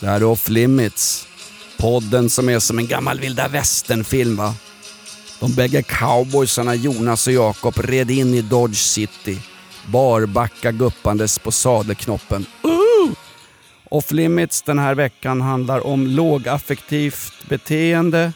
Det 0.00 0.06
här 0.06 0.20
är 0.20 0.24
Off 0.24 0.48
Limits. 0.48 1.28
Podden 1.78 2.30
som 2.30 2.48
är 2.48 2.58
som 2.58 2.78
en 2.78 2.86
gammal 2.86 3.20
vilda 3.20 3.48
västern-film 3.48 4.36
va? 4.36 4.54
De 5.40 5.54
bägge 5.54 5.82
cowboysarna 5.82 6.74
Jonas 6.74 7.26
och 7.26 7.32
Jakob 7.32 7.78
red 7.78 8.10
in 8.10 8.34
i 8.34 8.42
Dodge 8.42 8.76
City. 8.76 9.38
Barbacka 9.86 10.72
guppandes 10.72 11.38
på 11.38 11.52
sadelknoppen. 11.52 12.46
Uh! 12.64 13.12
Off 13.90 14.12
Limits 14.12 14.62
den 14.62 14.78
här 14.78 14.94
veckan 14.94 15.40
handlar 15.40 15.86
om 15.86 16.06
lågaffektivt 16.06 17.48
beteende. 17.48 18.32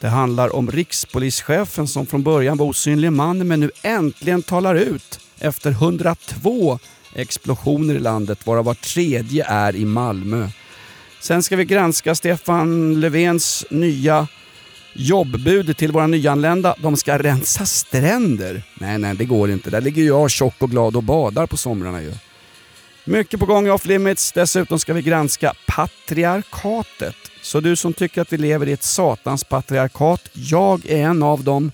Det 0.00 0.08
handlar 0.08 0.56
om 0.56 0.70
rikspolischefen 0.70 1.88
som 1.88 2.06
från 2.06 2.22
början 2.22 2.56
var 2.56 2.66
osynlig 2.66 3.12
man 3.12 3.48
men 3.48 3.60
nu 3.60 3.70
äntligen 3.82 4.42
talar 4.42 4.74
ut 4.74 5.20
efter 5.38 5.70
102 5.70 6.78
explosioner 7.16 7.94
i 7.94 7.98
landet 7.98 8.46
varav 8.46 8.64
var 8.64 8.74
tredje 8.74 9.44
är 9.44 9.76
i 9.76 9.84
Malmö. 9.84 10.48
Sen 11.20 11.42
ska 11.42 11.56
vi 11.56 11.64
granska 11.64 12.14
Stefan 12.14 13.00
Löfvens 13.00 13.64
nya 13.70 14.28
jobbbud 14.92 15.76
till 15.76 15.92
våra 15.92 16.06
nyanlända. 16.06 16.74
De 16.78 16.96
ska 16.96 17.18
rensa 17.18 17.66
stränder. 17.66 18.62
Nej, 18.74 18.98
nej, 18.98 19.16
det 19.16 19.24
går 19.24 19.50
inte. 19.50 19.70
Där 19.70 19.80
ligger 19.80 20.02
jag 20.02 20.30
tjock 20.30 20.54
och 20.58 20.70
glad 20.70 20.96
och 20.96 21.02
badar 21.02 21.46
på 21.46 21.56
somrarna 21.56 22.02
ju. 22.02 22.12
Mycket 23.04 23.40
på 23.40 23.46
gång 23.46 23.66
i 23.66 23.70
Off 23.70 23.86
Limits. 23.86 24.32
Dessutom 24.32 24.78
ska 24.78 24.94
vi 24.94 25.02
granska 25.02 25.54
patriarkatet. 25.66 27.16
Så 27.42 27.60
du 27.60 27.76
som 27.76 27.92
tycker 27.92 28.22
att 28.22 28.32
vi 28.32 28.38
lever 28.38 28.68
i 28.68 28.72
ett 28.72 28.82
satans 28.82 29.44
patriarkat, 29.44 30.28
jag 30.32 30.86
är 30.86 30.96
en 30.96 31.22
av 31.22 31.44
dem. 31.44 31.72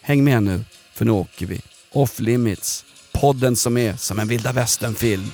Häng 0.00 0.24
med 0.24 0.42
nu, 0.42 0.64
för 0.92 1.04
nu 1.04 1.10
åker 1.10 1.46
vi. 1.46 1.60
Off 1.90 2.20
Limits. 2.20 2.84
Podden 3.20 3.56
som 3.56 3.76
är 3.76 3.92
som 3.92 4.18
en 4.18 4.28
vilda 4.28 4.52
västern-film. 4.52 5.24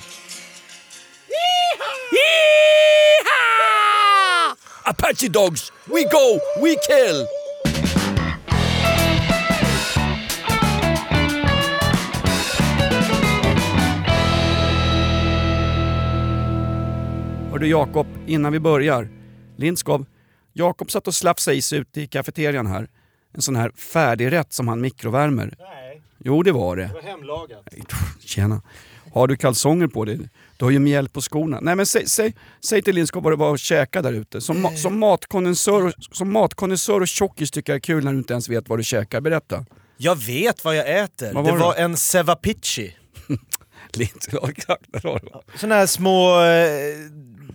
Apache 4.83 5.29
dogs, 5.29 5.71
we 5.85 6.03
go, 6.03 6.39
we 6.61 6.75
kill! 6.87 7.25
Hördu 17.51 17.67
Jakob, 17.67 18.07
innan 18.27 18.51
vi 18.51 18.59
börjar. 18.59 19.09
Lindskov, 19.57 20.05
Jakob 20.53 20.91
satt 20.91 21.07
och 21.07 21.15
slafsade 21.15 21.57
i 21.57 21.61
sig 21.61 21.79
ute 21.79 22.01
i 22.01 22.07
kafeterian 22.07 22.67
här. 22.67 22.87
En 23.33 23.41
sån 23.41 23.55
här 23.55 23.69
färdigrätt 23.69 24.53
som 24.53 24.67
han 24.67 24.81
mikrovärmer. 24.81 25.57
Jo, 26.27 26.43
det 26.43 26.51
var 26.51 26.75
det. 26.75 26.83
det 26.87 26.93
var 26.93 27.01
hemlagat. 27.01 27.65
Tjena. 28.19 28.61
Har 29.13 29.27
du 29.27 29.35
kalsonger 29.35 29.87
på 29.87 30.05
dig? 30.05 30.19
Du 30.57 30.65
har 30.65 30.71
ju 30.71 30.79
mjäll 30.79 31.09
på 31.09 31.21
skorna. 31.21 31.59
Nej 31.61 31.75
men 31.75 31.85
säg, 31.85 32.07
säg, 32.07 32.33
säg 32.65 32.81
till 32.81 32.95
Lindskog 32.95 33.23
vad 33.23 33.33
det 33.33 33.37
var 33.37 33.53
att 33.53 33.59
käka 33.59 34.01
där 34.01 34.13
ute. 34.13 34.41
Som, 34.41 34.65
ma- 34.65 34.75
som 34.75 34.99
matkonnässör 34.99 35.85
och, 35.85 35.93
som 36.11 36.31
och 37.01 37.07
tjockis 37.07 37.51
tycker 37.51 37.73
jag 37.73 37.77
är 37.77 37.81
kul 37.81 38.03
när 38.03 38.11
du 38.11 38.17
inte 38.17 38.33
ens 38.33 38.49
vet 38.49 38.69
vad 38.69 38.79
du 38.79 38.83
käkar. 38.83 39.21
Berätta. 39.21 39.65
Jag 39.97 40.15
vet 40.15 40.65
vad 40.65 40.75
jag 40.75 40.99
äter. 40.99 41.33
Vad 41.33 41.45
det 41.45 41.51
var 41.51 41.57
det? 41.57 41.63
var 41.63 41.75
en 41.75 41.97
cevapici. 41.97 42.95
Det? 43.97 44.09
Såna 45.59 45.75
här 45.75 45.85
små, 45.87 46.41
eh, 46.41 46.95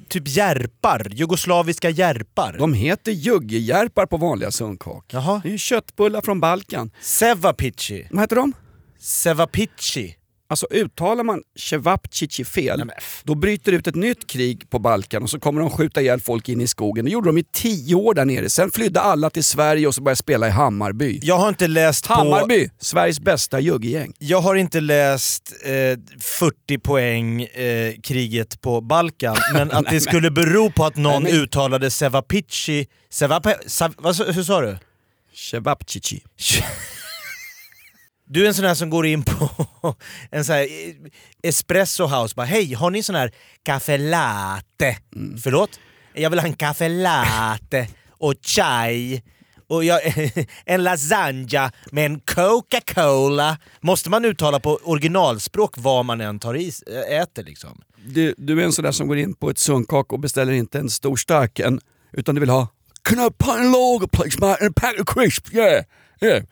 typ 0.08 0.28
järpar. 0.28 1.06
Jugoslaviska 1.10 1.90
järpar. 1.90 2.56
De 2.58 2.74
heter 2.74 3.12
juggejärpar 3.12 4.06
på 4.06 4.16
vanliga 4.16 4.50
sundkak. 4.50 5.04
Jaha. 5.08 5.40
Det 5.42 5.48
är 5.48 5.52
ju 5.52 5.58
köttbullar 5.58 6.20
från 6.20 6.40
Balkan. 6.40 6.90
Cevapici. 7.00 8.08
Vad 8.10 8.20
heter 8.20 8.36
de? 8.36 8.52
Cevapici. 8.98 10.16
Alltså 10.50 10.66
uttalar 10.70 11.24
man 11.24 11.42
cevapcici 11.58 12.44
fel, 12.44 12.90
då 13.24 13.34
bryter 13.34 13.72
det 13.72 13.78
ut 13.78 13.86
ett 13.86 13.94
nytt 13.94 14.26
krig 14.26 14.70
på 14.70 14.78
Balkan 14.78 15.22
och 15.22 15.30
så 15.30 15.40
kommer 15.40 15.60
de 15.60 15.70
skjuta 15.70 16.00
ihjäl 16.00 16.20
folk 16.20 16.48
in 16.48 16.60
i 16.60 16.66
skogen. 16.66 17.04
Det 17.04 17.10
gjorde 17.10 17.28
de 17.28 17.38
i 17.38 17.44
tio 17.52 17.94
år 17.94 18.14
där 18.14 18.24
nere. 18.24 18.50
Sen 18.50 18.70
flydde 18.70 19.00
alla 19.00 19.30
till 19.30 19.44
Sverige 19.44 19.86
och 19.86 19.94
så 19.94 20.02
började 20.02 20.16
spela 20.16 20.48
i 20.48 20.50
Hammarby. 20.50 21.20
Jag 21.22 21.38
har 21.38 21.48
inte 21.48 21.66
läst 21.68 22.08
på... 22.08 22.14
Hammarby, 22.14 22.70
Sveriges 22.78 23.20
bästa 23.20 23.60
juggegäng. 23.60 24.12
Jag 24.18 24.40
har 24.40 24.54
inte 24.54 24.80
läst 24.80 25.52
eh, 25.64 25.70
40 26.20 26.78
poäng 26.78 27.42
eh, 27.42 27.94
kriget 28.02 28.60
på 28.60 28.80
Balkan, 28.80 29.36
men 29.52 29.70
att 29.70 29.90
det 29.90 30.00
skulle 30.00 30.30
bero 30.30 30.70
på 30.72 30.84
att 30.84 30.96
någon 30.96 31.22
Nej, 31.22 31.32
men- 31.32 31.42
uttalade 31.42 31.90
Cevapici... 31.90 32.86
Cevape, 33.10 33.56
sa- 33.66 33.90
hur 34.32 34.42
sa 34.42 34.60
du? 34.60 34.78
Cevapcici. 35.34 36.20
Du 38.32 38.44
är 38.44 38.48
en 38.48 38.54
sån 38.54 38.64
här 38.64 38.74
som 38.74 38.90
går 38.90 39.06
in 39.06 39.22
på 39.22 39.50
en 40.30 40.44
sån 40.44 40.54
här 40.54 40.62
eh, 40.62 40.94
espresso 41.42 42.06
house 42.06 42.34
bara 42.36 42.46
hej, 42.46 42.74
har 42.74 42.90
ni 42.90 43.02
sån 43.02 43.14
här 43.14 43.32
caffè 43.62 43.98
latte? 43.98 44.96
Förlåt? 45.42 45.80
Jag 46.14 46.30
vill 46.30 46.38
ha 46.38 46.46
en 46.46 46.54
caffè 46.54 46.88
latte 46.88 47.88
och 48.10 48.34
chai 48.42 49.22
och 49.68 49.84
jag, 49.84 50.00
en 50.64 50.82
lasagna 50.82 51.72
med 51.92 52.06
en 52.06 52.20
Coca-Cola. 52.20 53.58
Måste 53.80 54.10
man 54.10 54.24
uttala 54.24 54.60
på 54.60 54.80
originalspråk 54.84 55.74
vad 55.76 56.04
man 56.04 56.20
än 56.20 56.38
tar 56.38 56.56
i, 56.56 56.72
äter 57.10 57.42
liksom? 57.42 57.82
Du, 58.06 58.34
du 58.36 58.60
är 58.60 58.64
en 58.64 58.72
sån 58.72 58.84
där 58.84 58.92
som 58.92 59.08
går 59.08 59.18
in 59.18 59.34
på 59.34 59.50
ett 59.50 59.58
sundkak 59.58 60.12
och 60.12 60.20
beställer 60.20 60.52
inte 60.52 60.78
en 60.78 60.90
stor 60.90 61.16
stark 61.16 61.58
en, 61.58 61.80
utan 62.12 62.34
du 62.34 62.40
vill 62.40 62.50
ha 62.50 62.68
Can 63.02 63.18
I 63.18 63.20
have 63.20 63.60
a 63.60 63.70
lager 63.72 64.06
please 64.06 64.40
mate 64.40 64.64
and 64.64 64.70
a 64.70 64.80
pack 64.80 65.00
of 65.00 65.06
crisps? 65.14 65.52
Yeah, 65.52 65.84
yeah. 66.20 66.42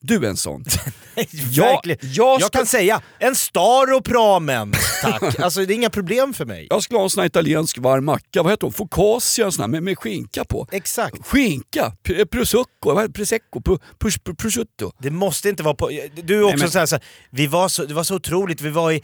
Du 0.00 0.16
är 0.24 0.28
en 0.28 0.36
sån. 0.36 0.64
Verkligen. 1.14 1.98
jag 2.02 2.40
Jag, 2.40 2.42
ska- 2.42 2.58
kan 2.58 2.66
säga 2.66 3.00
en 3.18 3.34
Staro 3.34 4.00
Pramen, 4.02 4.72
tack. 5.02 5.38
Alltså 5.40 5.64
det 5.64 5.72
är 5.72 5.74
inga 5.74 5.90
problem 5.90 6.34
för 6.34 6.44
mig. 6.44 6.66
Jag 6.70 6.82
skulle 6.82 6.98
ha 6.98 7.04
en 7.04 7.10
sån 7.10 7.20
här 7.20 7.26
italiensk 7.26 7.78
varm 7.78 8.04
macka, 8.04 8.42
vad 8.42 8.52
heter 8.52 8.66
hon? 8.66 8.72
Focaccia 8.72 9.50
sån 9.50 9.62
här, 9.62 9.68
med, 9.68 9.82
med 9.82 9.98
skinka 9.98 10.44
på. 10.44 10.66
Exakt. 10.72 11.26
Skinka, 11.26 11.92
P- 12.02 12.26
prosecco, 12.26 12.94
vad 12.94 13.14
prosecco, 13.14 13.60
Pro- 13.60 13.78
pros- 13.98 14.18
pros- 14.24 14.36
prosciutto. 14.36 14.92
Det 14.98 15.10
måste 15.10 15.48
inte 15.48 15.62
vara 15.62 15.74
på... 15.74 15.90
Du 16.14 16.38
är 16.38 16.42
också 16.42 16.56
men- 16.58 16.70
så 16.70 16.78
här, 16.78 16.86
så 16.86 16.94
här, 16.94 17.04
vi 17.30 17.46
var 17.46 17.68
så, 17.68 17.84
det 17.84 17.94
var 17.94 18.04
så 18.04 18.14
otroligt, 18.14 18.60
vi 18.60 18.70
var 18.70 18.92
i 18.92 19.02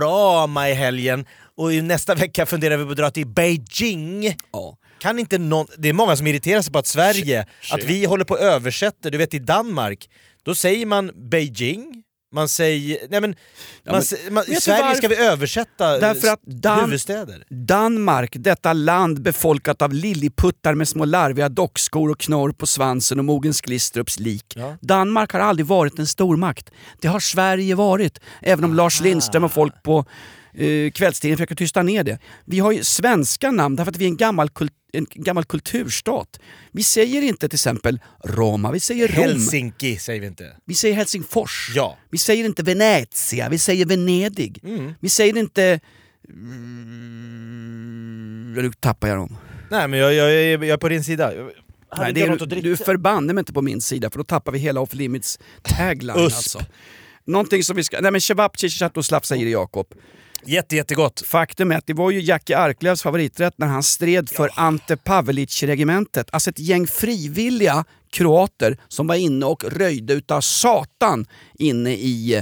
Rama 0.00 0.68
i 0.70 0.74
helgen 0.74 1.26
och 1.56 1.72
i 1.72 1.82
nästa 1.82 2.14
vecka 2.14 2.46
funderar 2.46 2.76
vi 2.76 2.84
på 2.84 2.90
att 2.90 2.96
dra 2.96 3.10
till 3.10 3.26
Beijing. 3.26 4.36
Ja. 4.52 4.76
Kan 5.00 5.18
inte 5.18 5.38
någon, 5.38 5.66
det 5.78 5.88
är 5.88 5.92
många 5.92 6.16
som 6.16 6.26
irriterar 6.26 6.62
sig 6.62 6.72
på 6.72 6.78
att 6.78 6.86
Sverige, 6.86 7.46
Tje- 7.62 7.74
att 7.74 7.84
vi 7.84 8.04
håller 8.04 8.24
på 8.24 8.34
och 8.34 8.40
översätter, 8.40 9.10
du 9.10 9.18
vet 9.18 9.34
i 9.34 9.38
Danmark, 9.38 10.08
då 10.44 10.54
säger 10.54 10.86
man 10.86 11.10
Beijing, 11.30 12.02
man 12.34 12.48
säger... 12.48 12.98
Nej 13.10 13.20
men, 13.20 13.34
man, 13.86 14.02
men- 14.24 14.34
man, 14.34 14.44
I 14.48 14.54
Sverige 14.54 14.82
varför? 14.82 14.96
ska 14.96 15.08
vi 15.08 15.16
översätta 15.16 15.98
Därför 15.98 16.28
att 16.28 16.42
Dan- 16.42 16.84
huvudstäder. 16.84 17.44
Danmark, 17.50 18.32
detta 18.34 18.72
land 18.72 19.22
befolkat 19.22 19.82
av 19.82 19.92
lilliputtar 19.92 20.74
med 20.74 20.88
små 20.88 21.04
larviga 21.04 21.48
dockskor 21.48 22.10
och 22.10 22.18
knorr 22.20 22.52
på 22.52 22.66
svansen 22.66 23.18
och 23.18 23.24
Mogens 23.24 23.60
Glistrups 23.60 24.18
lik. 24.18 24.52
Ja. 24.56 24.76
Danmark 24.80 25.32
har 25.32 25.40
aldrig 25.40 25.66
varit 25.66 25.98
en 25.98 26.06
stormakt. 26.06 26.70
Det 27.00 27.08
har 27.08 27.20
Sverige 27.20 27.74
varit. 27.74 28.20
Även 28.40 28.64
om 28.64 28.74
Lars 28.74 29.00
Lindström 29.00 29.44
och 29.44 29.52
folk 29.52 29.82
på 29.82 30.04
eh, 30.54 30.90
kvällstidningen 30.90 31.36
försöker 31.38 31.54
tysta 31.54 31.82
ner 31.82 32.04
det. 32.04 32.18
Vi 32.44 32.58
har 32.58 32.72
ju 32.72 32.84
svenska 32.84 33.50
namn 33.50 33.76
därför 33.76 33.90
att 33.92 33.96
vi 33.96 34.04
är 34.04 34.08
en 34.08 34.16
gammal, 34.16 34.50
kult, 34.50 34.72
en 34.92 35.06
gammal 35.10 35.44
kulturstat. 35.44 36.40
Vi 36.72 36.82
säger 36.82 37.22
inte 37.22 37.48
till 37.48 37.56
exempel 37.56 38.00
Roma, 38.24 38.72
vi 38.72 38.80
säger 38.80 39.08
Rom. 39.08 39.22
Helsinki 39.22 39.98
säger 39.98 40.20
vi 40.20 40.26
inte. 40.26 40.56
Vi 40.64 40.74
säger 40.74 40.94
Helsingfors. 40.94 41.72
Ja. 41.74 41.98
Vi 42.10 42.18
säger 42.18 42.44
inte 42.44 42.62
Venezia, 42.62 43.48
vi 43.48 43.58
säger 43.58 43.86
Venedig. 43.86 44.60
Mm. 44.64 44.92
Vi 45.00 45.08
säger 45.08 45.36
inte... 45.36 45.80
Mm, 46.28 47.72
nu 48.52 48.72
tappar 48.80 49.08
jag 49.08 49.16
dem. 49.16 49.36
Nej 49.70 49.88
men 49.88 49.98
jag, 49.98 50.14
jag, 50.14 50.32
jag, 50.32 50.64
jag 50.64 50.64
är 50.64 50.76
på 50.76 50.88
din 50.88 51.04
sida. 51.04 51.32
Nej, 51.96 52.12
det 52.12 52.22
är, 52.22 52.62
du 52.62 52.76
förbanne 52.76 53.32
mig 53.32 53.40
inte 53.40 53.52
på 53.52 53.62
min 53.62 53.80
sida 53.80 54.10
för 54.10 54.18
då 54.18 54.24
tappar 54.24 54.52
vi 54.52 54.58
hela 54.58 54.80
off 54.80 54.94
limits 54.94 55.38
tagline 55.62 56.16
Usp. 56.16 56.36
alltså. 56.36 56.60
Någonting 57.24 57.64
som 57.64 57.76
vi 57.76 57.84
ska... 57.84 58.00
Nej 58.00 58.10
men 58.10 58.20
Cevapcic 58.20 58.78
satt 58.78 58.96
och 58.96 59.04
i 59.36 59.44
det 59.44 59.50
Jakob. 59.50 59.86
Jätte, 60.46 60.76
jättegott. 60.76 61.22
Faktum 61.26 61.72
är 61.72 61.76
att 61.76 61.86
det 61.86 61.94
var 61.94 62.10
ju 62.10 62.20
Jackie 62.20 62.58
Arklövs 62.58 63.02
favoriträtt 63.02 63.54
när 63.56 63.66
han 63.66 63.82
stred 63.82 64.28
för 64.28 64.50
Ante 64.54 64.96
Pavelic-regementet. 64.96 66.28
Alltså 66.30 66.50
ett 66.50 66.58
gäng 66.58 66.86
frivilliga 66.86 67.84
kroater 68.10 68.76
som 68.88 69.06
var 69.06 69.14
inne 69.14 69.46
och 69.46 69.64
röjde 69.64 70.12
utav 70.12 70.40
satan 70.40 71.26
inne 71.54 71.92
i 71.92 72.34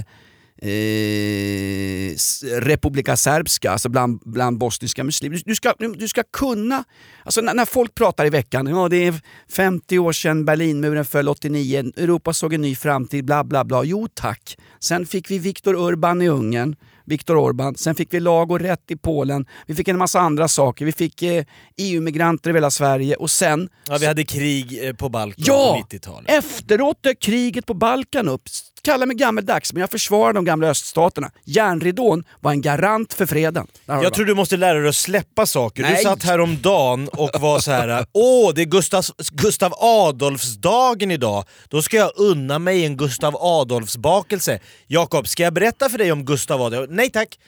eh, 0.62 2.14
Republika 2.60 3.16
Serbska, 3.16 3.70
alltså 3.70 3.88
bland, 3.88 4.20
bland 4.24 4.58
bosniska 4.58 5.04
muslimer. 5.04 5.36
Du, 5.36 5.42
du, 5.46 5.54
ska, 5.54 5.74
du 5.78 6.08
ska 6.08 6.22
kunna, 6.32 6.84
alltså 7.24 7.40
när, 7.40 7.54
när 7.54 7.64
folk 7.64 7.94
pratar 7.94 8.26
i 8.26 8.30
veckan, 8.30 8.66
ja 8.66 8.88
det 8.88 9.06
är 9.06 9.14
50 9.52 9.98
år 9.98 10.12
sedan 10.12 10.44
Berlinmuren 10.44 11.04
föll 11.04 11.28
89, 11.28 11.92
Europa 11.96 12.32
såg 12.32 12.54
en 12.54 12.62
ny 12.62 12.74
framtid, 12.76 13.24
bla 13.24 13.44
bla 13.44 13.64
bla. 13.64 13.84
Jo 13.84 14.08
tack. 14.14 14.58
Sen 14.80 15.06
fick 15.06 15.30
vi 15.30 15.38
Viktor 15.38 15.74
Urban 15.74 16.22
i 16.22 16.28
Ungern, 16.28 16.76
Viktor 17.10 17.36
Orban. 17.36 17.74
Sen 17.74 17.94
fick 17.94 18.14
vi 18.14 18.20
lag 18.20 18.50
och 18.50 18.60
rätt 18.60 18.90
i 18.90 18.96
Polen. 18.96 19.46
Vi 19.66 19.74
fick 19.74 19.88
en 19.88 19.98
massa 19.98 20.20
andra 20.20 20.48
saker. 20.48 20.84
Vi 20.84 20.92
fick 20.92 21.22
eh, 21.22 21.44
EU-migranter 21.76 22.50
i 22.50 22.54
hela 22.54 22.70
Sverige 22.70 23.14
och 23.14 23.30
sen 23.30 23.68
Ja, 23.86 23.98
vi 24.00 24.06
hade 24.06 24.24
krig 24.24 24.86
eh, 24.86 24.92
på 24.94 25.08
Balkan 25.08 25.44
Ja! 25.46 25.78
på 25.90 25.96
90-talet. 25.96 26.30
Efteråt 26.30 27.02
dök 27.02 27.20
kriget 27.20 27.66
på 27.66 27.74
Balkan 27.74 28.28
upp. 28.28 28.42
Kalla 28.82 29.06
mig 29.06 29.16
gammeldags, 29.16 29.72
men 29.72 29.80
jag 29.80 29.90
försvarar 29.90 30.32
de 30.32 30.44
gamla 30.44 30.66
öststaterna. 30.66 31.30
Järnridån 31.44 32.24
var 32.40 32.50
en 32.50 32.60
garant 32.60 33.14
för 33.14 33.26
freden. 33.26 33.66
Du 33.86 33.92
Jag 33.92 34.14
tror 34.14 34.24
du 34.24 34.34
måste 34.34 34.56
lära 34.56 34.78
dig 34.78 34.88
att 34.88 34.96
släppa 34.96 35.46
saker. 35.46 35.82
Du 35.82 35.88
Nej. 35.88 36.02
satt 36.02 36.22
här 36.22 36.40
om 36.40 36.62
dagen 36.62 37.08
och 37.08 37.30
var 37.40 37.58
så 37.58 37.70
här: 37.70 38.06
åh 38.12 38.54
det 38.54 38.62
är 38.62 38.66
Gustav, 38.66 39.04
Gustav 39.32 39.74
Adolfsdagen 39.78 41.10
idag, 41.10 41.44
då 41.68 41.82
ska 41.82 41.96
jag 41.96 42.12
unna 42.16 42.58
mig 42.58 42.84
en 42.84 42.96
Gustav 42.96 43.36
Adolfsbakelse. 43.36 44.60
Jakob, 44.86 45.28
ska 45.28 45.42
jag 45.42 45.52
berätta 45.52 45.88
för 45.88 45.98
dig 45.98 46.12
om 46.12 46.24
Gustav 46.24 46.62
Adolf? 46.62 46.90
Nej 46.90 47.10
tack! 47.10 47.38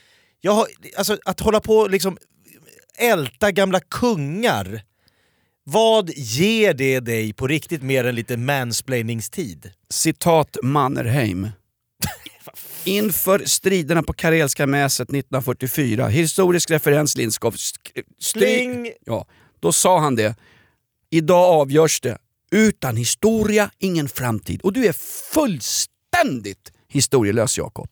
Jag 0.41 0.51
har, 0.51 0.67
alltså, 0.97 1.17
att 1.25 1.39
hålla 1.39 1.59
på 1.59 1.77
och 1.77 1.89
liksom 1.89 2.17
älta 2.97 3.51
gamla 3.51 3.79
kungar, 3.79 4.81
vad 5.65 6.09
ger 6.15 6.73
det 6.73 6.99
dig 6.99 7.33
på 7.33 7.47
riktigt 7.47 7.83
mer 7.83 8.03
än 8.03 8.15
lite 8.15 8.37
mansplainingstid? 8.37 9.71
Citat 9.89 10.57
Mannerheim. 10.63 11.49
Inför 12.83 13.45
striderna 13.45 14.03
på 14.03 14.13
Karelska 14.13 14.67
mäset 14.67 15.09
1944, 15.09 16.07
historisk 16.07 16.71
referens 16.71 17.17
Lindskov. 17.17 17.55
Sling! 18.19 18.91
Ja, 19.05 19.27
då 19.59 19.71
sa 19.71 19.99
han 19.99 20.15
det. 20.15 20.35
Idag 21.09 21.61
avgörs 21.61 22.01
det. 22.01 22.17
Utan 22.51 22.97
historia, 22.97 23.71
ingen 23.79 24.09
framtid. 24.09 24.61
Och 24.61 24.73
du 24.73 24.85
är 24.85 24.93
fullständigt 25.33 26.71
historielös 26.87 27.57
Jakob. 27.57 27.89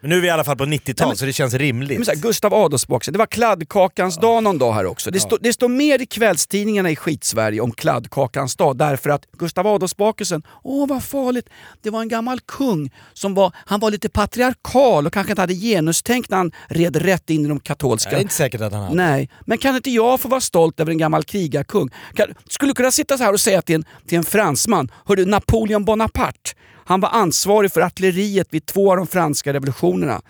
Men 0.00 0.10
nu 0.10 0.16
är 0.16 0.20
vi 0.20 0.26
i 0.26 0.30
alla 0.30 0.44
fall 0.44 0.56
på 0.56 0.64
90-tal 0.64 0.94
Nej, 1.06 1.08
men- 1.08 1.16
så 1.16 1.24
det 1.24 1.32
känns 1.32 1.54
rimligt. 1.54 1.98
Men 1.98 2.04
så 2.04 2.10
här, 2.10 2.18
Gustav 2.18 2.54
Adolfsboxen, 2.54 3.12
det 3.12 3.18
var 3.18 3.26
kladdkakans 3.26 4.16
dag 4.16 4.42
någon 4.42 4.58
dag 4.58 4.72
här 4.72 4.86
också. 4.86 5.10
Det, 5.10 5.20
står- 5.20 5.38
det 5.40 5.52
står 5.52 5.68
mer 5.68 6.02
i 6.02 6.06
kvällstidningarna 6.06 6.90
i 6.90 6.96
skitsverige 6.96 7.60
om 7.60 7.72
kladdkakans 7.72 8.56
dag 8.56 8.76
därför 8.76 9.10
att 9.10 9.26
Gustav 9.38 9.66
Adolfsbakelsen, 9.66 10.42
åh 10.64 10.88
vad 10.88 11.04
farligt, 11.04 11.48
det 11.82 11.90
var 11.90 12.00
en 12.00 12.08
gammal 12.08 12.40
kung 12.40 12.90
som 13.12 13.34
var, 13.34 13.52
han 13.66 13.80
var 13.80 13.90
lite 13.90 14.08
patriarkal 14.08 15.06
och 15.06 15.12
kanske 15.12 15.32
inte 15.32 15.42
hade 15.42 15.54
genustänk 15.54 16.28
när 16.28 16.36
han 16.36 16.52
red 16.68 16.96
rätt 16.96 17.30
in 17.30 17.44
i 17.44 17.48
de 17.48 17.60
katolska. 17.60 18.10
det 18.10 18.16
är 18.16 18.20
inte 18.20 18.34
säkert 18.34 18.60
att 18.60 18.72
han 18.72 18.82
hade. 18.82 18.94
Nej, 18.94 19.30
men 19.46 19.58
kan 19.58 19.76
inte 19.76 19.90
jag 19.90 20.20
få 20.20 20.28
vara 20.28 20.40
stolt 20.40 20.80
över 20.80 20.90
en 20.92 20.98
gammal 20.98 21.24
krigarkung? 21.24 21.90
Kan, 22.14 22.26
skulle 22.48 22.70
du 22.70 22.74
kunna 22.74 22.90
sitta 22.90 23.18
så 23.18 23.24
här 23.24 23.32
och 23.32 23.40
säga 23.40 23.62
till 23.62 23.74
en, 23.74 23.84
till 24.06 24.18
en 24.18 24.24
fransman, 24.24 24.90
hördu 25.06 25.24
Napoleon 25.26 25.84
Bonaparte, 25.84 26.50
han 26.86 27.00
var 27.00 27.08
ansvarig 27.08 27.72
för 27.72 27.80
artilleriet 27.80 28.48
vid 28.50 28.66
två 28.66 28.90
av 28.90 28.96
de 28.96 29.06
franska 29.06 29.52
revolutionerna. 29.52 30.22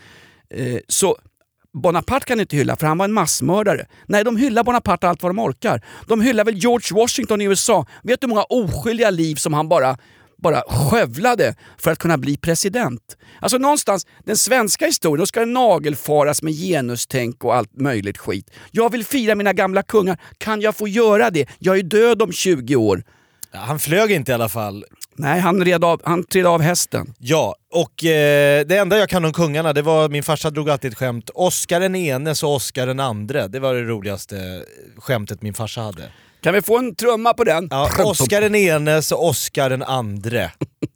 Eh, 0.51 0.79
så 0.89 1.17
Bonaparte 1.83 2.27
kan 2.27 2.41
inte 2.41 2.57
hylla 2.57 2.77
för 2.77 2.87
han 2.87 2.99
var 2.99 3.05
en 3.05 3.13
massmördare. 3.13 3.87
Nej, 4.07 4.25
de 4.25 4.37
hyllar 4.37 4.65
Bonaparte 4.65 5.09
allt 5.09 5.23
vad 5.23 5.31
de 5.31 5.39
orkar. 5.39 5.85
De 6.07 6.21
hyllar 6.21 6.45
väl 6.45 6.57
George 6.57 7.01
Washington 7.01 7.41
i 7.41 7.45
USA. 7.45 7.87
Vet 8.03 8.21
du 8.21 8.27
hur 8.27 8.29
många 8.29 8.43
oskyldiga 8.43 9.11
liv 9.11 9.35
som 9.35 9.53
han 9.53 9.69
bara 9.69 9.97
bara 10.39 10.63
skövlade 10.69 11.55
för 11.79 11.91
att 11.91 11.99
kunna 11.99 12.19
bli 12.19 12.37
president. 12.37 13.17
Alltså 13.41 13.59
någonstans, 13.59 14.07
den 14.25 14.37
svenska 14.37 14.87
historien, 14.87 15.19
då 15.19 15.27
ska 15.27 15.41
den 15.41 15.53
nagelfaras 15.53 16.43
med 16.43 16.53
genustänk 16.53 17.45
och 17.45 17.55
allt 17.55 17.81
möjligt 17.81 18.19
skit. 18.19 18.51
Jag 18.71 18.93
vill 18.93 19.05
fira 19.05 19.35
mina 19.35 19.53
gamla 19.53 19.83
kungar, 19.83 20.19
kan 20.39 20.61
jag 20.61 20.77
få 20.77 20.89
göra 20.89 21.31
det? 21.31 21.49
Jag 21.59 21.79
är 21.79 21.83
död 21.83 22.23
om 22.23 22.33
20 22.33 22.77
år. 22.77 23.03
Han 23.53 23.79
flög 23.79 24.13
inte 24.13 24.33
i 24.33 24.35
alla 24.35 24.49
fall. 24.49 24.85
Nej, 25.19 25.41
han, 25.41 25.65
red 25.65 25.85
av, 25.85 26.01
han 26.05 26.25
trillade 26.25 26.55
av 26.55 26.61
hästen. 26.63 27.15
Ja, 27.19 27.57
och 27.73 28.05
eh, 28.05 28.67
det 28.67 28.77
enda 28.77 28.99
jag 28.99 29.09
kan 29.09 29.25
om 29.25 29.33
kungarna, 29.33 29.73
det 29.73 29.83
var 29.83 30.09
min 30.09 30.23
farsa 30.23 30.51
drog 30.51 30.71
alltid 30.71 30.93
ett 30.93 30.99
skämt. 30.99 31.31
Oscar 31.35 31.81
den 31.81 31.97
enes 31.97 32.43
och 32.43 32.55
Oscar 32.55 32.87
den 32.87 33.01
andre. 33.01 33.49
Det 33.49 33.59
var 33.59 33.75
det 33.75 33.83
roligaste 33.83 34.65
skämtet 34.97 35.43
min 35.43 35.55
farsa 35.55 35.81
hade. 35.81 36.03
Kan 36.41 36.55
vi 36.55 36.63
få 36.63 36.79
en 36.79 36.95
trumma 36.95 37.35
på 37.35 37.45
den? 37.45 37.69
Ja, 37.71 37.91
Oscar 38.05 38.41
den 38.41 38.55
enes 38.55 39.13
och 39.13 39.27
Oscar 39.29 39.71
den 39.71 39.83
andre. 39.83 40.51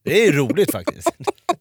Det 0.04 0.26
är 0.26 0.32
roligt 0.32 0.72
faktiskt. 0.72 1.08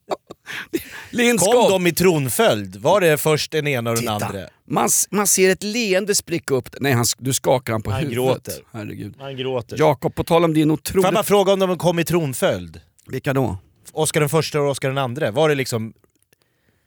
Kom 0.71 0.79
Lindskov. 1.09 1.69
de 1.69 1.87
i 1.87 1.91
tronföljd? 1.93 2.75
Var 2.75 3.01
det 3.01 3.17
först 3.17 3.51
den 3.51 3.67
ena 3.67 3.89
och 3.89 3.95
den 3.95 4.01
Titta. 4.19 4.25
andra? 4.25 4.47
Man, 4.65 4.89
man 5.09 5.27
ser 5.27 5.49
ett 5.49 5.63
leende 5.63 6.15
spricka 6.15 6.53
upp. 6.53 6.69
Nej, 6.79 6.93
han, 6.93 7.05
du 7.17 7.33
skakar 7.33 7.73
han 7.73 7.81
på 7.81 7.91
Han 7.91 7.99
huvudet. 7.99 8.15
gråter. 8.17 8.53
Herregud. 8.71 9.13
Han 9.19 9.37
gråter. 9.37 9.77
Jakob, 9.79 10.15
på 10.15 10.23
tal 10.23 10.43
om 10.43 10.53
din 10.53 10.67
Får 10.69 10.73
otroligt... 10.73 11.03
jag 11.05 11.13
bara 11.13 11.23
fråga 11.23 11.53
om 11.53 11.59
de 11.59 11.77
kom 11.77 11.99
i 11.99 12.03
tronföljd? 12.05 12.81
Vilka 13.07 13.33
då? 13.33 13.57
Oscar 13.91 14.19
den 14.19 14.29
första 14.29 14.61
och 14.61 14.69
Oscar 14.69 14.87
den 14.89 14.97
andre, 14.97 15.31
var 15.31 15.49
det 15.49 15.55
liksom... 15.55 15.93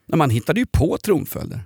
Nej, 0.06 0.18
man 0.18 0.30
hittade 0.30 0.60
ju 0.60 0.66
på 0.66 0.98
tronföljder. 0.98 1.60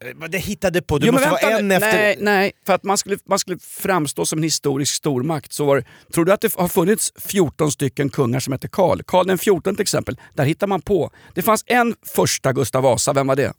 Eh, 0.00 0.28
Det 0.28 0.38
hittade 0.38 0.82
på, 0.82 0.98
du 0.98 1.06
Jo, 1.06 1.12
måste 1.12 1.28
vara 1.30 1.40
vänta 1.40 1.58
en 1.58 1.68
nu. 1.68 1.74
efter... 1.74 1.92
Nej, 1.92 2.16
nej, 2.20 2.52
för 2.66 2.72
att 2.72 2.82
man 2.84 2.98
skulle, 2.98 3.18
man 3.28 3.38
skulle 3.38 3.58
framstå 3.58 4.26
som 4.26 4.38
en 4.38 4.42
historisk 4.42 4.94
stormakt 4.94 5.52
så 5.52 5.64
var 5.64 5.84
Tror 6.14 6.24
du 6.24 6.32
att 6.32 6.40
det 6.40 6.54
har 6.54 6.68
funnits 6.68 7.12
14 7.18 7.72
stycken 7.72 8.10
kungar 8.10 8.40
som 8.40 8.52
hette 8.52 8.68
Karl? 8.68 9.00
Karl 9.06 9.26
den 9.26 9.38
14 9.38 9.74
till 9.76 9.82
exempel, 9.82 10.20
där 10.34 10.44
hittar 10.44 10.66
man 10.66 10.80
på. 10.82 11.10
Det 11.34 11.42
fanns 11.42 11.64
en 11.66 11.94
första 12.14 12.52
Gustav 12.52 12.82
Vasa, 12.82 13.12
vem 13.12 13.26
var 13.26 13.36
det? 13.36 13.52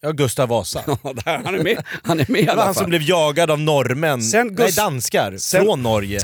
Ja, 0.00 0.10
Gustav 0.10 0.48
Vasa. 0.48 0.82
Ja, 0.86 1.12
där, 1.24 1.40
han 1.44 1.54
är 1.54 1.62
med, 1.64 1.84
han 2.02 2.20
är 2.20 2.26
med 2.32 2.40
i 2.40 2.48
alla 2.48 2.64
han 2.64 2.74
som 2.74 2.80
fall. 2.80 2.88
blev 2.88 3.02
jagad 3.02 3.50
av 3.50 3.60
norrmän, 3.60 4.22
Sen 4.22 4.54
nej 4.58 4.72
danskar, 4.72 5.36
Sen- 5.38 5.64
från 5.64 5.82
Norge. 5.82 6.20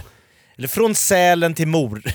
Eller 0.59 0.69
från 0.69 0.95
Sälen 0.95 1.55
till 1.55 1.69
Mor... 1.69 2.03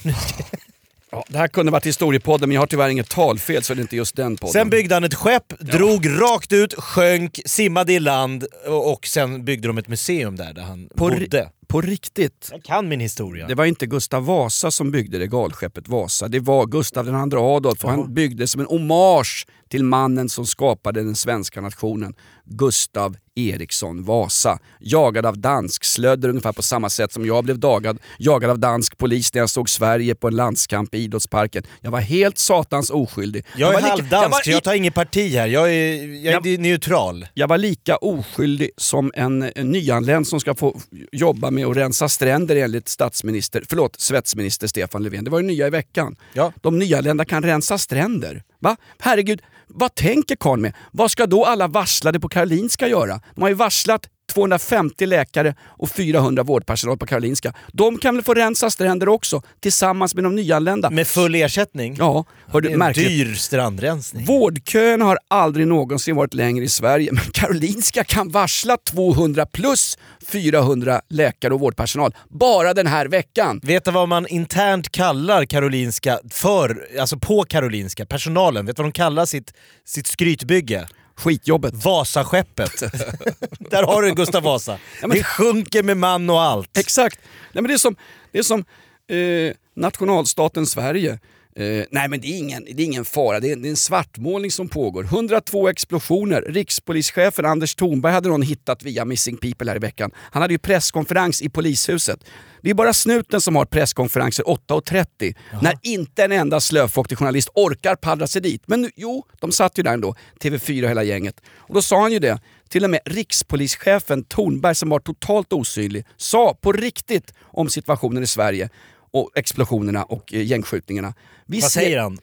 Ja, 1.11 1.25
det 1.27 1.38
här 1.38 1.47
kunde 1.47 1.71
varit 1.71 1.85
historiepodden 1.85 2.50
men 2.50 2.53
jag 2.53 2.61
har 2.61 2.67
tyvärr 2.67 2.89
inget 2.89 3.09
talfel 3.09 3.63
så 3.63 3.73
det 3.73 3.79
är 3.79 3.81
inte 3.81 3.95
just 3.95 4.15
den 4.15 4.38
podden. 4.38 4.53
Sen 4.53 4.69
byggde 4.69 4.95
han 4.95 5.03
ett 5.03 5.13
skepp, 5.13 5.59
drog 5.59 6.21
rakt 6.21 6.53
ut, 6.53 6.73
sjönk, 6.73 7.39
simmade 7.45 7.94
i 7.94 8.00
land 8.00 8.45
och, 8.67 8.94
och 8.94 9.07
sen 9.07 9.45
byggde 9.45 9.67
de 9.67 9.77
ett 9.77 9.88
museum 9.88 10.35
där, 10.35 10.53
där 10.53 10.61
han 10.61 10.89
på, 10.95 11.09
bodde. 11.09 11.50
På 11.69 11.81
riktigt. 11.81 12.48
Jag 12.51 12.63
kan 12.63 12.88
min 12.88 13.00
historia. 13.00 13.48
Det 13.48 13.56
var 13.56 13.66
inte 13.66 13.86
Gustav 13.86 14.25
Vasa 14.25 14.71
som 14.71 14.92
byggde 14.92 15.19
regalskeppet 15.19 15.88
Vasa, 15.88 16.27
det 16.27 16.39
var 16.39 16.66
Gustav 16.66 17.07
II 17.07 17.13
Adolf 17.38 17.83
och 17.83 17.89
han 17.92 18.13
byggde 18.13 18.48
som 18.48 18.62
en 18.62 18.68
hommage 18.68 19.48
till 19.69 19.83
mannen 19.83 20.30
som 20.30 20.45
skapade 20.45 21.04
den 21.04 21.16
svenska 21.16 21.62
nationen, 21.62 22.13
Gustav 22.45 23.16
Eriksson 23.36 24.04
Vasa. 24.04 24.60
Jagad 24.80 25.25
av 25.25 25.38
dansk 25.38 25.83
slödder 25.83 26.30
ungefär 26.30 26.51
på 26.54 26.62
samma 26.63 26.89
sätt 26.89 27.12
som 27.13 27.26
jag 27.26 27.44
blev 27.44 27.59
dagad, 27.59 27.97
jagad 28.19 28.49
av 28.49 28.59
dansk 28.59 28.97
polis 28.97 29.33
när 29.33 29.42
jag 29.42 29.49
såg 29.49 29.69
Sverige 29.69 30.16
på 30.16 30.28
en 30.28 30.35
landskamp 30.35 30.95
i 30.95 30.97
idrottsparken. 30.97 31.64
Jag 31.81 31.92
var 31.92 31.99
helt 31.99 32.38
satans 32.38 32.90
oskyldig. 32.90 33.45
jag 33.57 33.69
är 33.69 33.73
var 33.73 33.81
lika- 33.81 33.90
halvdansk, 33.92 34.47
jag 34.47 34.57
i- 34.57 34.61
tar 34.61 34.73
inget 34.73 34.94
parti 34.94 35.31
här. 35.33 35.47
Jag 35.47 35.73
är, 35.73 35.95
jag 36.26 36.45
är 36.45 36.49
Jag- 36.52 36.59
neutral. 36.59 37.28
jag 37.33 37.47
var 37.47 37.57
lika 37.57 37.97
oskyldig 37.97 38.69
som 38.78 39.11
en, 39.16 39.52
en 39.56 39.69
nyanländ 39.71 40.28
som 40.28 40.40
ska 40.40 40.56
få 40.56 40.80
jobba 41.11 41.52
med 41.52 41.58
att 41.63 41.78
rensa 41.78 42.09
stränder 42.09 42.56
enligt 42.56 42.89
statsminister, 42.89 43.63
förlåt, 43.69 43.99
svetsminister 43.99 44.68
Stefan 44.68 45.04
Löfven. 45.04 45.23
Det 45.23 45.31
var 45.31 45.39
ju 45.39 45.45
nya 45.45 45.68
i 45.68 45.69
veckan. 45.69 46.16
Ja. 46.33 46.54
De 46.61 46.80
nyanlända 46.80 47.25
kan 47.25 47.44
rensa 47.44 47.78
stränder. 47.78 48.44
Va? 48.59 48.78
Herregud, 48.99 49.42
vad 49.68 49.95
tänker 49.95 50.35
karln 50.35 50.61
med? 50.61 50.73
Vad 50.92 51.11
ska 51.11 51.25
då 51.25 51.45
alla 51.45 51.68
varslade 51.68 52.19
på 52.19 52.30
Karolinska 52.30 52.87
göra? 52.87 53.21
De 53.35 53.42
har 53.42 53.49
ju 53.49 53.56
varslat 53.56 54.09
250 54.30 55.06
läkare 55.06 55.56
och 55.62 55.90
400 55.90 56.44
vårdpersonal 56.44 56.98
på 56.98 57.06
Karolinska. 57.06 57.54
De 57.74 57.98
kan 57.98 58.16
väl 58.16 58.24
få 58.24 58.33
rensa 58.33 58.69
stränder 58.69 59.09
också, 59.09 59.42
tillsammans 59.59 60.16
med 60.16 60.24
de 60.24 60.36
nyanlända? 60.36 60.90
Med 60.90 61.07
full 61.07 61.36
ersättning. 61.36 61.95
Ja, 62.00 62.26
hör 62.48 62.62
det 62.62 62.69
du, 62.69 62.78
märkligt. 62.78 63.07
dyr 63.07 63.33
strandrensning. 63.33 64.26
Vårdköerna 64.26 65.06
har 65.06 65.19
aldrig 65.28 65.68
någonsin 65.68 66.16
varit 66.16 66.33
längre 66.33 66.64
i 66.64 66.68
Sverige, 66.68 67.12
men 67.12 67.24
Karolinska 67.33 68.04
kan 68.04 68.30
varsla 68.30 68.78
200 68.78 69.45
plus 69.45 69.98
400 70.28 71.02
läkare 71.09 71.54
och 71.54 71.59
vårdpersonal 71.59 72.16
bara 72.30 72.74
den 72.74 72.88
här 72.88 73.06
veckan. 73.06 73.59
Vet 73.64 73.86
du 73.86 73.92
vad 73.92 74.09
man 74.09 74.28
internt 74.28 74.92
kallar 74.92 75.45
Karolinska 75.45 76.19
för, 76.31 76.88
alltså 77.00 77.18
på 77.18 77.44
Karolinska, 77.44 78.06
personalen? 78.06 78.66
Vet 78.66 78.76
du 78.76 78.83
vad 78.83 78.92
de 78.92 78.95
kallar 78.95 79.26
sitt, 79.26 79.54
sitt 79.86 80.07
skrytbygge? 80.07 80.88
Skitjobbet. 81.19 81.73
Vasaskeppet. 81.73 82.80
Där 83.59 83.83
har 83.83 84.02
du 84.02 84.11
Gustav 84.16 84.44
Vasa. 84.44 84.78
men- 85.02 85.09
Det 85.09 85.23
sjunker 85.23 85.83
med 85.83 85.97
man 85.97 86.30
och 86.30 86.42
allt. 86.42 86.78
Exakt. 86.78 87.19
Nej, 87.54 87.61
men 87.61 87.68
det 87.68 87.73
är 87.73 87.78
som, 87.78 87.95
det 88.31 88.40
är 88.40 88.44
som 88.44 88.59
eh, 89.07 89.54
nationalstaten 89.76 90.66
Sverige. 90.66 91.19
Eh, 91.59 91.85
nej 91.92 92.07
men 92.09 92.21
det 92.21 92.28
är 92.28 92.37
ingen, 92.37 92.66
det 92.66 92.81
är 92.81 92.85
ingen 92.85 93.06
fara, 93.06 93.39
det 93.39 93.51
är, 93.51 93.56
det 93.56 93.68
är 93.68 93.69
en 93.69 93.75
svartmålning 93.75 94.51
som 94.51 94.69
pågår. 94.69 95.04
102 95.04 95.69
explosioner. 95.69 96.42
Rikspolischefen 96.42 97.45
Anders 97.45 97.75
Thornberg 97.75 98.13
hade 98.13 98.30
någon 98.30 98.42
hittat 98.42 98.83
via 98.83 99.06
Missing 99.06 99.37
People 99.37 99.71
här 99.71 99.75
i 99.75 99.80
veckan. 99.80 100.11
Han 100.16 100.42
hade 100.42 100.54
ju 100.54 100.57
presskonferens 100.57 101.42
i 101.42 101.49
polishuset. 101.49 102.19
Det 102.61 102.69
är 102.69 102.73
bara 102.73 102.94
snuten 102.94 103.42
som 103.42 103.56
har 103.56 103.66
presskonferenser 103.66 104.44
8.30 104.44 105.35
när 105.61 105.73
inte 105.81 106.23
en 106.23 106.31
enda 106.31 106.59
slöfoktig 106.59 107.18
journalist 107.18 107.49
orkar 107.54 107.95
paddra 107.95 108.28
sig 108.28 108.42
dit. 108.42 108.63
Men 108.66 108.81
nu, 108.81 108.89
jo, 108.95 109.25
de 109.39 109.51
satt 109.51 109.80
ju 109.80 109.83
där 109.83 109.94
ändå, 109.94 110.16
TV4 110.42 110.83
och 110.83 110.89
hela 110.89 111.04
gänget. 111.04 111.42
Och 111.57 111.73
då 111.73 111.81
sa 111.81 112.01
han 112.01 112.11
ju 112.11 112.19
det, 112.19 112.39
till 112.69 112.83
och 112.83 112.89
med 112.89 112.99
rikspolischefen 113.06 114.23
Thornberg 114.23 114.75
som 114.75 114.89
var 114.89 114.99
totalt 114.99 115.54
osynlig, 115.54 116.06
sa 116.18 116.57
på 116.61 116.71
riktigt 116.71 117.33
om 117.42 117.69
situationen 117.69 118.23
i 118.23 118.28
Sverige 118.28 118.69
och 119.11 119.31
explosionerna 119.35 120.04
och 120.04 120.33
eh, 120.33 120.42
gängskjutningarna. 120.42 121.13
Vi 121.45 121.59
Vad 121.61 121.71
säger 121.71 121.99
han? 121.99 122.19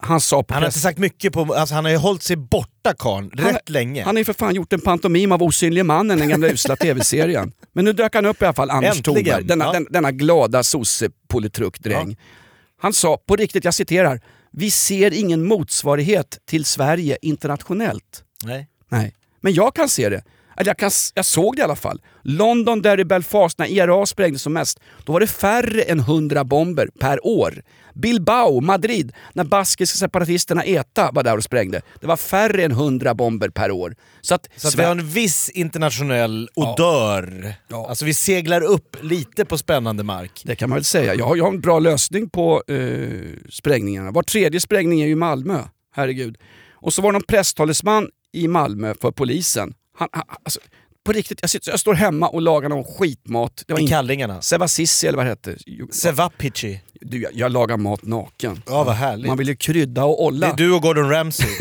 Han 0.00 0.20
sa 0.20 0.42
på 0.42 0.54
Han 0.54 0.62
har 0.62 0.68
inte 0.68 0.78
sagt 0.78 0.98
mycket 0.98 1.32
på... 1.32 1.54
Alltså 1.54 1.74
han 1.74 1.84
har 1.84 1.92
ju 1.92 1.98
hållit 1.98 2.22
sig 2.22 2.36
borta 2.36 2.94
karln, 2.98 3.30
Han- 3.38 3.52
rätt 3.52 3.68
länge. 3.68 4.04
Han 4.04 4.16
har 4.16 4.18
ju 4.18 4.24
för 4.24 4.32
fan 4.32 4.54
gjort 4.54 4.72
en 4.72 4.80
pantomim 4.80 5.32
av 5.32 5.42
Osynlige 5.42 5.84
mannen, 5.84 6.18
den 6.18 6.28
gamla 6.28 6.48
usla 6.48 6.76
tv-serien. 6.76 7.52
Men 7.72 7.84
nu 7.84 7.92
dök 7.92 8.14
han 8.14 8.26
upp 8.26 8.42
i 8.42 8.44
alla 8.44 8.54
fall, 8.54 8.70
Anders 8.70 8.96
Äntligen, 8.96 9.24
Thornberg, 9.24 9.44
denna, 9.44 9.64
ja. 9.64 9.72
den, 9.72 9.86
denna 9.90 10.12
glada 10.12 10.62
sosse-politruk-dräng. 10.62 12.16
Han 12.80 12.92
sa 12.92 13.16
på 13.26 13.36
riktigt, 13.36 13.64
jag 13.64 13.74
citerar, 13.74 14.20
vi 14.50 14.70
ser 14.70 15.12
ingen 15.14 15.44
motsvarighet 15.46 16.38
till 16.46 16.64
Sverige 16.64 17.18
internationellt. 17.22 18.24
Nej. 18.44 18.68
Nej, 18.88 19.14
men 19.40 19.52
jag 19.52 19.74
kan 19.74 19.88
se 19.88 20.08
det. 20.08 20.22
Jag, 20.64 20.76
kan, 20.76 20.90
jag 21.14 21.24
såg 21.24 21.56
det 21.56 21.60
i 21.60 21.62
alla 21.62 21.76
fall. 21.76 22.00
London, 22.22 22.82
där 22.82 23.00
i 23.00 23.04
Belfast, 23.04 23.58
när 23.58 23.66
IRA 23.66 24.06
sprängdes 24.06 24.42
som 24.42 24.52
mest, 24.52 24.80
då 25.04 25.12
var 25.12 25.20
det 25.20 25.26
färre 25.26 25.82
än 25.82 25.98
100 25.98 26.44
bomber 26.44 26.88
per 27.00 27.26
år. 27.26 27.62
Bilbao, 27.94 28.60
Madrid, 28.60 29.12
när 29.32 29.44
baskiska 29.44 29.98
separatisterna 29.98 30.64
ETA 30.64 31.10
var 31.12 31.22
där 31.22 31.36
och 31.36 31.44
sprängde. 31.44 31.82
Det 32.00 32.06
var 32.06 32.16
färre 32.16 32.64
än 32.64 32.70
100 32.70 33.14
bomber 33.14 33.48
per 33.48 33.70
år. 33.70 33.96
Så 34.20 34.34
att, 34.34 34.48
Så 34.56 34.68
att 34.68 34.74
vi 34.74 34.82
har 34.82 34.90
en 34.90 35.08
viss 35.08 35.50
internationell 35.50 36.48
odör. 36.54 37.54
Ja. 37.68 37.88
Alltså 37.88 38.04
vi 38.04 38.14
seglar 38.14 38.60
upp 38.60 38.96
lite 39.00 39.44
på 39.44 39.58
spännande 39.58 40.02
mark. 40.02 40.42
Det 40.44 40.56
kan 40.56 40.68
man 40.70 40.76
väl 40.76 40.84
säga. 40.84 41.14
Jag 41.14 41.24
har, 41.26 41.36
jag 41.36 41.44
har 41.44 41.52
en 41.52 41.60
bra 41.60 41.78
lösning 41.78 42.30
på 42.30 42.62
eh, 42.68 43.08
sprängningarna. 43.50 44.10
Var 44.10 44.22
tredje 44.22 44.60
sprängning 44.60 45.00
är 45.00 45.06
ju 45.06 45.12
i 45.12 45.16
Malmö. 45.16 45.62
Herregud. 45.94 46.36
Och 46.72 46.92
så 46.94 47.02
var 47.02 47.12
det 47.12 47.18
någon 47.18 47.22
presstalesman 47.22 48.08
i 48.32 48.48
Malmö 48.48 48.94
för 49.00 49.10
polisen. 49.10 49.74
Han, 49.98 50.08
han, 50.12 50.22
alltså, 50.42 50.60
på 51.04 51.12
riktigt, 51.12 51.38
jag, 51.42 51.50
sitter, 51.50 51.70
jag 51.70 51.80
står 51.80 51.94
hemma 51.94 52.28
och 52.28 52.42
lagar 52.42 52.68
någon 52.68 52.84
skitmat. 52.84 53.64
Det 53.66 53.72
var 53.72 53.80
I 53.80 53.82
in- 53.82 53.88
kallingarna. 53.88 54.42
Sevasissi 54.42 55.06
eller 55.06 55.16
vad 55.16 55.26
det 55.26 55.30
hette. 55.30 55.56
Sevapici. 55.92 56.80
Du, 57.00 57.22
jag, 57.22 57.32
jag 57.34 57.52
lagar 57.52 57.76
mat 57.76 58.02
naken. 58.02 58.62
Ja 58.66 58.84
vad 58.84 58.94
härligt. 58.94 59.26
Man 59.26 59.36
vill 59.38 59.48
ju 59.48 59.56
krydda 59.56 60.04
och 60.04 60.16
Det 60.16 60.22
olla. 60.36 60.46
är 60.46 60.56
du 60.56 60.72
och 60.74 60.82
Gordon 60.82 61.10
Ramsay. 61.10 61.48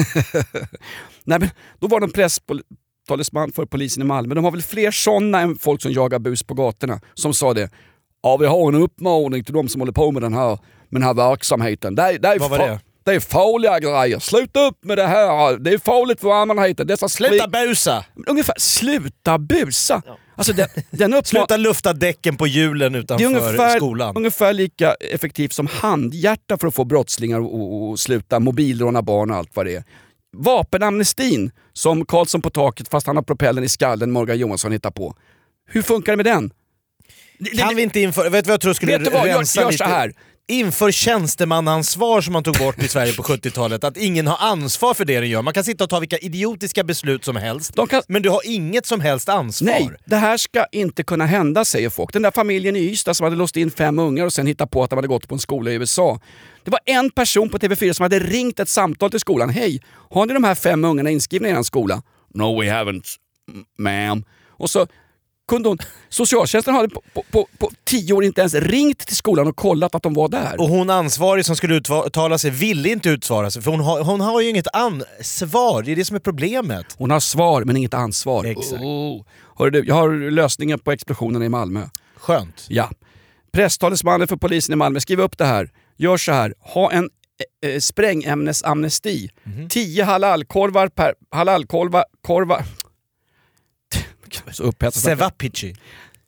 Nej, 1.23 1.39
men, 1.39 1.49
då 1.79 1.87
var 1.87 1.99
det 1.99 2.05
en 2.05 2.11
presstalesman 2.11 3.51
för 3.51 3.65
polisen 3.65 4.03
i 4.03 4.05
Malmö. 4.05 4.35
De 4.35 4.43
har 4.43 4.51
väl 4.51 4.61
fler 4.61 4.91
sådana 4.91 5.39
än 5.41 5.55
folk 5.57 5.81
som 5.81 5.91
jagar 5.91 6.19
bus 6.19 6.43
på 6.43 6.53
gatorna. 6.53 6.99
Som 7.13 7.33
sa 7.33 7.53
det. 7.53 7.69
Ja, 8.23 8.37
vi 8.37 8.45
har 8.45 8.67
en 8.73 8.81
uppmaning 8.81 9.43
till 9.43 9.53
de 9.53 9.67
som 9.69 9.81
håller 9.81 9.91
på 9.93 10.11
med 10.11 10.21
den 10.21 10.33
här, 10.33 10.49
med 10.89 11.01
den 11.01 11.03
här 11.03 11.13
verksamheten. 11.13 11.95
Det 11.95 12.17
det 12.17 12.27
är, 12.27 12.39
Vad 12.39 12.49
var 12.49 12.57
det? 12.59 12.79
Det 13.11 13.15
är 13.15 13.19
farliga 13.19 13.79
grejer. 13.79 14.19
Sluta 14.19 14.65
upp 14.67 14.83
med 14.83 14.97
det 14.97 15.07
här. 15.07 15.57
Det 15.57 15.71
är 15.73 15.77
farligt 15.77 16.19
för 16.21 16.33
allmänheten. 16.41 16.87
Dessa 16.87 17.09
Sluta 17.09 17.47
busa! 17.47 18.05
Ungefär, 18.27 18.55
sluta 18.57 19.37
busa. 19.37 20.01
Alltså 20.35 20.53
den, 20.53 20.67
den 20.91 21.13
uppma- 21.13 21.23
Sluta 21.25 21.57
lufta 21.57 21.93
däcken 21.93 22.37
på 22.37 22.47
hjulen 22.47 22.91
det 22.93 22.97
är 22.99 23.01
utanför 23.03 23.25
ungefär, 23.25 23.77
skolan. 23.77 24.15
ungefär 24.17 24.53
lika 24.53 24.93
effektivt 24.93 25.53
som 25.53 25.67
handhjärta 25.67 26.57
för 26.57 26.67
att 26.67 26.75
få 26.75 26.85
brottslingar 26.85 27.39
att 27.93 27.99
sluta 27.99 28.39
mobilråna 28.39 29.01
barn 29.01 29.31
och 29.31 29.37
allt 29.37 29.49
vad 29.53 29.65
det 29.65 29.75
är. 29.75 29.83
Vapenamnestin, 30.37 31.51
som 31.73 32.05
Karlsson 32.05 32.41
på 32.41 32.49
taket 32.49 32.87
fast 32.89 33.07
han 33.07 33.15
har 33.15 33.23
propellen 33.23 33.63
i 33.63 33.69
skallen, 33.69 34.11
Morgan 34.11 34.37
Johansson 34.37 34.71
hittar 34.71 34.91
på. 34.91 35.15
Hur 35.69 35.81
funkar 35.81 36.11
det 36.13 36.17
med 36.17 36.25
den? 36.25 36.51
Kan 37.57 37.75
vi 37.75 37.81
inte 37.81 37.99
införa, 37.99 38.29
vet 38.29 38.45
du 38.45 38.47
vad 38.47 38.53
jag 38.53 38.61
tror 38.61 38.73
skulle 38.73 38.97
Vet 38.97 39.05
du 39.05 39.11
vad, 39.11 39.25
rensa 39.25 39.61
gör 39.61 39.71
lite? 39.71 39.77
så 39.83 39.89
här. 39.89 40.13
Inför 40.49 40.91
tjänstemannaansvar 40.91 42.21
som 42.21 42.33
man 42.33 42.43
tog 42.43 42.57
bort 42.57 42.83
i 42.83 42.87
Sverige 42.87 43.13
på 43.13 43.23
70-talet. 43.23 43.83
Att 43.83 43.97
ingen 43.97 44.27
har 44.27 44.37
ansvar 44.51 44.93
för 44.93 45.05
det 45.05 45.19
den 45.19 45.29
gör. 45.29 45.41
Man 45.41 45.53
kan 45.53 45.63
sitta 45.63 45.83
och 45.83 45.89
ta 45.89 45.99
vilka 45.99 46.17
idiotiska 46.17 46.83
beslut 46.83 47.25
som 47.25 47.35
helst. 47.35 47.75
Kan- 47.89 48.01
Men 48.07 48.21
du 48.21 48.29
har 48.29 48.41
inget 48.45 48.85
som 48.85 49.01
helst 49.01 49.29
ansvar. 49.29 49.67
Nej, 49.71 49.89
det 50.05 50.15
här 50.15 50.37
ska 50.37 50.65
inte 50.71 51.03
kunna 51.03 51.25
hända 51.25 51.65
säger 51.65 51.89
folk. 51.89 52.13
Den 52.13 52.21
där 52.21 52.31
familjen 52.31 52.75
i 52.75 52.79
Ystad 52.79 53.13
som 53.13 53.23
hade 53.23 53.35
låst 53.35 53.57
in 53.57 53.71
fem 53.71 53.99
ungar 53.99 54.25
och 54.25 54.33
sen 54.33 54.47
hittat 54.47 54.71
på 54.71 54.83
att 54.83 54.89
de 54.89 54.95
hade 54.95 55.07
gått 55.07 55.27
på 55.27 55.35
en 55.35 55.39
skola 55.39 55.71
i 55.71 55.73
USA. 55.73 56.19
Det 56.63 56.71
var 56.71 56.79
en 56.85 57.09
person 57.09 57.49
på 57.49 57.57
TV4 57.57 57.93
som 57.93 58.03
hade 58.03 58.19
ringt 58.19 58.59
ett 58.59 58.69
samtal 58.69 59.09
till 59.11 59.19
skolan. 59.19 59.49
Hej, 59.49 59.81
har 60.09 60.25
ni 60.25 60.33
de 60.33 60.43
här 60.43 60.55
fem 60.55 60.85
ungarna 60.85 61.09
inskrivna 61.09 61.47
i 61.47 61.51
er 61.51 61.63
skola? 61.63 62.01
No 62.33 62.61
we 62.61 62.67
haven't, 62.71 63.15
ma'am. 63.79 64.23
Och 64.49 64.69
så 64.69 64.87
kunde 65.47 65.69
hon, 65.69 65.77
socialtjänsten 66.09 66.75
hade 66.75 66.89
på, 66.89 67.01
på, 67.31 67.47
på, 67.57 67.71
tio 67.83 68.13
år 68.13 68.23
inte 68.23 68.41
ens 68.41 68.53
ringt 68.53 68.99
till 68.99 69.15
skolan 69.15 69.47
och 69.47 69.55
kollat 69.55 69.95
att 69.95 70.03
de 70.03 70.13
var 70.13 70.29
där. 70.29 70.61
Och 70.61 70.69
hon 70.69 70.89
ansvarig 70.89 71.45
som 71.45 71.55
skulle 71.55 71.75
uttala 71.75 72.37
sig 72.37 72.51
ville 72.51 72.89
inte 72.89 73.09
utsvara 73.09 73.51
sig 73.51 73.61
för 73.61 73.71
hon 73.71 73.79
har, 73.79 74.03
hon 74.03 74.21
har 74.21 74.41
ju 74.41 74.49
inget 74.49 74.67
ansvar, 74.73 75.83
det 75.83 75.91
är 75.91 75.95
det 75.95 76.05
som 76.05 76.15
är 76.15 76.19
problemet. 76.19 76.85
Hon 76.97 77.11
har 77.11 77.19
svar 77.19 77.63
men 77.63 77.77
inget 77.77 77.93
ansvar. 77.93 78.45
Exakt. 78.45 78.81
Oh. 78.81 79.25
Hörru 79.57 79.69
du, 79.69 79.83
jag 79.85 79.95
har 79.95 80.31
lösningen 80.31 80.79
på 80.79 80.91
explosionen 80.91 81.43
i 81.43 81.49
Malmö. 81.49 81.89
Skönt. 82.15 82.65
Ja. 82.69 82.89
Presstalesmannen 83.51 84.27
för 84.27 84.35
polisen 84.35 84.73
i 84.73 84.75
Malmö, 84.75 84.99
skriv 84.99 85.19
upp 85.19 85.37
det 85.37 85.45
här. 85.45 85.69
Gör 85.97 86.17
så 86.17 86.31
här, 86.31 86.53
ha 86.59 86.91
en 86.91 87.09
eh, 87.63 87.69
eh, 87.69 87.79
sprängämnesamnesti. 87.79 89.29
Mhm. 89.43 89.69
10 89.69 90.03
halalkorvar 90.03 90.87
per... 90.87 91.13
Halalkorvar... 91.31 92.05
Korvar... 92.21 92.65
Så 94.51 94.63
upphetsad. 94.63 95.03
Sevapici. 95.03 95.75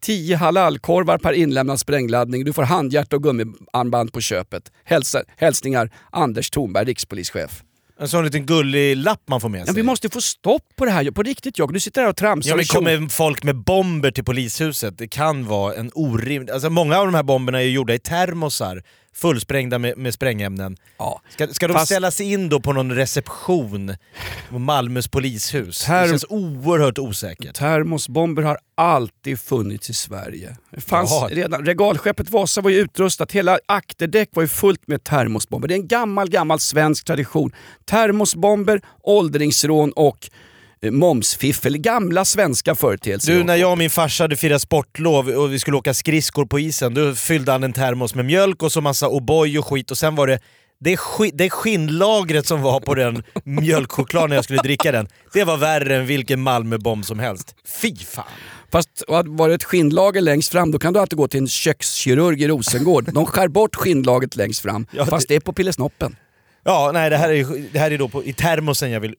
10 0.02 0.36
halalkorvar 0.36 1.18
per 1.18 1.34
inlämnad 1.34 1.80
sprängladdning. 1.80 2.44
Du 2.46 2.54
får 2.54 2.64
handhjärta 2.64 3.16
och 3.16 3.24
gummiarmband 3.24 4.14
på 4.14 4.22
köpet. 4.22 4.72
Hälsa, 4.84 5.24
hälsningar 5.38 5.90
Anders 6.12 6.50
Thornberg, 6.50 6.86
rikspolischef. 6.86 7.64
En 8.02 8.08
sån 8.08 8.26
liten 8.26 8.46
gullig 8.46 8.98
lapp 8.98 9.22
man 9.28 9.42
får 9.42 9.50
med 9.50 9.62
Ja, 9.62 9.66
sig. 9.66 9.76
vi 9.76 9.84
måste 9.84 10.10
få 10.10 10.22
stopp 10.22 10.64
på 10.76 10.86
det 10.86 10.92
här. 10.92 11.12
På 11.12 11.24
riktigt 11.24 11.60
jag. 11.60 11.74
Du 11.74 11.80
sitter 11.80 12.02
här 12.02 12.10
och 12.10 12.16
tramsar 12.16 12.50
Ja 12.50 12.56
men 12.56 12.66
kommer 12.66 13.10
folk 13.10 13.44
med 13.44 13.56
bomber 13.56 14.12
till 14.12 14.24
polishuset, 14.24 14.98
det 14.98 15.08
kan 15.08 15.46
vara 15.46 15.74
en 15.76 15.92
orimlig... 15.94 16.52
Alltså 16.52 16.70
många 16.70 16.98
av 16.98 17.06
de 17.06 17.16
här 17.16 17.24
bomberna 17.24 17.62
är 17.62 17.66
gjorda 17.68 17.94
i 17.94 18.00
termosar, 18.00 18.84
fullsprängda 19.14 19.80
med, 19.80 19.98
med 19.98 20.14
sprängämnen. 20.14 20.78
Ja. 20.98 21.22
Ska, 21.30 21.48
ska 21.48 21.68
de 21.68 21.74
Fast- 21.74 21.86
ställa 21.86 22.12
sig 22.12 22.32
in 22.34 22.50
då 22.50 22.60
på 22.60 22.74
någon 22.74 22.92
reception 22.96 23.96
på 24.50 24.60
Malmös 24.60 25.08
polishus? 25.08 25.88
Term- 25.88 26.02
Det 26.04 26.10
känns 26.10 26.26
oerhört 26.30 26.98
osäkert. 27.00 27.56
Termosbomber 27.56 28.44
har 28.44 28.58
alltid 28.76 29.40
funnits 29.40 29.90
i 29.90 29.94
Sverige. 29.94 30.58
Det 30.72 30.82
fanns 30.82 31.12
Jaha. 31.12 31.28
redan, 31.30 31.66
regalskeppet 31.66 32.30
Vasa 32.30 32.62
var 32.62 32.70
ju 32.70 32.78
utrustat, 32.78 33.32
hela 33.32 33.60
akterdäck 33.66 34.30
var 34.34 34.44
ju 34.44 34.48
fullt 34.48 34.88
med 34.88 35.04
termosbomber. 35.04 35.68
Det 35.68 35.74
är 35.74 35.80
en 35.80 35.88
gammal, 35.88 36.30
gammal 36.30 36.60
svensk 36.60 37.06
tradition. 37.06 37.52
Termosbomber, 37.86 38.82
åldringsrån 39.04 39.92
och 39.92 40.30
momsfiffel. 40.84 41.78
Gamla 41.78 42.26
svenska 42.26 42.76
företeelser. 42.76 43.34
Du, 43.34 43.44
när 43.44 43.56
jag 43.56 43.72
och 43.72 43.78
min 43.78 43.90
farsa 43.90 44.24
hade 44.24 44.36
firat 44.36 44.62
sportlov 44.62 45.30
och 45.30 45.54
vi 45.54 45.60
skulle 45.60 45.78
åka 45.78 45.94
skridskor 45.94 46.46
på 46.46 46.60
isen, 46.60 46.94
då 46.94 47.16
fyllde 47.16 47.52
han 47.52 47.64
en 47.64 47.74
termos 47.74 48.16
med 48.16 48.26
mjölk 48.26 48.64
och 48.64 48.72
så 48.72 48.82
massa 48.82 49.08
O'boy 49.08 49.58
och 49.58 49.68
skit 49.68 49.92
och 49.92 49.98
sen 49.98 50.16
var 50.16 50.28
det 50.28 50.40
det, 50.82 50.96
sk- 50.96 51.32
det 51.34 51.50
skinnlagret 51.50 52.48
som 52.48 52.62
var 52.62 52.80
på 52.80 52.96
den 52.96 53.24
mjölkchokladen 53.44 54.30
när 54.30 54.36
jag 54.36 54.44
skulle 54.44 54.62
dricka 54.62 54.92
den, 54.92 55.08
det 55.34 55.44
var 55.44 55.58
värre 55.58 55.96
än 55.98 56.06
vilken 56.06 56.42
Malmöbomb 56.42 57.06
som 57.06 57.20
helst. 57.20 57.56
Fy 57.82 57.96
fan! 57.96 58.26
Fast 58.72 59.04
var 59.08 59.50
det 59.50 59.56
ett 59.56 59.64
skinnlager 59.64 60.22
längst 60.22 60.52
fram, 60.52 60.72
då 60.72 60.80
kan 60.80 60.94
du 60.94 61.00
alltid 61.00 61.18
gå 61.18 61.28
till 61.28 61.40
en 61.40 61.48
kökskirurg 61.48 62.44
i 62.44 62.48
Rosengård. 62.48 63.14
De 63.14 63.26
skär 63.26 63.48
bort 63.48 63.76
skinnlagret 63.76 64.36
längst 64.36 64.62
fram, 64.62 64.86
Ja, 64.92 65.06
fast 65.06 65.28
det 65.28 65.36
är 65.36 65.40
på 65.40 65.54
pillesnoppen. 65.54 66.16
Ja, 66.66 66.92
nej 66.94 67.10
det 67.10 67.18
här 67.18 67.30
är, 67.30 67.70
det 67.74 67.80
här 67.80 67.92
är 67.92 67.98
då 67.98 68.10
på, 68.10 68.24
i 68.24 68.34
termosen 68.34 68.92
jag 68.92 69.00
vill 69.00 69.16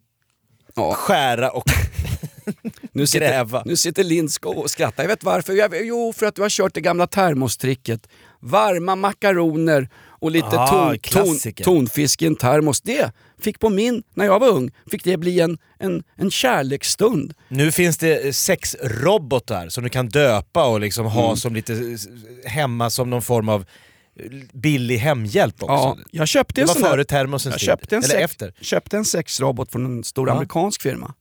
Ja. 0.74 0.94
skära 0.94 1.50
och 1.50 1.64
Nu 2.92 3.06
sitter, 3.06 3.28
Gräva. 3.28 3.62
nu 3.66 3.76
sitter 3.76 4.04
Lindskog 4.04 4.58
och 4.58 4.70
skrattar. 4.70 5.02
Jag 5.02 5.08
vet 5.08 5.24
varför. 5.24 5.52
Jag, 5.52 5.86
jo, 5.86 6.12
för 6.16 6.26
att 6.26 6.34
du 6.34 6.42
har 6.42 6.48
kört 6.48 6.74
det 6.74 6.80
gamla 6.80 7.06
termostricket. 7.06 8.08
Varma 8.40 8.96
makaroner 8.96 9.88
och 10.08 10.30
lite 10.30 10.46
Ah, 10.58 10.66
ton, 10.66 10.98
ton, 10.98 11.38
tonfisk 11.64 12.22
i 12.22 12.26
en 12.26 12.36
termos. 12.36 12.80
Det 12.80 13.12
fick 13.42 13.58
på 13.58 13.68
min, 13.70 14.02
när 14.14 14.24
jag 14.24 14.38
var 14.40 14.48
ung, 14.48 14.70
fick 14.90 15.04
det 15.04 15.16
bli 15.16 15.40
en, 15.40 15.58
en, 15.78 16.02
en 16.16 16.30
kärleksstund. 16.30 17.34
Nu 17.48 17.72
finns 17.72 17.98
det 17.98 18.36
sex 18.36 18.76
robotar 18.82 19.68
som 19.68 19.84
du 19.84 19.90
kan 19.90 20.08
döpa 20.08 20.66
och 20.66 20.80
liksom 20.80 21.06
ha 21.06 21.24
Mm. 21.24 21.36
som 21.36 21.54
lite 21.54 21.72
s- 21.72 22.08
hemma 22.44 22.90
som 22.90 23.10
någon 23.10 23.22
form 23.22 23.48
av 23.48 23.64
billig 24.52 24.96
hemhjälp 24.98 25.62
också. 25.62 25.74
Ja, 25.74 25.96
jag 26.10 26.28
köpte 26.28 26.60
det 26.60 26.66
var 26.66 26.74
före 26.74 27.04
termosens 27.04 27.54
tid. 27.56 27.66
köpte 27.66 27.96
en, 27.96 28.02
Eller 28.04 28.14
sex, 28.14 28.24
efter. 28.32 28.52
köpte 28.60 28.96
en 28.96 29.04
sexrobot 29.04 29.72
från 29.72 29.86
en 29.86 30.04
stor 30.04 30.28
Ja. 30.28 30.32
amerikansk 30.34 30.82
firma. 30.82 31.14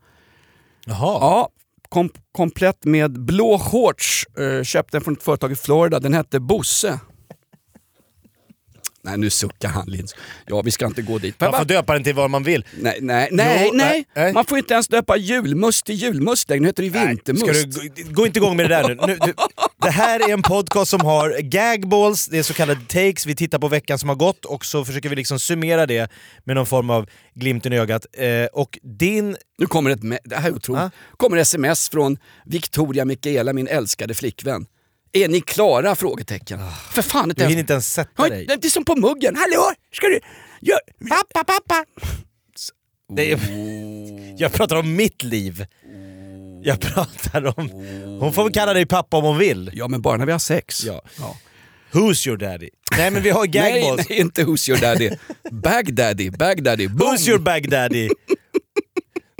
Jaha. 0.86 0.98
Ja, 1.22 1.50
kom, 1.90 2.10
komplett 2.32 2.86
med 2.86 3.20
blå 3.26 3.60
shorts. 3.60 4.26
Eh, 4.40 4.64
köpte 4.64 4.98
den 4.98 5.04
från 5.04 5.14
ett 5.14 5.24
företag 5.24 5.52
i 5.52 5.56
Florida. 5.56 6.00
Den 6.00 6.14
hette 6.14 6.40
Bosse. 6.40 7.00
Nej 9.10 9.18
nu 9.18 9.30
suckar 9.30 9.70
han 9.70 9.86
Lins. 9.90 10.16
Ja 10.48 10.62
vi 10.62 10.72
ska 10.72 10.86
inte 10.86 11.02
gå 11.02 11.18
dit. 11.18 11.40
Man 11.42 11.54
får 11.54 11.66
döpa 11.66 11.94
den 11.94 12.04
till 12.04 12.16
vad 12.16 12.30
man 12.30 12.44
vill. 12.44 12.66
Nej, 12.80 12.98
nej, 13.02 13.30
nej, 13.32 13.64
Jo, 13.66 13.78
nej. 13.78 14.06
nej. 14.16 14.34
Man 14.34 14.46
får 14.46 14.58
inte 14.58 14.74
ens 14.74 14.88
döpa 14.88 15.18
julmust 15.18 15.86
till 15.86 15.96
julmust 15.96 16.50
längre. 16.50 16.62
Nu 16.62 16.68
heter 16.68 16.84
det 16.84 16.90
Nej, 16.90 17.08
vintermust. 17.08 17.74
Ska 17.74 17.82
du, 17.82 18.04
gå- 18.04 18.12
gå 18.14 18.26
inte 18.26 18.40
igång 18.40 18.58
med 18.58 18.70
det 18.70 18.76
där 18.76 18.88
nu. 18.88 18.96
nu 19.08 19.18
du, 19.26 19.34
det 19.82 19.90
här 19.90 20.30
är 20.30 20.34
en 20.34 20.42
podcast 20.42 20.92
som 20.92 21.02
har 21.02 21.42
gagballs, 21.42 22.26
det 22.28 22.38
är 22.40 22.44
så 22.44 22.54
kallade 22.54 22.82
takes, 22.82 23.26
vi 23.26 23.36
tittar 23.36 23.60
på 23.60 23.68
veckan 23.68 24.00
som 24.00 24.10
har 24.10 24.16
gått 24.16 24.46
och 24.46 24.66
så 24.66 24.86
försöker 24.86 25.10
vi 25.10 25.16
liksom 25.16 25.40
summera 25.40 25.86
det 25.86 26.12
med 26.44 26.56
någon 26.56 26.66
form 26.66 26.90
av 26.90 27.10
glimten 27.36 27.74
i 27.74 27.78
ögat. 27.80 28.06
Eh, 28.18 28.46
och 28.54 28.80
din... 29.00 29.38
Nu 29.58 29.66
kommer 29.66 29.90
ett, 29.92 30.00
det 30.24 30.36
här 30.36 30.50
är 30.50 30.56
otroligt. 30.56 30.82
Ja. 30.82 30.90
kommer 31.18 31.38
sms 31.38 31.90
från 31.90 32.18
Victoria 32.46 33.06
Mikaela, 33.06 33.54
min 33.54 33.68
älskade 33.68 34.14
flickvän. 34.14 34.66
Är 35.14 35.28
ni 35.28 35.42
klara? 35.42 35.96
Frågetecken. 35.96 36.60
För 36.92 37.02
fan 37.02 37.30
inte 37.30 37.42
Ah. 37.44 37.46
Du 37.46 37.50
hinner 37.50 37.60
inte 37.60 37.74
ens 37.74 37.94
sätta 37.94 38.30
dig. 38.30 38.46
Det 38.46 38.66
är 38.66 38.70
som 38.70 38.86
på 38.86 38.96
muggen. 38.96 39.36
Hallå, 39.36 39.72
ska 39.94 40.08
du... 40.08 40.20
Gör... 40.62 40.80
Pappa, 41.10 41.44
pappa. 41.44 41.86
Det 43.16 43.32
är, 43.32 43.40
jag 44.42 44.54
pratar 44.54 44.76
om 44.76 44.96
mitt 44.96 45.24
liv. 45.24 45.66
Jag 46.64 46.80
pratar 46.80 47.60
om... 47.60 47.70
Hon 48.20 48.34
får 48.34 48.44
väl 48.44 48.54
kalla 48.54 48.74
dig 48.74 48.86
pappa 48.86 49.18
om 49.18 49.24
hon 49.24 49.38
vill. 49.38 49.72
Ja 49.74 49.88
men 49.88 50.02
bara 50.02 50.18
när 50.18 50.26
vi 50.26 50.32
har 50.32 50.40
sex. 50.40 50.84
Ja. 50.84 51.02
Who's 51.92 52.28
your 52.28 52.38
daddy? 52.38 52.70
Nej 52.98 53.12
men 53.12 53.24
vi 53.24 53.30
har 53.30 53.40
Nej, 53.54 53.82
gagballs. 53.82 54.10
nej, 54.10 54.20
inte 54.20 54.44
who's 54.44 54.70
your 54.70 54.82
daddy. 54.82 55.10
Bagdaddy, 55.52 56.30
bagdaddy, 56.32 56.88
boom. 56.88 57.10
Who's 57.16 57.30
your 57.30 57.40
bagdaddy? 57.40 58.10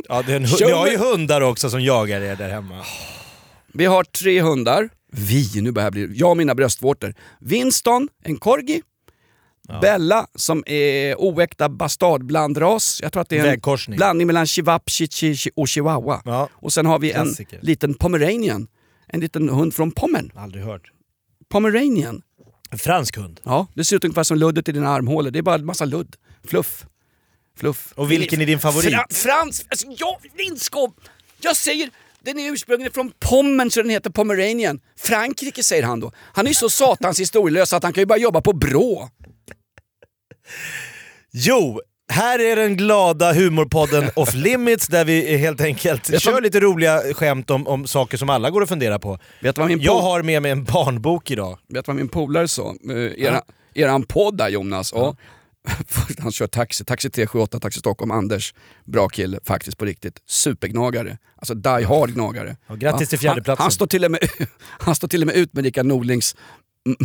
Ja, 0.10 0.22
det 0.22 0.32
är 0.32 0.36
en, 0.36 0.46
hu- 0.46 0.58
Show 0.58 0.68
ni 0.68 0.74
har 0.74 0.88
me- 0.88 0.92
ju 0.92 0.98
hundar 0.98 1.42
också 1.42 1.70
som 1.70 1.82
jagar 1.82 2.22
er 2.22 2.36
där 2.36 2.50
hemma. 2.50 2.86
Vi 3.74 3.86
har 3.86 4.04
tre 4.04 4.42
hundar. 4.42 4.90
Vi, 5.12 5.62
nu 5.62 5.72
börjar 5.72 5.92
det 5.92 6.08
bli... 6.08 6.18
Jag 6.20 6.30
och 6.32 6.38
mina 6.38 6.56
bröstvårtor. 6.56 7.14
Winston, 7.40 8.08
en 8.24 8.38
corgi. 8.38 8.82
Bella 9.82 10.28
som 10.36 10.64
är 10.66 11.16
oäkta 11.16 11.70
bastardblandras. 11.70 13.00
Jag 13.02 13.14
tror 13.14 13.22
att 13.22 13.30
det 13.30 13.38
är 13.38 13.88
en 13.90 13.96
blandning 13.96 14.28
mellan 14.28 14.46
chihuahua 14.48 14.80
chi- 14.86 15.32
chi- 15.34 15.50
och 15.56 15.68
chihuahua. 15.68 16.22
Ja. 16.26 16.50
Och 16.54 16.74
sen 16.74 16.86
har 16.86 17.00
vi 17.00 17.10
Klassiker. 17.12 17.60
en 17.60 17.66
liten 17.66 17.94
pomeranian. 17.94 18.68
En 19.08 19.20
liten 19.20 19.50
hund 19.50 19.74
från 19.74 19.92
Pommern. 19.92 20.32
Aldrig 20.36 20.64
hört. 20.64 20.92
Pomeranian. 21.50 22.22
En 22.72 22.78
fransk 22.80 23.18
hund. 23.18 23.40
Ja, 23.44 23.68
det 23.74 23.84
ser 23.84 23.96
ut 23.96 24.04
ungefär 24.04 24.24
som 24.24 24.38
luddet 24.38 24.70
i 24.70 24.72
dina 24.72 24.90
armhålor. 24.90 25.32
Det 25.32 25.40
är 25.40 25.44
bara 25.44 25.56
en 25.56 25.66
massa 25.66 25.86
ludd. 25.86 26.16
Fluff. 26.48 26.86
Fluff. 27.60 27.94
Och 27.96 28.12
vilken 28.12 28.42
är 28.42 28.46
din 28.46 28.60
favorit? 28.60 28.90
Fra, 28.94 29.06
Frans! 29.10 29.66
Alltså, 29.70 29.88
ja, 29.98 30.20
Lindskov! 30.38 30.94
Jag 31.42 31.56
säger, 31.58 31.90
den 32.22 32.40
är 32.40 32.52
ursprungligen 32.52 32.94
från 32.94 33.12
Pommern 33.20 33.72
så 33.72 33.82
den 33.82 33.90
heter 33.90 34.10
Pomeranian. 34.10 34.80
Frankrike 35.00 35.64
säger 35.64 35.84
han 35.84 36.00
då. 36.00 36.12
Han 36.34 36.46
är 36.46 36.50
ju 36.50 36.54
så 36.56 36.70
satans 36.70 37.20
historielös 37.20 37.74
att 37.74 37.84
han 37.84 37.94
kan 37.94 38.02
ju 38.02 38.06
bara 38.06 38.20
jobba 38.20 38.42
på 38.42 38.54
Brå. 38.54 39.10
Jo, 41.32 41.82
här 42.12 42.40
är 42.40 42.56
den 42.56 42.78
glada 42.78 43.34
humorpodden 43.34 44.10
Off 44.16 44.34
Limits 44.34 44.88
där 44.88 45.06
vi 45.06 45.38
helt 45.38 45.62
enkelt 45.62 46.10
Vet 46.10 46.22
kör 46.22 46.32
vad- 46.32 46.44
lite 46.44 46.60
roliga 46.60 47.02
skämt 47.14 47.50
om, 47.50 47.68
om 47.68 47.88
saker 47.88 48.18
som 48.18 48.30
alla 48.30 48.50
går 48.50 48.64
att 48.64 48.70
fundera 48.70 49.00
på. 49.00 49.20
Vet 49.42 49.56
du 49.56 49.60
vad 49.62 49.70
min, 49.70 49.82
Jag 49.82 50.00
har 50.00 50.24
med 50.24 50.42
mig 50.42 50.52
en 50.52 50.64
barnbok 50.64 51.32
idag. 51.32 51.60
vet 51.68 51.88
vad 51.88 51.96
min 51.96 52.08
polare 52.10 52.48
sa? 52.48 52.76
Uh, 52.90 53.12
era, 53.24 53.42
eran 53.74 54.04
podd 54.04 54.38
där 54.38 54.50
Jonas. 54.50 54.92
Ja. 54.96 55.16
Han 56.20 56.32
kör 56.32 56.48
taxi, 56.48 56.86
taxi 56.86 57.10
378, 57.10 57.60
Taxi 57.60 57.80
Stockholm, 57.80 58.12
Anders. 58.12 58.54
Bra 58.86 59.08
kille 59.08 59.40
faktiskt 59.44 59.78
på 59.78 59.86
riktigt. 59.86 60.22
Supergnagare. 60.26 61.18
Alltså 61.36 61.54
die 61.54 61.86
hard 61.86 62.14
gnagare. 62.14 62.58
Ja, 62.68 62.76
grattis 62.76 63.10
till 63.10 63.20
fjärdeplatsen. 63.20 63.62
Han, 63.62 63.66
han, 63.66 63.72
står 63.72 63.88
till 63.88 64.06
och 64.06 64.12
med, 64.12 64.20
han 64.62 64.96
står 64.96 65.08
till 65.08 65.22
och 65.22 65.28
med 65.28 65.36
ut 65.36 65.54
med 65.54 65.64
Rickard 65.64 65.86
Norlings 65.86 66.36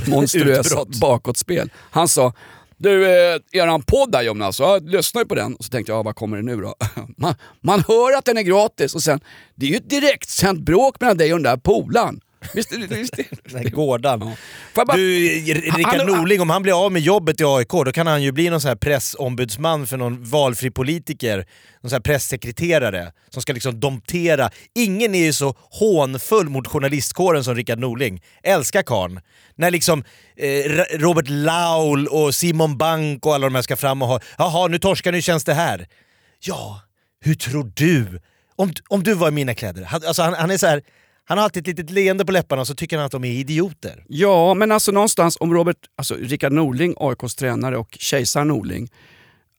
monstruösa 0.07 0.85
bakåtspel. 1.01 1.71
Han 1.91 2.09
sa 2.09 2.33
du, 2.77 3.05
eh, 3.07 3.41
eran 3.53 3.83
podd 3.83 4.13
där 4.13 4.23
Jonas, 4.23 4.61
ja, 4.61 4.75
jag 4.75 4.89
lyssnar 4.89 5.23
ju 5.23 5.29
på 5.29 5.35
den. 5.35 5.55
Och 5.55 5.65
så 5.65 5.71
tänkte 5.71 5.93
jag, 5.93 5.99
ja, 5.99 6.03
vad 6.03 6.17
kommer 6.17 6.37
det 6.37 6.43
nu 6.43 6.57
då? 6.57 6.75
Man, 7.17 7.35
man 7.61 7.85
hör 7.89 8.19
att 8.19 8.25
den 8.25 8.39
är 8.39 8.43
gratis 8.43 8.95
och 8.95 9.03
sen, 9.03 9.21
det 9.55 9.67
är 9.67 9.71
ju 9.71 9.77
ett 9.77 9.91
direktsänt 9.91 10.61
bråk 10.61 11.01
mellan 11.01 11.17
dig 11.17 11.33
och 11.33 11.39
den 11.39 11.43
där 11.43 11.57
polaren. 11.57 12.21
Visst, 12.55 12.73
visst, 12.73 13.15
här 13.55 13.65
gårdan. 13.71 14.35
Bara- 14.75 14.97
Du, 14.97 15.29
Rickard 15.29 15.97
Han- 15.97 16.07
Norling, 16.07 16.41
om 16.41 16.51
han 16.51 16.63
blir 16.63 16.85
av 16.87 16.93
med 16.93 17.03
jobbet 17.03 17.41
i 17.41 17.45
AIK, 17.45 17.69
då 17.85 17.93
kan 17.93 18.07
han 18.07 18.23
ju 18.23 18.33
bli 18.33 18.51
någon 18.51 18.61
sån 18.61 18.69
här 18.69 18.77
pressombudsman 18.77 19.87
för 19.87 19.97
någon 19.97 20.25
valfri 20.25 20.71
politiker. 20.71 21.37
Någon 21.83 21.91
sån 21.91 21.97
här 21.97 22.01
pressekreterare 22.01 23.13
som 23.31 23.43
ska 23.43 23.53
liksom 23.53 23.81
domptera. 23.81 24.51
Ingen 24.75 25.15
är 25.15 25.25
ju 25.25 25.33
så 25.33 25.55
hånfull 25.71 26.49
mot 26.49 26.69
journalistkåren 26.69 27.45
som 27.45 27.55
Rickard 27.55 27.79
Norling. 27.79 28.23
Älskar 28.43 28.83
karln. 28.83 29.21
När 29.57 29.71
liksom 29.71 30.05
eh, 30.37 30.99
Robert 30.99 31.29
Laul 31.29 32.07
och 32.09 32.35
Simon 32.35 32.79
Bank 32.79 33.27
och 33.27 33.35
alla 33.35 33.47
de 33.47 33.55
här 33.55 33.63
ska 33.63 33.77
fram 33.77 34.03
och 34.03 34.09
ha 34.09 34.21
“Jaha, 34.39 34.69
nu 34.69 34.79
torskar 34.79 35.13
nu 35.13 35.23
känns 35.23 35.45
det 35.45 35.55
här”. 35.55 35.87
Ja, 36.41 36.81
hur 37.25 37.35
tror 37.35 37.73
du? 37.75 38.21
Om, 38.57 38.73
om 38.89 39.03
du 39.03 39.15
var 39.15 39.29
i 39.29 39.31
mina 39.31 39.55
kläder. 39.55 39.83
Han, 39.85 40.01
alltså 40.07 40.23
han, 40.23 40.35
han 40.35 40.51
är 40.51 40.59
så 40.59 40.67
här, 40.67 40.83
han 41.25 41.39
har 41.39 41.45
alltid 41.45 41.63
ett 41.63 41.67
litet 41.67 41.91
leende 41.91 42.25
på 42.25 42.33
läpparna 42.33 42.61
och 42.61 42.67
så 42.67 42.75
tycker 42.75 42.97
han 42.97 43.07
att 43.07 43.13
de 43.13 43.25
är 43.25 43.31
idioter. 43.31 44.05
Ja, 44.09 44.55
men 44.55 44.73
alltså 44.73 44.93
någonstans 44.93 45.37
om 45.41 45.55
Robert, 45.55 45.77
alltså 45.97 46.15
Rickard 46.15 46.53
Norling, 46.53 46.95
AIKs 46.97 47.35
tränare 47.35 47.79
och 47.79 47.97
kejsar 48.01 48.45
Norling, 48.45 48.91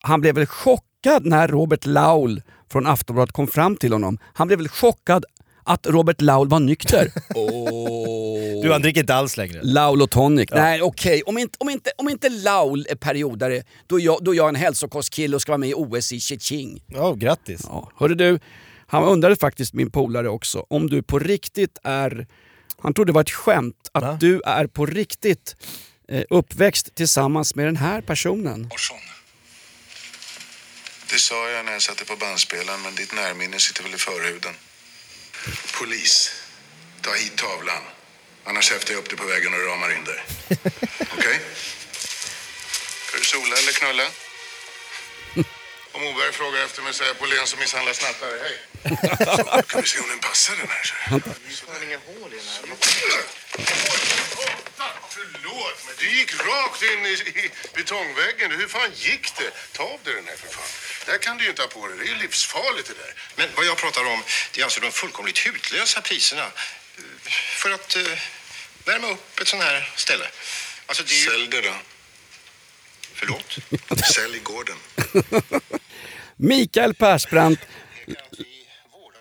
han 0.04 0.22
blev 0.22 0.36
väl 0.36 0.46
chockad 0.46 1.26
när 1.26 1.48
Robert 1.48 1.86
Laul 1.86 2.42
från 2.72 2.88
Aftonbladet 2.88 3.32
kom 3.32 3.48
fram 3.48 3.76
till 3.76 3.94
honom. 3.94 4.18
Han 4.34 4.48
blev 4.48 4.60
väl 4.60 4.68
chockad 4.68 5.26
att 5.64 5.88
Robert 5.88 6.22
Laul 6.22 6.48
var 6.48 6.60
nykter. 6.60 7.12
oh. 7.36 8.62
Du, 8.64 8.72
han 8.72 8.82
dricker 8.82 9.02
inte 9.02 9.16
alls 9.16 9.38
längre. 9.38 9.60
Laul 9.64 10.02
och 10.02 10.10
tonic. 10.10 10.50
Nej 10.52 10.82
okej, 10.82 11.22
om, 11.26 11.38
inte, 11.38 11.58
om, 11.60 11.70
inte, 11.70 11.92
om 11.98 12.10
inte 12.10 12.30
Laul 12.30 12.86
är 12.90 12.96
periodare, 12.96 13.64
då 13.88 14.00
är 14.00 14.04
jag, 14.04 14.24
då 14.24 14.34
är 14.34 14.38
jag 14.38 14.50
en 14.50 14.56
hälsokostkille 14.56 15.36
och 15.36 15.42
ska 15.42 15.52
vara 15.52 15.58
med 15.58 15.70
i 15.70 15.74
OS 15.74 16.12
i 16.12 16.20
Cheching. 16.20 16.84
Ja, 16.88 17.14
grattis. 17.14 17.62
Ja. 17.64 17.92
Hörde 17.96 18.16
du, 18.16 18.40
han 18.88 19.04
undrade 19.04 19.36
faktiskt 19.36 19.74
min 19.74 19.92
polare 19.92 20.30
också 20.30 20.66
om 20.70 20.90
du 20.90 21.04
på 21.04 21.20
riktigt 21.20 21.78
är, 21.84 22.28
han 22.82 22.94
trodde 22.94 23.10
det 23.12 23.16
var 23.16 23.22
ett 23.22 23.32
skämt, 23.32 23.90
att 23.92 24.04
Va? 24.04 24.18
du 24.22 24.42
är 24.46 24.68
på 24.68 24.86
riktigt 24.86 25.56
eh, 26.10 26.24
uppväxt 26.30 26.96
tillsammans 26.96 27.56
med 27.56 27.66
den 27.66 27.78
här 27.78 28.02
personen. 28.02 28.64
Larsson. 28.64 28.98
Det 31.10 31.20
sa 31.20 31.50
jag 31.50 31.66
när 31.66 31.72
jag 31.72 31.82
satte 31.82 32.06
på 32.06 32.16
bandspelaren, 32.16 32.82
men 32.82 32.96
ditt 32.96 33.14
närminne 33.16 33.60
sitter 33.60 33.84
väl 33.84 33.94
i 33.94 33.98
förhuden. 33.98 34.54
Polis. 35.80 36.32
Ta 37.02 37.12
hit 37.14 37.36
tavlan. 37.36 37.84
Annars 38.44 38.72
häftar 38.72 38.94
jag 38.94 39.00
upp 39.00 39.10
dig 39.10 39.18
på 39.18 39.26
vägen 39.26 39.54
och 39.54 39.60
ramar 39.60 39.98
in 39.98 40.04
dig. 40.04 40.20
Okej? 41.18 41.40
Ska 43.08 43.18
du 43.18 43.24
sola 43.24 43.56
eller 43.62 43.72
knulla? 43.72 44.04
Om 45.96 46.02
Moberg 46.04 46.32
frågar 46.34 46.64
efter 46.66 46.82
mig 46.82 46.94
säger 46.94 47.10
jag 47.10 47.20
Polén 47.20 47.48
som 47.48 47.60
misshandlar 47.60 47.94
snattare. 47.94 48.40
Hej! 48.44 48.58
Kan 49.68 49.82
vi 49.82 49.88
se 49.88 50.00
om 50.00 50.10
den 50.10 50.20
passar 50.20 50.56
den 50.56 50.68
här. 50.70 50.84
Så. 50.84 51.66
Det 51.72 51.78
är 51.80 51.84
inga 51.84 51.98
hål 51.98 52.34
i 52.34 52.38
den 52.38 52.46
här. 52.48 52.62
Förlåt, 55.10 55.78
men 55.88 55.96
du 56.00 56.10
gick 56.18 56.34
rakt 56.46 56.82
in 56.82 57.06
i, 57.06 57.10
i 57.14 57.52
betongväggen. 57.74 58.52
Hur 58.52 58.68
fan 58.68 58.92
gick 58.96 59.36
det? 59.38 59.52
Ta 59.72 59.84
av 59.84 60.00
dig 60.04 60.14
den 60.14 60.28
här 60.28 60.36
för 60.36 60.48
fan. 60.48 60.68
Det 61.06 61.12
här 61.12 61.18
kan 61.20 61.38
du 61.38 61.44
ju 61.44 61.50
inte 61.50 61.62
ha 61.62 61.68
på 61.70 61.88
dig. 61.88 61.98
Det 61.98 62.12
är 62.12 62.16
livsfarligt 62.16 62.88
det 62.88 62.94
där. 62.94 63.14
Men 63.36 63.50
vad 63.56 63.66
jag 63.66 63.78
pratar 63.78 64.06
om, 64.06 64.24
det 64.52 64.60
är 64.62 64.64
alltså 64.64 64.80
de 64.80 64.92
fullkomligt 64.92 65.38
hutlösa 65.48 66.02
priserna. 66.02 66.44
eh, 66.98 67.04
För 67.32 67.72
att 67.72 67.96
eh, 67.96 68.02
värma 68.86 69.08
upp 69.08 69.40
ett 69.40 69.48
sånt 69.48 69.64
här 69.64 69.92
ställe. 69.96 70.28
Alltså 70.86 71.04
det 71.04 71.14
är 71.14 71.18
ju... 71.20 71.26
Sälj 71.30 71.48
det 71.48 71.62
då. 71.62 71.74
Förlåt? 73.16 73.60
Sälj 74.06 74.40
gården. 74.44 74.76
Mikael 76.38 76.94
Persbrandt, 76.94 77.60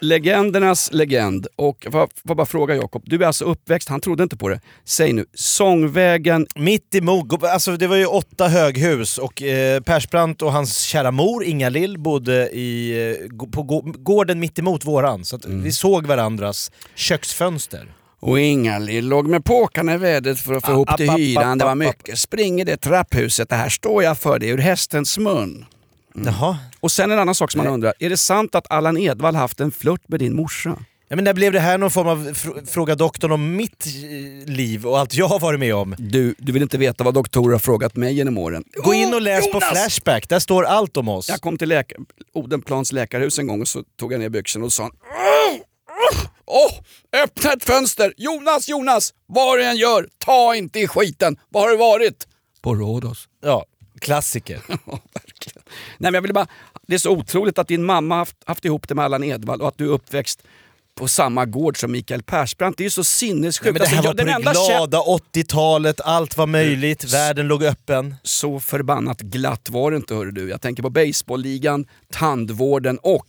legendernas 0.01 0.93
legend. 0.93 1.47
Och 1.57 1.87
får 1.93 2.09
får 2.29 2.35
bara 2.35 2.47
fråga 2.47 2.75
Jakob, 2.75 3.03
du 3.07 3.23
är 3.23 3.27
alltså 3.27 3.45
uppväxt, 3.45 3.89
han 3.89 4.01
trodde 4.01 4.23
inte 4.23 4.37
på 4.37 4.49
det. 4.49 4.61
Säg 4.85 5.13
nu, 5.13 5.27
Sångvägen, 5.35 6.47
Mitt 6.55 6.95
emot, 6.95 7.45
alltså 7.45 7.77
det 7.77 7.87
var 7.87 7.97
ju 7.97 8.07
åtta 8.07 8.49
höghus 8.49 9.19
och 9.19 9.43
eh, 9.43 9.81
Persbrandt 9.81 10.43
och 10.43 10.53
hans 10.53 10.79
kära 10.81 11.11
mor 11.11 11.45
Inga-Lill 11.45 11.99
bodde 11.99 12.49
i, 12.51 12.91
eh, 13.11 13.47
på 13.53 13.63
gå- 13.63 13.93
gården 13.99 14.41
mitt 14.41 14.59
emot 14.59 14.85
våran. 14.85 15.25
Så 15.25 15.37
att 15.37 15.45
vi 15.45 15.73
såg 15.73 16.07
varandras 16.07 16.71
köksfönster. 16.95 17.89
Och 18.27 18.41
Inga-Lill 18.41 19.09
låg 19.09 19.27
med 19.29 19.45
påkarna 19.45 19.95
i 19.95 19.97
vädret 19.97 20.41
för 20.41 20.55
att 20.55 20.65
få 20.65 20.71
Ah, 20.71 20.75
ihop 20.75 20.91
app, 20.91 20.97
till 20.97 21.11
app, 21.11 21.19
hyran. 21.19 21.59
Det 21.59 21.65
var 21.65 21.75
mycket 21.75 22.19
spring 22.19 22.61
i 22.61 22.65
det 22.65 22.77
trapphuset. 22.77 23.49
Det 23.49 23.57
här 23.57 23.69
står 23.69 24.03
jag 24.03 24.19
för, 24.19 24.39
det 24.39 24.49
är 24.49 24.53
ur 24.55 24.59
hästens 24.59 25.19
mun. 25.19 25.65
Jaha. 26.15 26.59
Och 26.81 26.93
sen 26.93 27.11
en 27.11 27.19
annan 27.19 27.35
sak 27.35 27.51
som 27.53 27.59
man 27.59 27.67
undrar. 27.73 27.95
Är 27.99 28.11
det 28.11 28.17
sant 28.17 28.55
att 28.55 28.67
Allan 28.71 28.97
Edwall 28.99 29.35
haft 29.35 29.61
en 29.61 29.71
flört 29.71 30.09
med 30.09 30.21
din 30.21 30.37
morsa? 30.37 30.79
Ja, 31.09 31.17
men 31.17 31.25
när 31.25 31.35
blev 31.35 31.53
det 31.53 31.61
här 31.61 31.79
någon 31.79 31.91
form 31.91 32.07
av 32.07 32.29
fr- 32.29 32.67
fråga 32.67 32.95
doktorn 32.95 33.33
om 33.33 33.57
mitt 33.57 33.87
eh, 33.87 34.53
liv 34.53 34.87
och 34.87 34.99
allt 34.99 35.15
jag 35.15 35.29
har 35.29 35.41
varit 35.41 35.61
med 35.61 35.75
om? 35.75 35.95
Du, 35.99 36.35
du 36.39 36.53
vill 36.53 36.63
inte 36.63 36.79
veta 36.79 37.05
vad 37.05 37.15
doktorer 37.15 37.53
har 37.53 37.59
frågat 37.59 37.97
mig 37.97 38.15
genom 38.15 38.39
åren. 38.39 38.65
Gå 38.85 38.95
in 38.95 39.15
och 39.15 39.21
läs 39.23 39.45
på 39.47 39.53
Jonas! 39.57 39.71
Flashback, 39.71 40.29
där 40.29 40.39
står 40.39 40.65
allt 40.65 40.97
om 40.97 41.09
oss. 41.09 41.29
Jag 41.29 41.41
kom 41.41 41.59
till 41.59 41.69
läka- 41.69 41.97
Odenplans 42.35 42.93
läkarhus 42.93 43.39
en 43.39 43.47
gång 43.47 43.61
och 43.61 43.69
så 43.69 43.83
tog 43.99 44.13
jag 44.13 44.21
ner 44.21 44.29
byxorna 44.29 44.65
och 44.65 44.73
sa 44.73 44.91
Åh, 46.47 46.73
öppna 47.25 47.53
ett 47.53 47.65
fönster! 47.65 48.15
Jonas, 48.17 48.69
Jonas! 48.69 49.15
Vad 49.27 49.59
du 49.59 49.65
än 49.65 49.77
gör, 49.77 50.09
ta 50.19 50.55
inte 50.55 50.81
i 50.81 50.87
skiten! 50.89 51.37
Var 51.49 51.61
har 51.61 51.69
du 51.71 51.77
varit? 51.77 52.27
På 52.63 52.75
Rhodos. 52.75 53.29
Ja. 53.45 53.65
klassiker. 54.01 54.61
Verkligen. 55.15 55.63
Nej, 55.99 56.11
men 56.11 56.15
jag 56.15 56.23
ville 56.23 56.35
bara, 56.35 56.47
det 56.87 56.95
är 56.95 56.99
så 56.99 57.11
otroligt 57.11 57.59
att 57.59 57.69
din 57.69 57.85
mamma 57.85 58.15
haft, 58.17 58.37
haft 58.45 58.65
ihop 58.65 58.89
det 58.89 58.95
med 58.95 59.05
Allan 59.05 59.25
Edwall 59.25 59.61
och 59.63 59.69
att 59.69 59.79
du 59.79 59.85
är 59.85 59.89
uppväxt 59.91 60.43
på 60.95 61.09
samma 61.09 61.45
gård 61.47 61.81
som 61.81 61.93
Mikael 61.93 62.23
Persbrandt. 62.23 62.79
Det 62.79 62.83
är 62.83 62.87
ju 62.87 62.91
så 62.91 63.05
sinnessjukt. 63.05 63.65
Nej, 63.65 63.73
men 63.73 63.83
det 63.83 63.87
här 63.89 63.97
Alltså, 63.97 64.63
var 64.63 64.71
jag- 64.71 64.85
på 64.87 64.87
det 64.87 64.97
glada 64.97 64.99
80-talet, 65.01 66.01
allt 66.01 66.37
var 66.37 66.47
möjligt, 66.47 67.05
världen 67.15 67.49
låg 67.49 67.65
öppen. 67.65 68.15
Så 68.23 68.61
förbannat 68.61 69.21
glatt 69.21 69.69
var 69.71 69.91
det 69.91 69.97
inte 69.97 70.15
hörru 70.15 70.31
du. 70.31 70.49
Jag 70.49 70.61
tänker 70.61 70.83
på 70.83 70.91
baseballligan, 70.91 71.87
tandvården 72.13 72.99
och 72.99 73.27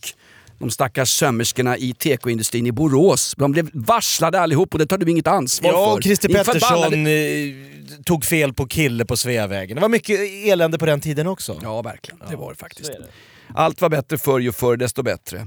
de 0.58 0.70
stackars 0.70 1.10
sömmerskorna 1.10 1.76
i 1.76 1.92
tekoindustrin 1.92 2.66
i 2.66 2.72
Borås. 2.72 3.34
De 3.38 3.52
blev 3.52 3.70
varslade 3.72 4.40
allihop 4.40 4.72
och 4.72 4.78
det 4.78 4.86
tar 4.86 4.98
du 4.98 5.10
inget 5.10 5.26
ansvar 5.26 5.70
för. 5.70 5.78
Ja, 5.78 5.92
och 5.92 6.02
Christer 6.02 6.28
Pettersson 6.28 7.06
eh, 7.06 8.02
tog 8.04 8.24
fel 8.24 8.52
på 8.52 8.66
kille 8.66 9.04
på 9.04 9.16
Sveavägen. 9.16 9.74
Det 9.74 9.80
var 9.80 9.88
mycket 9.88 10.20
elände 10.46 10.78
på 10.78 10.86
den 10.86 11.00
tiden 11.00 11.26
också. 11.26 11.60
Ja, 11.62 11.82
verkligen. 11.82 12.20
Det 12.30 12.36
var 12.36 12.50
det 12.50 12.58
faktiskt. 12.58 12.92
det. 12.92 13.06
Allt 13.54 13.80
var 13.80 13.88
bättre 13.88 14.18
förr, 14.18 14.40
ju 14.40 14.52
förr 14.52 14.76
desto 14.76 15.02
bättre. 15.02 15.46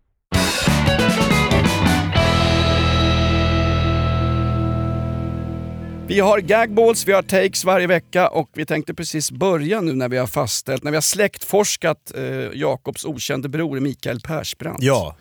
Vi 6.13 6.19
har 6.19 6.39
gagballs, 6.39 7.07
vi 7.07 7.11
har 7.13 7.21
takes 7.21 7.65
varje 7.65 7.87
vecka 7.87 8.27
och 8.29 8.49
vi 8.53 8.65
tänkte 8.65 8.93
precis 8.93 9.31
börja 9.31 9.81
nu 9.81 9.93
när 9.93 10.09
vi 10.09 10.17
har 10.17 10.27
fastställt, 10.27 10.83
när 10.83 10.91
vi 10.91 10.97
har 10.97 11.01
släktforskat 11.01 12.11
eh, 12.15 12.23
Jakobs 12.53 13.05
okände 13.05 13.49
bror 13.49 13.79
Mikael 13.79 14.19
Persbrandt. 14.19 14.83
Ja. 14.83 15.15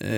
Eh, 0.00 0.08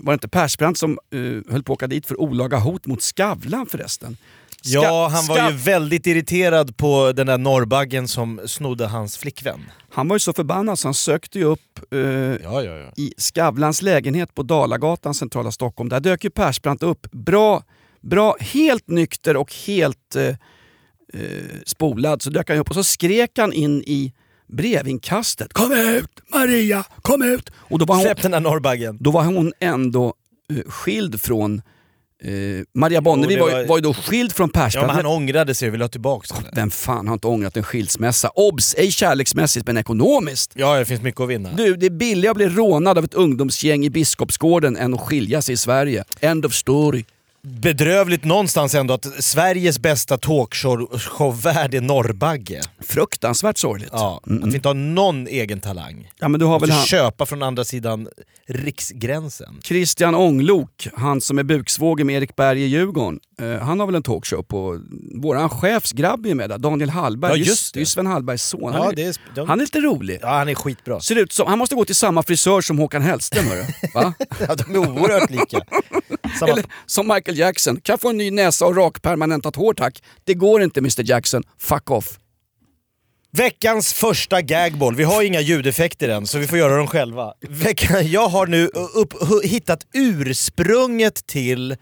var 0.00 0.12
det 0.12 0.12
inte 0.12 0.28
Persbrandt 0.28 0.78
som 0.78 0.98
eh, 1.14 1.52
höll 1.52 1.62
på 1.62 1.72
att 1.72 1.76
åka 1.76 1.86
dit 1.86 2.06
för 2.06 2.20
olaga 2.20 2.58
hot 2.58 2.86
mot 2.86 3.02
Skavlan 3.02 3.66
förresten? 3.66 4.16
Ska- 4.62 4.70
Ja, 4.82 5.08
han 5.12 5.26
var 5.26 5.50
ju 5.50 5.56
väldigt 5.56 6.06
irriterad 6.06 6.76
på 6.76 7.12
den 7.12 7.26
där 7.26 7.38
norrbaggen 7.38 8.08
som 8.08 8.40
snodde 8.46 8.86
hans 8.86 9.18
flickvän. 9.18 9.60
Han 9.90 10.08
var 10.08 10.16
ju 10.16 10.20
så 10.20 10.32
förbannad 10.32 10.78
så 10.78 10.88
han 10.88 10.94
sökte 10.94 11.38
ju 11.38 11.44
upp 11.44 11.80
eh, 11.90 11.98
Ja, 11.98 12.38
ja, 12.42 12.62
ja. 12.62 12.92
i 12.96 13.14
Skavlans 13.16 13.82
lägenhet 13.82 14.34
på 14.34 14.42
Dalagatan, 14.42 15.14
centrala 15.14 15.52
Stockholm. 15.52 15.88
Där 15.88 16.00
dök 16.00 16.24
ju 16.24 16.30
Persbrandt 16.30 16.82
upp. 16.82 17.06
Bra, 17.10 17.62
bra 18.00 18.36
helt 18.40 18.88
nykter 18.88 19.36
och 19.36 19.54
helt 19.66 20.16
eh, 20.16 20.24
eh, 20.26 20.34
spolad. 21.66 22.22
Så 22.22 22.30
dök 22.30 22.48
han 22.48 22.58
upp 22.58 22.68
och 22.68 22.74
så 22.74 22.84
skrek 22.84 23.30
han 23.38 23.52
in 23.52 23.82
i 23.86 24.12
brevinkastet. 24.52 25.52
Kom 25.52 25.72
ut 25.72 26.10
Maria, 26.34 26.84
kom 27.02 27.22
ut! 27.22 27.50
Och 27.56 27.78
då 27.78 27.84
var 27.84 27.94
hon, 27.94 28.04
Släpp 28.04 28.22
den 28.22 28.30
där 28.30 28.40
norrbaggen. 28.40 28.96
då 29.00 29.10
var 29.10 29.24
hon 29.24 29.52
ändå 29.60 30.14
eh, 30.52 30.70
skild 30.70 31.20
från 31.20 31.62
eh, 32.24 32.30
Maria 32.74 33.00
Bonnevi 33.00 33.36
var, 33.36 33.48
ju- 33.48 33.54
var- 33.54 33.66
var 33.66 33.76
ju 33.78 33.82
då 33.82 33.94
skild 33.94 34.32
från 34.32 34.50
Ja, 34.54 34.60
Persbrandt. 34.60 34.86
men 34.86 34.96
han 34.96 35.06
ångrade 35.06 35.54
sig 35.54 35.68
och 35.68 35.74
ville 35.74 35.84
ha 35.84 35.88
tillbaka 35.88 36.34
henne. 36.34 36.48
Vem 36.52 36.70
fan 36.70 37.06
har 37.06 37.14
inte 37.14 37.26
ångrat 37.26 37.56
en 37.56 37.62
skilsmässa? 37.62 38.28
Obs! 38.34 38.74
Ej 38.78 38.90
kärleksmässigt 38.90 39.66
men 39.66 39.76
ekonomiskt. 39.76 40.52
Ja, 40.54 40.78
det 40.78 40.84
finns 40.84 41.02
mycket 41.02 41.20
att 41.20 41.28
vinna. 41.28 41.52
Du, 41.52 41.76
det 41.76 41.86
är 41.86 41.90
billigare 41.90 42.30
att 42.30 42.36
bli 42.36 42.48
rånad 42.48 42.98
av 42.98 43.04
ett 43.04 43.14
ungdomsgäng 43.14 43.84
i 43.84 43.90
Biskopsgården 43.90 44.76
än 44.76 44.94
att 44.94 45.00
skilja 45.00 45.42
sig 45.42 45.52
i 45.52 45.56
Sverige. 45.56 46.04
End 46.20 46.46
of 46.46 46.52
story. 46.54 47.04
Bedrövligt 47.48 48.24
någonstans 48.24 48.74
ändå 48.74 48.94
att 48.94 49.06
Sveriges 49.24 49.78
bästa 49.78 50.16
talkshow-värd 50.16 51.74
är 51.74 51.80
Norrbagge. 51.80 52.60
Fruktansvärt 52.80 53.58
sorgligt. 53.58 53.88
Ja, 53.92 54.20
Att 54.42 54.48
vi 54.52 54.54
inte 54.54 54.68
har 54.68 54.74
någon 54.74 55.26
egen 55.26 55.60
talang. 55.60 56.10
Ja, 56.18 56.28
men 56.28 56.40
du 56.40 56.46
har 56.46 56.60
väl 56.60 56.70
han, 56.70 56.84
köpa 56.86 57.26
från 57.26 57.42
andra 57.42 57.64
sidan 57.64 58.08
riksgränsen. 58.48 59.60
Christian 59.64 60.14
Ånglok, 60.14 60.88
han 60.94 61.20
som 61.20 61.38
är 61.38 61.42
buksvåger 61.42 62.04
med 62.04 62.16
Erik 62.16 62.36
Berg 62.36 62.62
i 62.62 62.66
Djurgården. 62.66 63.20
Eh, 63.42 63.58
han 63.58 63.80
har 63.80 63.86
väl 63.86 63.94
en 63.94 64.02
talkshow 64.02 64.42
på... 64.42 64.80
Våran 65.14 65.48
chefsgrabb 65.48 66.26
är 66.26 66.34
med 66.34 66.50
där, 66.50 66.58
Daniel 66.58 66.90
Hallberg. 66.90 67.30
Ja, 67.30 67.36
Just 67.36 67.48
just 67.50 67.74
det 67.74 67.80
är 67.80 67.84
Sven 67.84 68.06
Hallbergs 68.06 68.42
son. 68.42 68.72
Han, 68.72 68.82
Ja, 68.82 68.90
är, 68.92 68.96
det 68.96 69.02
är, 69.02 69.16
de, 69.34 69.48
han 69.48 69.58
är 69.60 69.64
lite 69.64 69.80
rolig. 69.80 70.18
ja, 70.22 70.28
han 70.38 70.48
är 70.48 70.54
skitbra. 70.54 71.00
Ser 71.00 71.16
ut 71.16 71.32
som, 71.32 71.46
han 71.48 71.58
måste 71.58 71.74
gå 71.74 71.84
till 71.84 71.94
samma 71.94 72.22
frisör 72.22 72.60
som 72.60 72.78
Håkan 72.78 73.02
Hellström. 73.02 73.44
hörru. 73.46 73.64
Va? 73.94 74.14
Ja, 74.48 74.54
de 74.54 74.74
är 74.74 74.78
oerhört 74.78 75.30
lika. 75.30 75.60
Samma, 76.38 76.52
Eller 76.52 76.64
som 76.86 77.08
Michael 77.08 77.37
Jackson. 77.38 77.80
Kan 77.80 77.92
jag 77.92 78.00
få 78.00 78.08
en 78.08 78.16
ny 78.16 78.30
näsa 78.30 78.66
och 78.66 78.76
rakpermanentat 78.76 79.56
hår 79.56 79.74
tack? 79.74 80.02
Det 80.24 80.34
går 80.34 80.62
inte 80.62 80.80
Mr 80.80 81.10
Jackson. 81.10 81.42
Fuck 81.58 81.90
off. 81.90 82.18
Veckans 83.30 83.92
första 83.92 84.42
gagball. 84.42 84.94
Vi 84.94 85.04
har 85.04 85.22
inga 85.22 85.40
ljudeffekter 85.40 86.08
än, 86.08 86.26
så 86.26 86.38
vi 86.38 86.46
får 86.46 86.58
göra 86.58 86.76
dem 86.76 86.86
själva. 86.86 87.32
Veckan, 87.48 88.10
jag 88.10 88.28
har 88.28 88.46
nu 88.46 88.66
upp, 88.94 89.14
hittat 89.44 89.86
ursprunget 89.94 91.26
till 91.26 91.76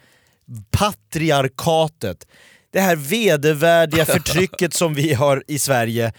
patriarkatet. 0.70 2.26
det 2.72 2.80
här 2.80 2.96
vedervärdiga 2.96 4.04
förtrycket 4.04 4.74
som 4.74 4.94
vi 4.94 5.14
har 5.14 5.44
i 5.48 5.58
Sverige. 5.58 6.12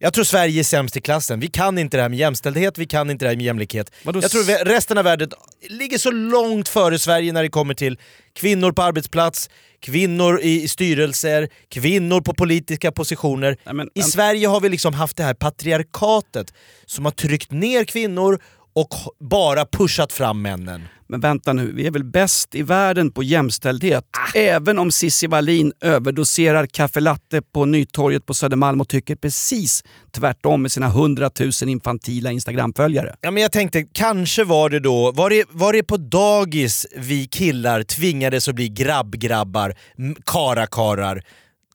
Jag 0.00 0.14
tror 0.14 0.24
Sverige 0.24 0.60
är 0.60 0.64
sämst 0.64 0.96
i 0.96 1.00
klassen. 1.00 1.40
Vi 1.40 1.46
kan 1.46 1.78
inte 1.78 1.96
det 1.96 2.02
här 2.02 2.08
med 2.08 2.18
jämställdhet, 2.18 2.78
vi 2.78 2.86
kan 2.86 3.10
inte 3.10 3.24
det 3.24 3.28
här 3.28 3.36
med 3.36 3.44
jämlikhet. 3.44 3.92
Vadå 4.02 4.20
Jag 4.22 4.30
tror 4.30 4.64
resten 4.64 4.98
av 4.98 5.04
världen 5.04 5.30
ligger 5.68 5.98
så 5.98 6.10
långt 6.10 6.68
före 6.68 6.98
Sverige 6.98 7.32
när 7.32 7.42
det 7.42 7.48
kommer 7.48 7.74
till 7.74 7.98
kvinnor 8.34 8.72
på 8.72 8.82
arbetsplats, 8.82 9.50
kvinnor 9.80 10.40
i 10.40 10.68
styrelser, 10.68 11.48
kvinnor 11.68 12.20
på 12.20 12.34
politiska 12.34 12.92
positioner. 12.92 13.56
I 13.94 14.02
Sverige 14.02 14.48
har 14.48 14.60
vi 14.60 14.68
liksom 14.68 14.94
haft 14.94 15.16
det 15.16 15.22
här 15.22 15.34
patriarkatet 15.34 16.54
som 16.86 17.04
har 17.04 17.12
tryckt 17.12 17.50
ner 17.50 17.84
kvinnor 17.84 18.40
och 18.80 18.94
bara 19.20 19.66
pushat 19.66 20.12
fram 20.12 20.42
männen. 20.42 20.82
Men 21.08 21.20
vänta 21.20 21.52
nu, 21.52 21.72
vi 21.72 21.86
är 21.86 21.90
väl 21.90 22.04
bäst 22.04 22.54
i 22.54 22.62
världen 22.62 23.12
på 23.12 23.22
jämställdhet? 23.22 24.04
Även 24.34 24.78
om 24.78 24.90
Cissi 24.90 25.26
Wallin 25.26 25.72
överdoserar 25.80 26.66
kaffe 26.66 27.00
latte 27.00 27.42
på 27.42 27.64
Nytorget 27.64 28.26
på 28.26 28.34
Södermalm 28.34 28.80
och 28.80 28.88
tycker 28.88 29.16
precis 29.16 29.84
tvärtom 30.12 30.62
med 30.62 30.72
sina 30.72 30.86
100 30.86 31.30
000 31.40 31.50
infantila 31.66 32.30
Instagramföljare. 32.30 33.14
Ja, 33.20 33.30
men 33.30 33.42
jag 33.42 33.52
tänkte, 33.52 33.82
kanske 33.92 34.44
var 34.44 34.70
det 34.70 34.80
då, 34.80 35.12
var 35.12 35.30
det, 35.30 35.44
var 35.50 35.72
det 35.72 35.82
på 35.82 35.96
dagis 35.96 36.86
vi 36.96 37.26
killar 37.26 37.82
tvingades 37.82 38.48
att 38.48 38.54
bli 38.54 38.68
grabb-grabbar, 38.68 39.74
kara-karar? 40.26 41.22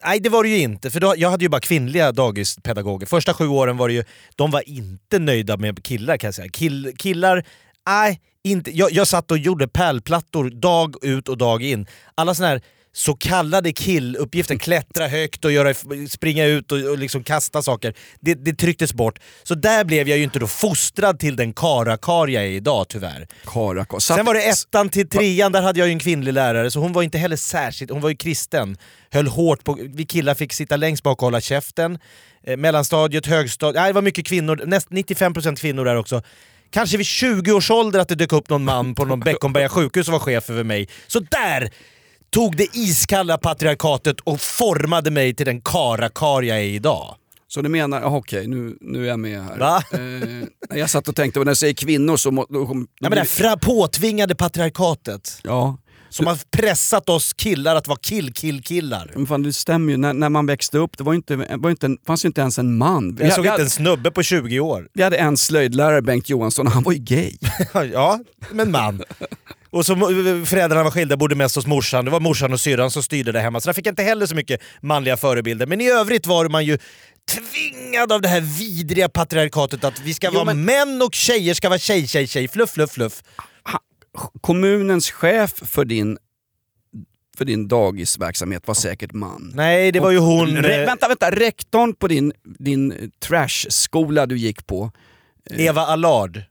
Nej 0.06 0.20
det 0.20 0.30
var 0.30 0.44
det 0.44 0.50
ju 0.50 0.58
inte, 0.58 0.92
för 0.92 1.00
då, 1.00 1.14
jag 1.18 1.30
hade 1.30 1.46
ju 1.46 1.50
bara 1.50 1.62
kvinnliga 1.62 2.12
dagispedagoger. 2.12 3.08
Första 3.08 3.34
sju 3.34 3.48
åren 3.48 3.78
var 3.78 3.88
det 3.88 3.94
ju, 3.94 4.04
de 4.36 4.52
var 4.52 4.70
inte 4.70 5.20
nöjda 5.20 5.58
med 5.58 5.84
killar 5.84 6.18
kan 6.18 6.28
jag 6.28 6.36
säga. 6.36 6.50
Kill, 6.50 6.94
killar, 6.98 7.46
nej, 7.88 8.22
inte. 8.44 8.78
Jag, 8.78 8.92
jag 8.92 9.08
satt 9.08 9.32
och 9.32 9.38
gjorde 9.38 9.68
pärlplattor 9.68 10.50
dag 10.50 11.06
ut 11.06 11.30
och 11.30 11.38
dag 11.38 11.64
in. 11.64 11.88
Alla 12.16 12.36
såna 12.36 12.48
här 12.48 12.62
så 12.96 13.14
kallade 13.14 13.74
killuppgifter, 13.74 14.56
klättra 14.56 15.08
högt 15.08 15.46
och 15.46 15.52
göra, 15.52 15.74
springa 16.10 16.46
ut 16.46 16.72
och, 16.72 16.78
och 16.78 16.98
liksom 16.98 17.24
kasta 17.24 17.62
saker, 17.62 17.94
det, 18.20 18.34
det 18.34 18.54
trycktes 18.54 18.94
bort. 18.94 19.20
Så 19.44 19.56
där 19.56 19.84
blev 19.84 20.10
jag 20.10 20.18
ju 20.18 20.24
inte 20.24 20.40
då 20.40 20.48
fostrad 20.48 21.20
till 21.20 21.36
den 21.36 21.54
karakar 21.54 22.28
jag 22.28 22.44
är 22.44 22.48
idag 22.48 22.88
tyvärr. 22.90 23.28
Karakar. 23.46 24.00
Sen 24.00 24.26
var 24.26 24.34
det 24.34 24.50
ettan 24.50 24.90
till 24.90 25.10
trean, 25.10 25.52
där 25.52 25.62
hade 25.62 25.80
jag 25.80 25.88
ju 25.88 25.94
en 25.94 26.00
kvinnlig 26.00 26.34
lärare, 26.34 26.72
så 26.72 26.80
hon 26.80 26.94
var 26.94 27.04
inte 27.04 27.18
heller 27.18 27.36
särskilt, 27.36 27.92
hon 27.92 28.02
var 28.02 28.10
ju 28.10 28.16
kristen. 28.16 28.78
Höll 29.12 29.28
hårt 29.28 29.64
på, 29.64 29.78
vi 29.82 30.06
killar 30.06 30.36
fick 30.36 30.54
sitta 30.54 30.76
längst 30.76 31.04
bak 31.04 31.22
och 31.22 31.26
hålla 31.26 31.42
käften. 31.42 32.00
Eh, 32.44 32.58
mellanstadiet, 32.58 33.26
högstadiet, 33.26 33.76
nej 33.76 33.90
det 33.90 33.94
var 33.94 34.02
mycket 34.02 34.26
kvinnor, 34.26 34.62
näst 34.66 34.90
95% 34.90 35.56
kvinnor 35.56 35.86
där 35.86 35.96
också. 35.96 36.22
Kanske 36.74 36.98
vid 36.98 37.06
20 37.06 37.52
års 37.52 37.72
ålder 37.72 38.00
att 38.00 38.10
det 38.10 38.16
dök 38.16 38.34
upp 38.34 38.50
någon 38.50 38.64
man 38.64 38.96
på 38.96 39.06
någon 39.06 39.20
Beckomberga 39.26 39.70
sjukhus 39.70 40.06
som 40.06 40.12
var 40.12 40.20
chef 40.20 40.50
över 40.50 40.64
mig. 40.64 40.88
Så 41.08 41.20
där 41.20 41.72
tog 42.34 42.58
det 42.58 42.76
iskalla 42.78 43.38
patriarkatet 43.38 44.20
och 44.20 44.42
formade 44.42 45.12
mig 45.12 45.36
till 45.36 45.46
den 45.46 45.62
karakar 45.62 46.42
jag 46.42 46.58
är 46.58 46.64
idag. 46.64 47.16
Så 47.48 47.62
du 47.62 47.70
menar, 47.70 48.02
ah, 48.02 48.18
okej 48.18 48.48
nu, 48.48 48.78
nu 48.82 49.04
är 49.04 49.10
jag 49.10 49.20
med 49.20 49.44
här. 49.44 49.58
Va? 49.58 49.84
Eh, 50.72 50.78
jag 50.78 50.90
satt 50.90 51.08
och 51.08 51.16
tänkte, 51.16 51.40
när 51.40 51.46
jag 51.46 51.58
säger 51.58 51.74
kvinnor 51.74 52.18
så... 52.18 52.32
Må, 52.32 52.46
då, 52.50 52.66
då, 52.66 52.86
Ja, 53.00 53.10
men 53.10 53.12
det 53.12 53.44
här 53.44 53.58
påtvingade 53.58 54.36
patriarkatet. 54.36 55.40
Ja. 55.44 55.78
Som 56.10 56.28
har 56.28 56.40
pressat 56.52 57.10
oss 57.10 57.34
killar 57.34 57.76
att 57.76 57.88
vara 57.88 58.00
kill-kill-killar. 58.02 59.12
Men 59.16 59.28
fan, 59.28 59.44
det 59.44 59.54
stämmer 59.54 59.92
ju, 59.92 59.98
när, 59.98 60.14
när 60.14 60.30
man 60.30 60.46
växte 60.46 60.78
upp 60.78 60.98
det 60.98 61.04
var 61.04 61.14
inte, 61.14 61.36
var 61.36 61.70
inte 61.70 61.98
fanns 62.08 62.26
ju 62.26 62.28
inte 62.28 62.42
ens 62.42 62.60
en 62.60 62.78
man. 62.78 63.18
Jag 63.22 63.34
såg 63.34 63.44
vi, 63.44 63.50
inte 63.50 63.62
en 63.62 63.70
snubbe 63.70 64.12
på 64.12 64.24
20 64.24 64.60
år. 64.60 64.88
vi 64.94 65.04
hade 65.04 65.18
en 65.18 65.38
slöjdlärare, 65.38 66.02
Bengt 66.02 66.30
Johansson, 66.30 66.68
och 66.68 66.74
han 66.74 66.84
var 66.84 66.94
ju 66.94 67.00
gay. 67.00 67.34
ja, 67.94 68.20
men 68.52 68.72
man. 68.72 69.04
Och 69.74 69.86
så 69.86 69.96
föräldrarna 70.46 70.84
var 70.84 70.92
skilda, 70.92 71.18
bodde 71.18 71.36
mest 71.36 71.56
hos 71.56 71.66
morsan. 71.68 72.06
Det 72.06 72.12
var 72.12 72.20
morsan 72.20 72.54
och 72.54 72.60
syrran 72.60 72.92
som 72.92 73.04
styrde 73.04 73.32
där 73.32 73.40
hemma. 73.42 73.62
Så 73.62 73.70
där 73.70 73.74
fick 73.74 73.88
jag 73.88 73.92
inte 73.92 74.04
heller 74.04 74.26
så 74.26 74.36
mycket 74.36 74.62
manliga 74.82 75.18
förebilder. 75.18 75.66
Men 75.66 75.82
i 75.82 75.90
övrigt 75.90 76.28
var 76.28 76.50
man 76.50 76.66
ju 76.66 76.78
tvingad 77.32 78.12
av 78.12 78.22
det 78.22 78.28
här 78.28 78.42
vidriga 78.42 79.10
patriarkatet 79.10 79.84
att 79.84 80.00
vi 80.00 80.14
ska 80.14 80.28
Jo, 80.28 80.34
vara 80.34 80.46
men- 80.46 80.66
män 80.66 81.02
och 81.02 81.16
tjejer 81.16 81.54
ska 81.54 81.70
vara 81.70 81.80
tjej, 81.80 82.08
tjej, 82.08 82.28
tjej. 82.28 82.48
Fluff, 82.48 82.70
fluff, 82.70 82.92
fluff. 82.92 83.24
Kommunens 84.42 85.12
chef 85.12 85.52
för 85.66 85.86
din, 85.86 86.18
för 87.38 87.46
din 87.46 87.68
dagisverksamhet 87.68 88.68
var 88.68 88.74
säkert 88.76 89.14
man. 89.14 89.52
Nej, 89.56 89.92
det 89.92 90.00
var 90.00 90.12
ju 90.12 90.18
hon... 90.18 90.58
Re, 90.58 90.76
eh, 90.82 90.86
vänta, 90.86 91.08
vänta, 91.08 91.32
rektorn 91.32 91.94
på 91.96 92.08
din, 92.08 92.34
din 92.60 93.12
trashskola 93.20 94.26
du 94.26 94.38
gick 94.38 94.68
på, 94.68 94.92
Eva 95.52 95.82
Allard. 95.82 96.42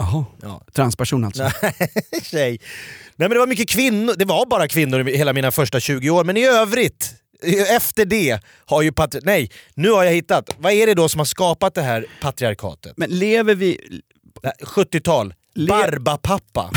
Jaha, 0.00 0.24
Ja. 0.42 0.62
transperson 0.72 1.24
alltså. 1.24 1.42
tjej. 2.22 2.58
Nej 3.16 3.28
men 3.28 3.30
det 3.30 3.38
var 3.38 3.46
mycket 3.46 3.68
kvinnor, 3.68 4.14
det 4.18 4.24
var 4.24 4.46
bara 4.46 4.68
kvinnor 4.68 5.08
i 5.08 5.16
hela 5.16 5.32
mina 5.32 5.50
första 5.50 5.80
20 5.80 6.10
år, 6.10 6.24
men 6.24 6.36
i 6.36 6.46
övrigt, 6.46 7.14
efter 7.76 8.04
det 8.04 8.40
har 8.66 8.82
ju 8.82 8.90
patri- 8.90 9.20
Nej, 9.22 9.50
nu 9.74 9.90
har 9.90 10.04
jag 10.04 10.12
hittat. 10.12 10.50
Vad 10.58 10.72
är 10.72 10.86
det 10.86 10.94
då 10.94 11.08
som 11.08 11.18
har 11.18 11.24
skapat 11.24 11.74
det 11.74 11.82
här 11.82 12.06
patriarkatet? 12.22 12.92
Men 12.96 13.10
lever 13.10 13.54
vi... 13.54 14.00
Nej, 14.42 14.52
70-tal. 14.62 15.34
Barbapappa. 15.68 16.70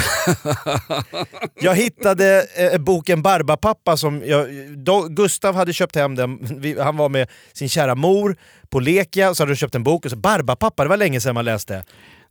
jag 1.61 1.75
hittade 1.75 2.47
eh, 2.55 2.77
boken 2.79 3.21
Barbapappa 3.21 3.97
som 3.97 4.21
jag, 4.25 4.47
då, 4.77 5.01
Gustav 5.07 5.55
hade 5.55 5.73
köpt 5.73 5.95
hem 5.95 6.15
den. 6.15 6.59
Vi, 6.61 6.79
han 6.81 6.97
var 6.97 7.09
med 7.09 7.27
sin 7.53 7.69
kära 7.69 7.95
mor 7.95 8.37
på 8.69 8.79
Lekia 8.79 9.29
och 9.29 9.37
så 9.37 9.43
hade 9.43 9.51
de 9.51 9.55
köpt 9.55 9.75
en 9.75 9.83
bok. 9.83 10.05
Och 10.05 10.11
så, 10.11 10.17
Barbapappa, 10.17 10.83
det 10.83 10.89
var 10.89 10.97
länge 10.97 11.21
sedan 11.21 11.33
man 11.35 11.45
läste. 11.45 11.83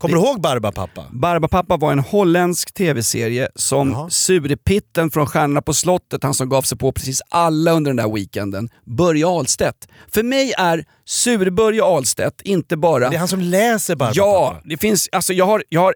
Kommer 0.03 0.17
du 0.17 0.23
ihåg 0.23 0.41
Barbapappa? 0.41 1.05
Barbapappa 1.11 1.77
var 1.77 1.93
en 1.93 1.99
holländsk 1.99 2.75
tv-serie 2.75 3.49
som 3.55 4.11
surepitten 4.11 5.11
från 5.11 5.27
Stjärnorna 5.27 5.62
på 5.62 5.75
slottet, 5.75 6.23
han 6.23 6.35
som 6.35 6.49
gav 6.49 6.62
sig 6.62 6.79
på 6.79 6.93
precis 6.93 7.23
alla 7.29 7.73
under 7.73 7.91
den 7.91 7.97
där 7.97 8.15
weekenden, 8.15 8.69
Börje 8.85 9.27
Ahlstedt. 9.27 9.88
För 10.09 10.23
mig 10.23 10.53
är 10.59 10.85
sur-Börje 11.05 11.85
Ahlstedt 11.85 12.41
inte 12.41 12.77
bara... 12.77 13.11
Det 13.11 13.17
är 13.17 13.19
han 13.19 13.29
som 13.29 13.41
läser 13.41 13.97
Barbapappa. 13.97 14.19
Ja, 14.27 14.61
det 14.65 14.77
finns, 14.77 15.09
alltså 15.12 15.33
jag 15.33 15.47
har, 15.47 15.65
jag 15.69 15.81
har 15.81 15.95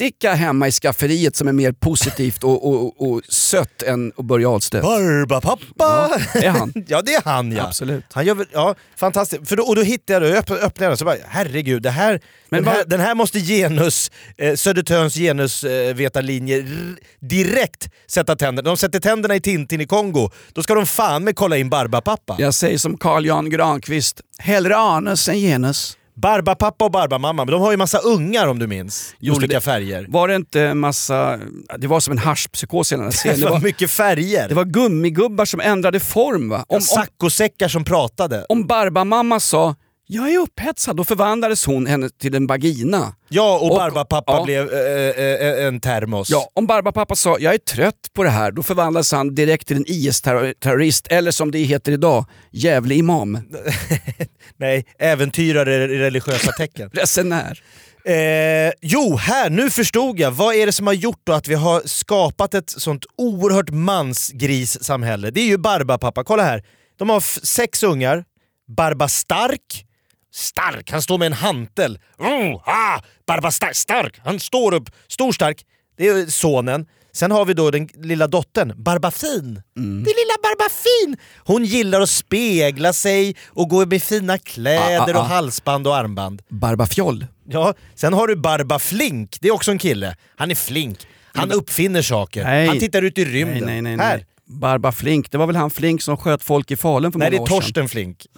ättika 0.00 0.34
hemma 0.34 0.68
i 0.68 0.72
skafferiet 0.72 1.36
som 1.36 1.48
är 1.48 1.52
mer 1.52 1.72
positivt 1.72 2.44
och, 2.44 2.68
och, 2.68 2.82
och, 3.02 3.10
och 3.12 3.22
sött 3.28 3.82
än 3.82 4.12
Börje 4.18 4.48
Ahlstedt. 4.48 4.82
Barbapappa! 4.84 5.60
Ja, 5.78 6.18
det 6.34 6.46
är 6.46 6.50
han. 6.50 6.72
ja 6.88 7.02
det 7.02 7.14
är 7.14 7.22
han 7.24 7.52
ja. 7.52 7.66
Absolut. 7.66 8.04
Han 8.12 8.26
gör 8.26 8.34
väl, 8.34 8.46
ja, 8.52 8.74
fantastiskt. 8.96 9.48
För 9.48 9.56
då, 9.56 9.62
och 9.62 9.76
då 9.76 9.82
hittade 9.82 10.12
jag 10.28 10.34
det, 10.46 10.52
och 10.52 10.56
öpp- 10.58 10.64
öppnade 10.66 10.90
den 10.90 10.96
så 10.96 11.04
bara 11.04 11.16
herregud, 11.28 11.82
det 11.82 11.90
här, 11.90 12.20
Men 12.48 12.62
den, 12.64 12.72
här, 12.72 12.78
vad- 12.78 12.88
den 12.90 13.00
här 13.00 13.14
måste 13.14 13.38
genus, 13.40 14.10
eh, 14.38 14.54
Södertörns 14.54 15.14
genusvetarlinje 15.14 16.58
r- 16.58 16.96
direkt 17.20 17.88
sätta 18.06 18.36
tänderna. 18.36 18.68
De 18.70 18.76
sätter 18.76 19.00
tänderna 19.00 19.34
i 19.36 19.40
Tintin 19.40 19.80
i 19.80 19.86
Kongo, 19.86 20.30
då 20.52 20.62
ska 20.62 20.74
de 20.74 20.86
fan 20.86 21.24
med 21.24 21.36
kolla 21.36 21.56
in 21.56 21.70
Barbapappa. 21.70 22.36
Jag 22.38 22.54
säger 22.54 22.78
som 22.78 22.96
Carl 22.98 23.26
Jan 23.26 23.50
Granqvist, 23.50 24.20
hellre 24.38 24.76
anus 24.76 25.28
än 25.28 25.36
genus. 25.38 25.97
Barbapappa 26.20 26.84
och 26.84 26.90
Barbamamma, 26.90 27.44
men 27.44 27.52
de 27.52 27.60
har 27.60 27.70
ju 27.70 27.76
massa 27.76 27.98
ungar 27.98 28.46
om 28.46 28.58
du 28.58 28.66
minns. 28.66 29.14
I 29.20 29.30
olika 29.30 29.54
det- 29.54 29.60
färger. 29.60 30.06
Var 30.08 30.28
det 30.28 30.34
inte 30.36 30.74
massa... 30.74 31.38
Det 31.78 31.86
var 31.86 32.00
som 32.00 32.12
en 32.12 32.18
haschpsykos 32.18 32.92
i 32.92 32.94
den 32.94 33.04
här 33.04 33.10
serien. 33.10 33.40
Det 33.40 33.50
var 33.50 33.60
mycket 33.60 33.90
färger. 33.90 34.48
det 34.48 34.54
var 34.54 34.64
gummigubbar 34.64 35.44
som 35.44 35.60
ändrade 35.60 36.00
form 36.00 36.48
va? 36.48 36.56
Om, 36.68 36.76
om, 36.76 36.80
Saccosäckar 36.80 37.68
som 37.68 37.84
pratade. 37.84 38.46
om 38.48 38.66
Barbamamma 38.66 39.40
sa 39.40 39.74
“Jag 40.10 40.32
är 40.34 40.38
upphetsad” 40.38 40.96
då 40.96 41.04
förvandlades 41.04 41.66
hon 41.66 41.86
henne 41.86 42.08
till 42.20 42.34
en 42.34 42.46
vagina. 42.46 43.14
Ja, 43.28 43.58
och, 43.58 43.70
Och- 43.70 43.76
Barbapappa 43.76 44.32
ja. 44.32 44.44
blev 44.44 44.72
eh, 44.72 44.78
eh, 45.24 45.66
en 45.66 45.80
termos. 45.80 46.30
Ja, 46.30 46.50
om 46.54 46.66
Barbapappa 46.66 47.14
sa 47.16 47.36
“Jag 47.40 47.54
är 47.54 47.58
trött 47.58 48.10
på 48.14 48.22
det 48.24 48.30
här” 48.30 48.50
då 48.52 48.62
förvandlades 48.62 49.12
han 49.12 49.34
direkt 49.34 49.68
till 49.68 49.76
en 49.76 49.84
IS-terrorist 49.86 51.06
eller 51.10 51.30
som 51.30 51.50
det 51.50 51.58
heter 51.58 51.92
idag, 51.92 52.24
jävlig 52.50 52.98
imam. 52.98 53.38
Nej, 54.56 54.86
äventyrare 54.98 55.74
i 55.74 55.98
religiösa 55.98 56.52
tecken. 56.52 56.90
Resenär. 56.92 57.62
Eh, 58.04 58.72
jo, 58.82 59.16
här, 59.16 59.50
nu 59.50 59.70
förstod 59.70 60.20
jag. 60.20 60.30
Vad 60.30 60.54
är 60.54 60.66
det 60.66 60.72
som 60.72 60.86
har 60.86 60.94
gjort 60.94 61.20
då 61.24 61.32
att 61.32 61.48
vi 61.48 61.54
har 61.54 61.82
skapat 61.84 62.54
ett 62.54 62.70
sånt 62.70 63.04
oerhört 63.18 63.70
mansgrissamhälle? 63.70 65.30
Det 65.30 65.40
är 65.40 65.46
ju 65.46 65.58
Barbapappa. 65.58 66.24
Kolla 66.24 66.42
här. 66.44 66.64
De 66.98 67.08
har 67.10 67.20
sex 67.46 67.82
ungar. 67.82 68.24
Barba 68.76 69.08
Stark. 69.08 69.84
Stark, 70.38 70.90
han 70.90 71.02
står 71.02 71.18
med 71.18 71.26
en 71.26 71.32
hantel. 71.32 71.98
Mm, 72.20 72.54
ah, 72.64 73.00
Barba 73.26 73.50
Stark, 73.50 73.76
stark, 73.76 74.20
han 74.24 74.40
står 74.40 74.74
upp. 74.74 74.90
Stor 75.08 75.32
stark. 75.32 75.64
Det 75.96 76.08
är 76.08 76.26
sonen. 76.26 76.86
Sen 77.12 77.30
har 77.30 77.44
vi 77.44 77.54
då 77.54 77.70
den 77.70 77.88
lilla 77.94 78.26
dottern, 78.26 78.72
Barbafin. 78.76 79.62
Det 79.74 80.10
är 80.10 80.20
lilla 80.22 80.36
Barbafin! 80.42 81.16
Hon 81.44 81.64
gillar 81.64 82.00
att 82.00 82.10
spegla 82.10 82.92
sig 82.92 83.36
och 83.48 83.68
gå 83.68 83.86
med 83.86 84.02
fina 84.02 84.38
kläder 84.38 84.98
Ah, 84.98 85.02
ah, 85.02 85.10
och 85.10 85.16
ah. 85.16 85.22
halsband 85.22 85.86
och 85.86 85.96
armband. 85.96 86.42
Barbafjoll. 86.48 87.26
Ja, 87.48 87.74
sen 87.94 88.12
har 88.12 88.26
du 88.26 88.36
Barba 88.36 88.78
Flink, 88.78 89.38
det 89.40 89.48
är 89.48 89.52
också 89.52 89.70
en 89.70 89.78
kille. 89.78 90.16
Han 90.36 90.50
är 90.50 90.54
flink. 90.54 90.98
Han 91.34 91.52
uppfinner 91.52 92.02
saker. 92.02 92.44
Nej. 92.44 92.66
Han 92.66 92.78
tittar 92.78 93.02
ut 93.02 93.18
i 93.18 93.24
rymden. 93.24 93.64
Nej, 93.64 93.82
nej, 93.82 93.96
Här. 93.96 94.24
Nej. 94.48 94.58
Barba 94.60 94.92
Flink, 94.92 95.30
det 95.30 95.38
var 95.38 95.46
väl 95.46 95.56
han 95.56 95.70
Flink 95.70 96.02
som 96.02 96.16
sköt 96.16 96.42
folk 96.42 96.70
i 96.70 96.76
Falun 96.76 97.12
för 97.12 97.18
Nej, 97.18 97.30
det 97.30 97.36
många 97.36 97.50
är 97.50 97.56
år 97.56 97.60
sedan? 97.60 97.62
Torsten 97.62 97.88
Flink. 97.88 98.26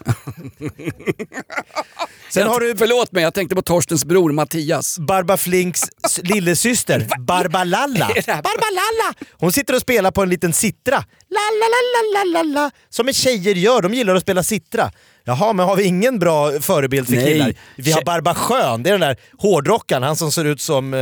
Sen 2.31 2.49
har 2.49 2.61
du... 2.61 2.75
Förlåt 2.77 3.13
mig, 3.13 3.23
jag 3.23 3.35
tänkte 3.35 3.55
på 3.55 3.63
Torstens 3.63 4.05
bror 4.05 4.33
Mattias. 4.33 4.99
Barba 4.99 5.37
Flinks 5.37 5.83
lillasyster, 6.23 7.09
Barbalalla. 7.19 8.07
Barbalalla! 8.27 9.15
Hon 9.33 9.53
sitter 9.53 9.75
och 9.75 9.81
spelar 9.81 10.11
på 10.11 10.23
en 10.23 10.29
liten 10.29 10.53
sittra. 10.53 10.97
La, 11.29 11.41
la, 11.61 11.67
la, 11.67 11.81
la, 11.95 12.25
la, 12.25 12.43
la, 12.43 12.61
la. 12.61 12.71
Som 12.89 13.09
en 13.09 13.15
tjejer 13.15 13.55
gör, 13.55 13.83
de 13.83 13.95
gillar 13.95 14.15
att 14.15 14.23
spela 14.23 14.43
sittra. 14.43 14.93
Jaha, 15.25 15.53
men 15.53 15.67
har 15.67 15.77
vi 15.77 15.85
ingen 15.85 16.19
bra 16.19 16.61
förebild 16.61 17.07
för 17.07 17.15
Nej. 17.15 17.25
killar? 17.25 17.55
Vi 17.77 17.93
har 17.93 18.03
Barba 18.03 18.35
Schön, 18.35 18.83
det 18.83 18.91
är 18.91 18.93
den 18.93 19.01
där 19.01 19.17
hårdrockaren, 19.39 20.03
han 20.03 20.17
som 20.17 20.33
ser 20.33 20.45
ut 20.45 20.61
som... 20.61 20.95
Eh, 20.95 21.01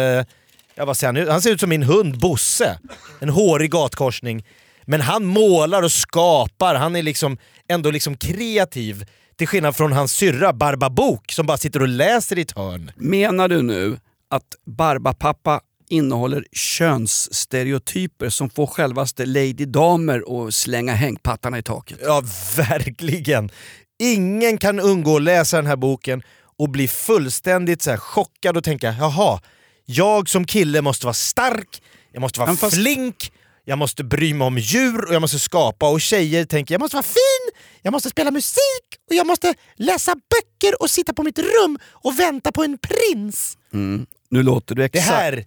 ja, 0.74 0.84
vad 0.84 0.96
säger 0.96 1.12
han? 1.12 1.28
han 1.28 1.42
ser 1.42 1.50
ut 1.50 1.60
som 1.60 1.68
min 1.70 1.82
hund 1.82 2.18
Bosse. 2.18 2.78
En 3.20 3.28
hårig 3.28 3.70
gatkorsning. 3.70 4.44
Men 4.90 5.00
han 5.00 5.24
målar 5.24 5.82
och 5.82 5.92
skapar, 5.92 6.74
han 6.74 6.96
är 6.96 7.02
liksom 7.02 7.38
ändå 7.68 7.90
liksom 7.90 8.16
kreativ. 8.16 9.04
Till 9.36 9.48
skillnad 9.48 9.76
från 9.76 9.92
hans 9.92 10.12
syrra 10.12 10.52
Barba 10.52 10.90
Bok 10.90 11.32
som 11.32 11.46
bara 11.46 11.58
sitter 11.58 11.82
och 11.82 11.88
läser 11.88 12.38
i 12.38 12.42
ett 12.42 12.56
hörn. 12.56 12.90
Menar 12.96 13.48
du 13.48 13.62
nu 13.62 13.98
att 14.30 14.44
Barbapappa 14.66 15.60
innehåller 15.88 16.44
könsstereotyper 16.52 18.28
som 18.28 18.50
får 18.50 18.66
självaste 18.66 19.26
Lady 19.26 19.52
Damer 19.64 20.46
att 20.46 20.54
slänga 20.54 20.94
hängpattarna 20.94 21.58
i 21.58 21.62
taket? 21.62 21.98
Ja, 22.02 22.22
verkligen. 22.56 23.50
Ingen 23.98 24.58
kan 24.58 24.80
undgå 24.80 25.16
att 25.16 25.22
läsa 25.22 25.56
den 25.56 25.66
här 25.66 25.76
boken 25.76 26.22
och 26.58 26.68
bli 26.68 26.88
fullständigt 26.88 27.82
så 27.82 27.96
chockad 27.96 28.56
och 28.56 28.64
tänka 28.64 28.94
jaha, 28.98 29.40
jag 29.84 30.28
som 30.28 30.44
kille 30.44 30.82
måste 30.82 31.06
vara 31.06 31.14
stark, 31.14 31.82
jag 32.12 32.20
måste 32.20 32.40
vara 32.40 32.56
fast- 32.56 32.74
flink, 32.76 33.32
jag 33.68 33.78
måste 33.78 34.04
bry 34.04 34.34
mig 34.34 34.46
om 34.46 34.58
djur 34.58 35.08
och 35.08 35.14
jag 35.14 35.20
måste 35.20 35.38
skapa. 35.38 35.88
Och 35.88 36.00
tjejer 36.00 36.44
tänker 36.44 36.74
jag 36.74 36.80
måste 36.80 36.96
vara 36.96 37.02
fin, 37.02 37.60
jag 37.82 37.92
måste 37.92 38.10
spela 38.10 38.30
musik 38.30 38.86
och 39.10 39.14
jag 39.14 39.26
måste 39.26 39.54
läsa 39.74 40.14
böcker 40.14 40.82
och 40.82 40.90
sitta 40.90 41.12
på 41.12 41.22
mitt 41.22 41.38
rum 41.38 41.78
och 41.92 42.18
vänta 42.18 42.52
på 42.52 42.62
en 42.64 42.78
prins. 42.78 43.58
Mm. 43.72 44.06
Nu 44.30 44.42
låter 44.42 44.74
du 44.74 44.82
Det 44.82 44.86
exakt... 44.98 45.08
här, 45.08 45.44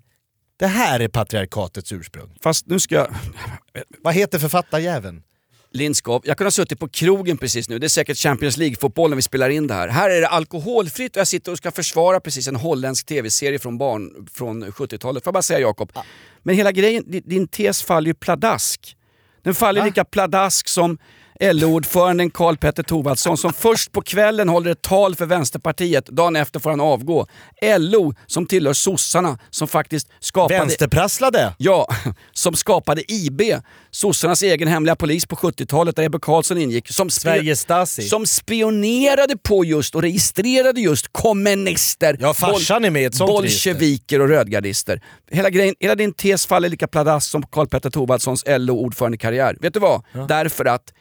det 0.59 0.67
här 0.67 0.99
är 0.99 1.07
patriarkatets 1.07 1.91
ursprung. 1.91 2.37
Fast 2.43 2.67
nu 2.67 2.79
ska 2.79 2.95
jag... 2.95 3.15
Vad 4.01 4.13
heter 4.13 4.39
författarjäveln? 4.39 5.23
Lindskov, 5.73 6.21
jag 6.25 6.37
kunde 6.37 6.45
ha 6.47 6.51
suttit 6.51 6.79
på 6.79 6.87
krogen 6.89 7.37
precis 7.37 7.69
nu. 7.69 7.79
Det 7.79 7.87
är 7.87 7.89
säkert 7.89 8.17
Champions 8.17 8.57
League-fotboll 8.57 9.09
när 9.09 9.15
vi 9.15 9.21
spelar 9.21 9.49
in 9.49 9.67
det 9.67 9.73
här. 9.73 9.87
Här 9.87 10.09
är 10.09 10.21
det 10.21 10.27
alkoholfritt 10.27 11.15
och 11.15 11.19
jag 11.19 11.27
sitter 11.27 11.51
och 11.51 11.57
ska 11.57 11.71
försvara 11.71 12.19
precis 12.19 12.47
en 12.47 12.55
holländsk 12.55 13.05
tv-serie 13.05 13.59
från 13.59 13.77
barn 13.77 14.27
från 14.33 14.63
70-talet. 14.65 15.23
Får 15.23 15.29
jag 15.29 15.33
bara 15.33 15.41
säga 15.41 15.59
Jakob? 15.59 15.91
Men 16.43 16.55
hela 16.55 16.71
grejen, 16.71 17.03
din- 17.25 17.47
tes 17.47 17.83
faller 17.83 18.07
ju 18.07 18.13
pladask. 18.13 18.95
Den 19.43 19.55
faller 19.55 19.85
lika 19.85 20.05
pladask 20.05 20.67
som 20.67 20.97
LO-ordföranden 21.41 22.31
Karl 22.31 22.57
Petter 22.57 22.83
Thorwaldsson 22.83 23.37
som 23.37 23.53
först 23.53 23.91
på 23.91 24.01
kvällen 24.01 24.49
håller 24.49 24.71
ett 24.71 24.81
tal 24.81 25.15
för 25.15 25.25
Vänsterpartiet, 25.25 26.05
dagen 26.05 26.35
efter 26.35 26.59
får 26.59 26.69
han 26.69 26.81
avgå. 26.81 27.27
LO 27.77 28.13
som 28.27 28.45
tillhör 28.45 28.73
sossarna 28.73 29.39
som 29.49 29.67
faktiskt 29.67 30.07
skapade... 30.19 30.59
Vänsterprasslade? 30.59 31.53
Ja, 31.57 31.87
som 32.31 32.53
skapade 32.53 33.11
IB, 33.11 33.41
sossarnas 33.91 34.43
egen 34.43 34.67
hemliga 34.67 34.95
polis 34.95 35.25
på 35.25 35.35
70-talet 35.35 35.95
där 35.95 36.03
Ebbe 36.03 36.19
Carlsson 36.21 36.57
ingick. 36.57 36.89
Som, 36.89 37.09
Sveriges 37.09 37.59
Stasi. 37.59 38.01
som 38.01 38.25
spionerade 38.25 39.37
på 39.37 39.65
just 39.65 39.95
och 39.95 40.01
registrerade 40.01 40.81
just 40.81 41.07
kommunister, 41.11 42.17
Ja, 42.19 42.33
farsan 42.33 42.85
är 42.85 42.89
med 42.89 43.01
i 43.01 43.05
ett 43.05 43.15
sånt 43.15 43.31
bolsjeviker 43.31 44.21
och 44.21 44.27
rödgardister. 44.27 45.01
Hela, 45.31 45.49
grejen, 45.49 45.75
hela 45.79 45.95
din 45.95 46.13
tes 46.13 46.45
faller 46.45 46.69
lika 46.69 46.87
pladask 46.87 47.31
som 47.31 47.43
Karl 47.43 47.67
Petter 47.67 47.89
Thorwaldssons 47.89 48.43
LO-ordförandekarriär. 48.47 49.57
Vet 49.61 49.73
du 49.73 49.79
vad? 49.79 50.03
Därför 50.27 50.65
att 50.65 50.93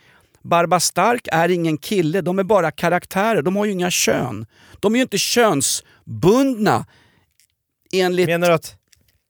Barba 0.44 0.80
Stark 0.80 1.28
är 1.32 1.48
ingen 1.48 1.78
kille, 1.78 2.20
de 2.20 2.38
är 2.38 2.44
bara 2.44 2.70
karaktärer. 2.70 3.42
De 3.42 3.56
har 3.56 3.64
ju 3.64 3.72
inga 3.72 3.90
kön. 3.90 4.46
De 4.80 4.94
är 4.94 4.96
ju 4.96 5.02
inte 5.02 5.18
könsbundna 5.18 6.86
enligt... 7.92 8.26
Menar 8.26 8.48
du 8.48 8.54
att 8.54 8.76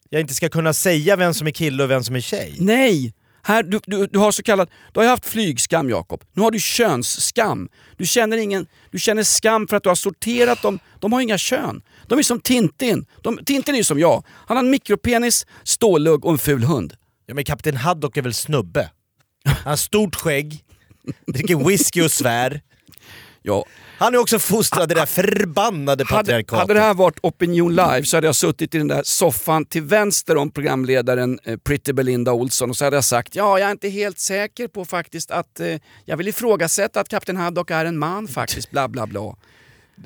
jag 0.09 0.21
inte 0.21 0.35
ska 0.35 0.49
kunna 0.49 0.73
säga 0.73 1.17
vem 1.17 1.35
som 1.35 1.47
är 1.47 1.51
kille 1.51 1.83
och 1.83 1.91
vem 1.91 2.05
som 2.05 2.17
är 2.17 2.21
tjej? 2.21 2.57
Nej! 2.59 3.15
Här, 3.43 3.63
du, 3.63 3.81
du, 3.85 4.07
du 4.07 4.19
har 4.19 4.33
så 4.33 4.43
kallad, 4.43 4.71
du 4.93 5.01
har 5.01 5.07
haft 5.07 5.27
flygskam 5.27 5.91
Jakob. 5.91 6.25
Nu 6.33 6.43
har 6.43 6.51
du 6.51 6.61
könsskam. 6.61 7.69
Du 7.97 8.07
känner, 8.07 8.37
ingen, 8.37 8.67
du 8.91 8.99
känner 8.99 9.23
skam 9.23 9.69
för 9.69 9.77
att 9.77 9.83
du 9.83 9.89
har 9.89 9.97
sorterat 9.97 10.63
dem. 10.63 10.79
De 10.99 11.13
har 11.13 11.21
inga 11.21 11.39
kön. 11.39 11.83
De 12.07 12.19
är 12.19 12.23
som 12.23 12.41
Tintin. 12.41 13.07
De, 13.23 13.39
Tintin 13.45 13.75
är 13.75 13.79
ju 13.79 13.85
som 13.85 13.99
jag. 13.99 14.25
Han 14.47 14.57
har 14.57 14.65
en 14.65 14.71
mikropenis, 14.71 15.47
stålugg 15.65 16.25
och 16.25 16.33
en 16.33 16.39
ful 16.39 16.65
hund. 16.65 16.95
Ja 17.27 17.35
men 17.35 17.45
Kapten 17.45 17.77
Haddock 17.77 18.17
är 18.17 18.23
väl 18.23 18.35
snubbe? 18.35 18.91
Han 19.45 19.71
har 19.71 19.77
stort 19.77 20.17
skägg, 20.17 20.65
dricker 21.27 21.57
whisky 21.69 22.03
och 22.03 22.11
svär. 22.11 22.61
Ja. 23.43 23.65
Han 23.99 24.15
är 24.15 24.19
också 24.19 24.39
fostrad 24.39 24.91
i 24.93 24.95
det 24.95 25.01
där 25.01 25.07
förbannade 25.07 26.05
Hade, 26.05 26.17
patriarkatet. 26.23 26.59
hade 26.61 26.75
det 26.75 26.81
här 26.81 26.95
varit 26.95 27.19
Opinion 27.23 27.75
Live 27.75 28.05
så 28.05 28.17
hade 28.17 28.27
jag 28.27 28.35
suttit 28.35 28.75
i 28.75 28.79
den 28.79 28.89
där 28.89 29.03
soffan 29.05 29.65
till 29.65 29.83
vänster 29.83 30.37
om 30.37 30.51
programledaren 30.51 31.39
eh, 31.45 31.57
Pretty 31.57 31.93
Belinda 31.93 32.33
Olsson 32.33 32.71
och 32.71 32.77
så 32.77 32.85
hade 32.85 32.97
jag 32.97 33.05
sagt 33.05 33.35
ja, 33.35 33.59
jag 33.59 33.67
är 33.67 33.73
inte 33.73 33.89
helt 33.89 34.19
säker 34.19 34.69
på 34.69 34.85
faktiskt 34.85 35.31
att 35.31 35.61
eh, 35.61 35.67
jag 36.05 36.17
vill 36.17 36.29
ifrågasätta 36.29 37.01
att 37.01 37.09
Kapten 37.09 37.37
Haddock 37.37 37.71
är 37.71 37.85
en 37.85 37.99
man 37.99 38.29
faktiskt, 38.29 38.71
bla 38.71 38.89
bla 38.89 39.07
bla. 39.07 39.37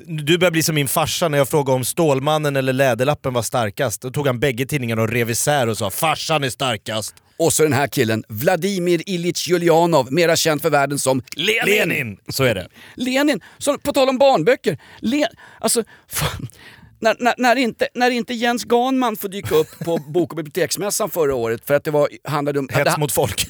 Du 0.07 0.37
börjar 0.37 0.51
bli 0.51 0.63
som 0.63 0.75
min 0.75 0.87
farsa 0.87 1.27
när 1.27 1.37
jag 1.37 1.49
frågade 1.49 1.75
om 1.75 1.85
Stålmannen 1.85 2.55
eller 2.55 2.73
Läderlappen 2.73 3.33
var 3.33 3.41
starkast. 3.41 4.01
Då 4.01 4.11
tog 4.11 4.27
han 4.27 4.39
bägge 4.39 4.65
tidningarna 4.65 5.01
och 5.01 5.09
rev 5.09 5.29
isär 5.29 5.67
och 5.67 5.77
sa 5.77 5.89
farsan 5.89 6.43
är 6.43 6.49
starkast. 6.49 7.15
Och 7.37 7.53
så 7.53 7.63
den 7.63 7.73
här 7.73 7.87
killen, 7.87 8.23
Vladimir 8.29 9.01
Ilyich 9.05 9.47
Julianov, 9.47 10.13
mera 10.13 10.35
känd 10.35 10.61
för 10.61 10.69
världen 10.69 10.99
som 10.99 11.21
Lenin. 11.35 11.89
Lenin! 11.89 12.17
Så 12.29 12.43
är 12.43 12.55
det. 12.55 12.67
Lenin, 12.95 13.41
så 13.57 13.77
på 13.77 13.93
tal 13.93 14.09
om 14.09 14.17
barnböcker. 14.17 14.77
Le, 14.99 15.27
alltså, 15.59 15.83
fan. 16.07 16.47
När, 16.99 17.15
när, 17.19 17.33
när, 17.37 17.55
inte, 17.55 17.87
när 17.93 18.11
inte 18.11 18.33
Jens 18.33 18.63
Ganman 18.63 19.15
får 19.15 19.29
dyka 19.29 19.55
upp 19.55 19.79
på 19.79 19.97
Bok 20.07 20.31
och 20.31 20.37
biblioteksmässan 20.37 21.09
förra 21.09 21.35
året 21.35 21.67
för 21.67 21.73
att 21.73 21.83
det 21.83 21.91
var, 21.91 22.09
handlade 22.23 22.59
om... 22.59 22.69
Hets 22.71 22.97
mot 22.97 23.11
folk. 23.11 23.47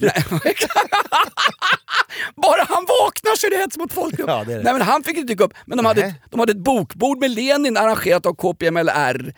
Bara 2.36 2.64
han 2.68 2.86
vaknar 2.88 3.36
så 3.36 3.46
är 3.46 3.50
det 3.50 3.56
hets 3.56 3.76
mot 3.76 3.92
folkgrupp. 3.92 4.28
Ja. 4.28 4.44
Nej 4.46 4.62
men 4.64 4.80
han 4.80 5.04
fick 5.04 5.16
inte 5.16 5.32
dyka 5.32 5.44
upp. 5.44 5.54
Men 5.66 5.76
de 5.76 5.86
hade, 5.86 6.14
de 6.30 6.40
hade 6.40 6.52
ett 6.52 6.58
bokbord 6.58 7.18
med 7.18 7.30
Lenin 7.30 7.76
arrangerat 7.76 8.26
av 8.26 8.34
KPMLR. 8.34 9.32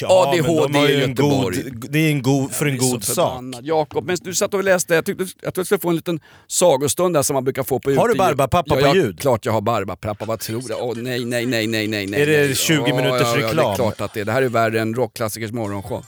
Ja, 0.00 0.32
men 0.36 0.44
ADHD 0.44 0.78
i 0.78 0.96
ju 0.96 1.02
en 1.04 1.10
Göteborg. 1.10 1.62
god, 1.62 1.90
det 1.90 1.98
är 1.98 2.10
en 2.10 2.22
god, 2.22 2.52
för 2.52 2.66
en 2.66 2.78
god 2.78 3.04
sak. 3.04 3.42
Jakob, 3.62 4.04
men 4.06 4.16
du 4.22 4.34
satt 4.34 4.54
och 4.54 4.64
läste, 4.64 4.94
jag 4.94 5.04
tyckte 5.06 5.26
att 5.48 5.54
du 5.54 5.64
skulle 5.64 5.80
få 5.80 5.88
en 5.88 5.96
liten 5.96 6.20
sagostund 6.46 7.14
där 7.14 7.22
som 7.22 7.34
man 7.34 7.44
brukar 7.44 7.62
få 7.62 7.78
på 7.80 7.90
Har 7.90 8.08
du. 8.08 8.14
Barbapappa 8.14 8.80
ja, 8.80 8.90
på 8.90 8.96
ljud? 8.96 9.20
Klart 9.20 9.44
jag 9.46 9.52
har 9.52 9.60
Barbapappa, 9.60 10.24
vad 10.24 10.40
tror 10.40 10.62
du? 10.68 10.74
Åh 10.74 10.94
nej, 10.96 11.24
nej, 11.24 11.46
nej, 11.46 11.66
nej, 11.66 11.86
nej. 11.86 12.22
Är 12.22 12.26
det 12.26 12.46
nej. 12.46 12.54
20 12.54 12.84
Ja, 12.88 12.96
minuters 12.96 13.20
ja, 13.20 13.28
ja, 13.28 13.36
det 13.36 13.46
reklam? 13.46 13.70
är 13.72 13.74
klart 13.76 14.00
att 14.00 14.14
det 14.14 14.20
är. 14.20 14.24
Det 14.24 14.32
här 14.32 14.42
är 14.42 14.48
värre 14.48 14.80
än 14.80 14.94
rockklassikers 14.94 15.52
morgonshow. 15.52 16.04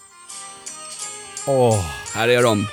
Åh. 1.47 1.85
Här 2.15 2.29
är 2.29 2.43
de. 2.43 2.67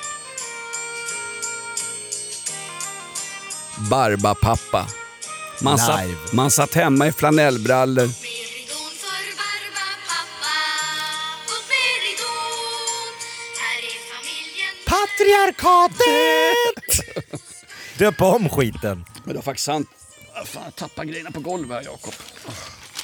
Barbapappa. 3.90 4.86
Man 5.62 5.78
satt, 5.78 6.32
man 6.32 6.50
satt 6.50 6.74
hemma 6.74 7.06
i 7.06 7.12
flanellbrallor. 7.12 8.08
Patriarkatet! 15.24 16.00
Döp 17.98 18.22
om 18.22 18.48
skiten. 18.48 19.04
Men 19.24 19.28
det 19.28 19.34
var 19.34 19.42
faktiskt 19.42 19.66
sant. 19.66 19.88
Ah, 20.34 20.44
Fan, 20.44 20.62
jag 20.64 20.76
tappade 20.76 21.08
grejerna 21.08 21.30
på 21.30 21.40
golvet 21.40 21.76
här 21.76 21.84
Jakob. 21.84 22.14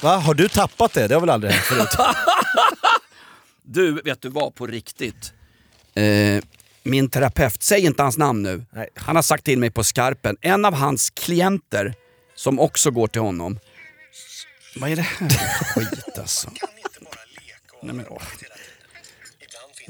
Va? 0.01 0.17
Har 0.17 0.33
du 0.33 0.47
tappat 0.47 0.93
det? 0.93 1.07
Det 1.07 1.13
har 1.13 1.21
väl 1.21 1.29
aldrig 1.29 1.53
hänt 1.53 1.65
förut? 1.65 1.89
Du, 3.63 4.01
vet 4.01 4.21
du 4.21 4.29
vad 4.29 4.55
på 4.55 4.67
riktigt? 4.67 5.33
Eh, 5.95 6.43
min 6.83 7.09
terapeut, 7.09 7.63
säg 7.63 7.85
inte 7.85 8.03
hans 8.03 8.17
namn 8.17 8.43
nu. 8.43 8.65
Nej. 8.71 8.89
Han 8.95 9.15
har 9.15 9.23
sagt 9.23 9.45
till 9.45 9.59
mig 9.59 9.71
på 9.71 9.83
skarpen, 9.83 10.37
en 10.41 10.65
av 10.65 10.73
hans 10.73 11.09
klienter 11.09 11.93
som 12.35 12.59
också 12.59 12.91
går 12.91 13.07
till 13.07 13.21
honom. 13.21 13.59
Vad 14.75 14.91
är 14.91 14.95
det 14.95 15.01
här 15.01 15.29
för 15.29 15.65
skit 15.65 16.17
alltså? 16.19 16.51
Nej, 17.81 17.95
men, 17.95 18.05
åh. 18.09 18.21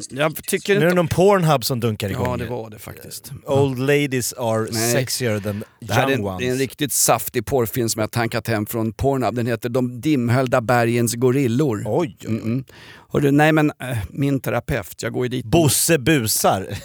Jag 0.09 0.43
tycker 0.43 0.79
Nu 0.79 0.85
är 0.85 0.89
det 0.89 0.95
någon 0.95 1.07
Pornhub 1.07 1.65
som 1.65 1.79
dunkar 1.79 2.09
igång. 2.09 2.27
Ja, 2.29 2.37
det 2.37 2.45
var 2.45 2.69
det 2.69 2.79
faktiskt. 2.79 3.31
Old 3.45 3.79
ladies 3.79 4.33
are 4.33 4.67
Nej. 4.71 4.91
sexier 4.91 5.39
than 5.39 5.63
Det 5.79 5.93
här 5.93 6.07
är 6.07 6.11
young 6.11 6.19
en, 6.19 6.25
ones. 6.25 6.39
det 6.39 6.47
är 6.47 6.51
en 6.51 6.57
riktigt 6.57 6.93
saftig 6.93 7.45
porrfilm 7.45 7.89
som 7.89 7.99
jag 7.99 8.11
tankat 8.11 8.47
hem 8.47 8.65
från 8.65 8.93
Pornhub. 8.93 9.35
Den 9.35 9.47
heter 9.47 9.69
De 9.69 10.01
dimhöljda 10.01 10.61
bergens 10.61 11.15
gorillor. 11.15 11.83
Oj, 11.85 12.17
oj, 12.19 12.27
oj. 12.27 12.39
Mm. 12.41 12.63
Hörru, 13.09 13.31
nej 13.31 13.51
men 13.51 13.71
äh, 13.81 13.97
min 14.09 14.39
terapeut, 14.39 15.03
jag 15.03 15.13
går 15.13 15.25
ju 15.25 15.29
dit... 15.29 15.45
Bosse 15.45 15.97
busar. 15.99 16.77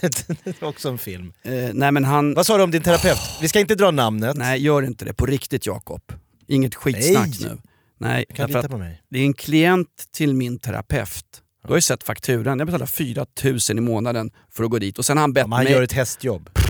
Också 0.60 0.88
en 0.88 0.98
film. 0.98 1.32
Eh, 1.42 1.52
nej 1.72 1.92
men 1.92 2.04
han... 2.04 2.34
Vad 2.34 2.46
sa 2.46 2.56
du 2.56 2.62
om 2.62 2.70
din 2.70 2.82
terapeut? 2.82 3.18
Vi 3.40 3.48
ska 3.48 3.60
inte 3.60 3.74
dra 3.74 3.90
namnet. 3.90 4.36
Nej, 4.36 4.62
gör 4.62 4.82
inte 4.82 5.04
det. 5.04 5.14
På 5.14 5.26
riktigt 5.26 5.66
Jakob. 5.66 6.02
Inget 6.48 6.74
skitsnack 6.74 7.28
Nej. 7.40 7.50
nu. 7.50 7.58
Nej, 7.98 8.24
kan 8.34 8.46
därför 8.46 8.58
lita 8.62 8.68
på 8.68 8.78
mig. 8.78 9.02
det 9.10 9.18
är 9.18 9.22
en 9.22 9.32
klient 9.34 9.88
till 10.14 10.34
min 10.34 10.58
terapeut. 10.58 11.42
Du 11.66 11.72
har 11.72 11.76
ju 11.76 11.80
sett 11.82 12.02
fakturan. 12.04 12.58
Jag 12.58 12.66
betalar 12.66 12.86
4 12.86 13.26
000 13.44 13.58
i 13.70 13.80
månaden 13.80 14.30
för 14.50 14.64
att 14.64 14.70
gå 14.70 14.78
dit 14.78 14.98
och 14.98 15.06
sen 15.06 15.16
har 15.16 15.20
han 15.22 15.32
bett 15.32 15.40
Ja, 15.40 15.46
men 15.46 15.56
han 15.56 15.64
mig... 15.64 15.72
gör 15.72 15.82
ett 15.82 15.92
hästjobb. 15.92 16.50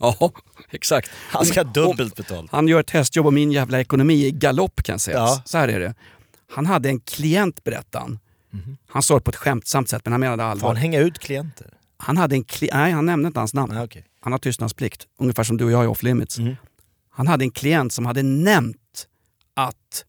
ja, 0.00 0.32
exakt. 0.70 1.10
Han 1.30 1.44
ska 1.46 1.60
ha 1.64 1.72
dubbelt 1.72 2.16
betalt. 2.16 2.50
Han 2.50 2.68
gör 2.68 2.80
ett 2.80 2.90
hästjobb 2.90 3.26
och 3.26 3.32
min 3.32 3.52
jävla 3.52 3.80
ekonomi 3.80 4.22
är 4.22 4.26
i 4.26 4.30
galopp 4.30 4.82
kan 4.82 4.98
sägas. 4.98 5.30
Ja. 5.36 5.42
Så 5.44 5.58
här 5.58 5.68
är 5.68 5.80
det. 5.80 5.94
Han 6.50 6.66
hade 6.66 6.88
en 6.88 7.00
klient 7.00 7.64
berättade 7.64 8.04
han. 8.04 8.18
Han 8.88 9.02
sa 9.02 9.14
det 9.14 9.20
på 9.20 9.30
ett 9.30 9.36
skämtsamt 9.36 9.88
sätt 9.88 10.02
men 10.04 10.12
han 10.12 10.20
menade 10.20 10.42
Får 10.42 10.50
allvar. 10.50 10.68
han 10.68 10.76
hänga 10.76 10.98
ut 11.00 11.18
klienter? 11.18 11.66
Han 11.96 12.16
hade 12.16 12.34
en 12.36 12.44
kli- 12.44 12.68
Nej, 12.72 12.92
han 12.92 13.06
nämnde 13.06 13.26
inte 13.26 13.40
hans 13.40 13.54
namn. 13.54 13.74
Nej, 13.74 13.84
okej. 13.84 14.06
Han 14.20 14.32
har 14.32 14.38
tystnadsplikt. 14.38 15.06
Ungefär 15.20 15.44
som 15.44 15.56
du 15.56 15.64
och 15.64 15.70
jag 15.70 15.84
är 15.84 15.88
off 15.88 16.02
limits. 16.02 16.38
Mm. 16.38 16.56
Han 17.10 17.26
hade 17.28 17.44
en 17.44 17.50
klient 17.50 17.92
som 17.92 18.06
hade 18.06 18.22
nämnt 18.22 18.76
att 19.56 20.04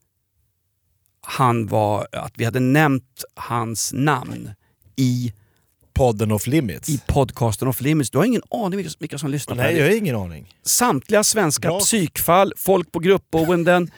han 1.26 1.66
var, 1.66 2.08
att 2.12 2.32
vi 2.36 2.44
hade 2.44 2.60
nämnt 2.60 3.24
hans 3.34 3.92
namn 3.92 4.50
i 4.96 5.32
Podden 5.92 6.32
off 6.32 6.46
limits? 6.46 6.88
i 6.88 7.00
podcasten 7.06 7.68
Off 7.68 7.80
Limits. 7.80 8.10
Du 8.10 8.18
har 8.18 8.24
ingen 8.24 8.42
aning 8.50 8.86
vilka, 8.98 9.18
som 9.18 9.30
lyssnar 9.30 9.56
på 9.56 9.62
Nej, 9.62 9.72
det 9.72 9.78
jag 9.78 9.84
här. 9.86 9.92
har 9.92 9.98
ingen 9.98 10.16
aning. 10.16 10.54
Samtliga 10.62 11.24
svenska 11.24 11.68
Bra. 11.68 11.80
psykfall, 11.80 12.52
folk 12.56 12.92
på 12.92 12.98
gruppboenden, 12.98 13.90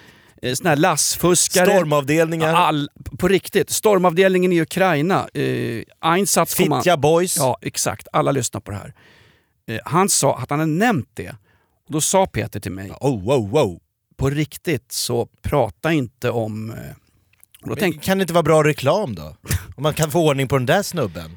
eh, 0.42 0.54
såna 0.54 0.70
här 0.70 0.76
lassfuskare. 0.76 1.66
Stormavdelningar. 1.66 2.54
All, 2.54 2.88
på 3.18 3.28
riktigt. 3.28 3.70
Stormavdelningen 3.70 4.52
i 4.52 4.60
Ukraina. 4.60 5.28
Eh, 5.34 5.82
Einsatz 6.00 6.54
Fittja 6.54 6.96
boys. 6.96 7.36
Ja, 7.36 7.58
exakt. 7.62 8.08
Alla 8.12 8.32
lyssnar 8.32 8.60
på 8.60 8.70
det 8.70 8.76
här. 8.76 8.94
Eh, 9.68 9.80
han 9.84 10.08
sa 10.08 10.36
att 10.38 10.50
han 10.50 10.58
hade 10.58 10.72
nämnt 10.72 11.10
det. 11.14 11.30
Och 11.86 11.92
då 11.92 12.00
sa 12.00 12.26
Peter 12.26 12.60
till 12.60 12.72
mig, 12.72 12.90
Oh, 13.00 13.24
wow, 13.24 13.50
wow. 13.50 13.80
på 14.16 14.30
riktigt 14.30 14.92
så 14.92 15.28
prata 15.42 15.92
inte 15.92 16.30
om... 16.30 16.70
Eh, 16.70 16.76
Men 17.68 17.76
tänkte, 17.76 18.06
Kan 18.06 18.18
det 18.18 18.22
inte 18.22 18.34
vara 18.34 18.42
bra 18.42 18.64
reklam 18.64 19.14
då? 19.14 19.36
Om 19.76 19.82
man 19.82 19.94
kan 19.94 20.10
få 20.10 20.26
ordning 20.28 20.48
på 20.48 20.56
den 20.58 20.66
där 20.66 20.82
snubben. 20.82 21.36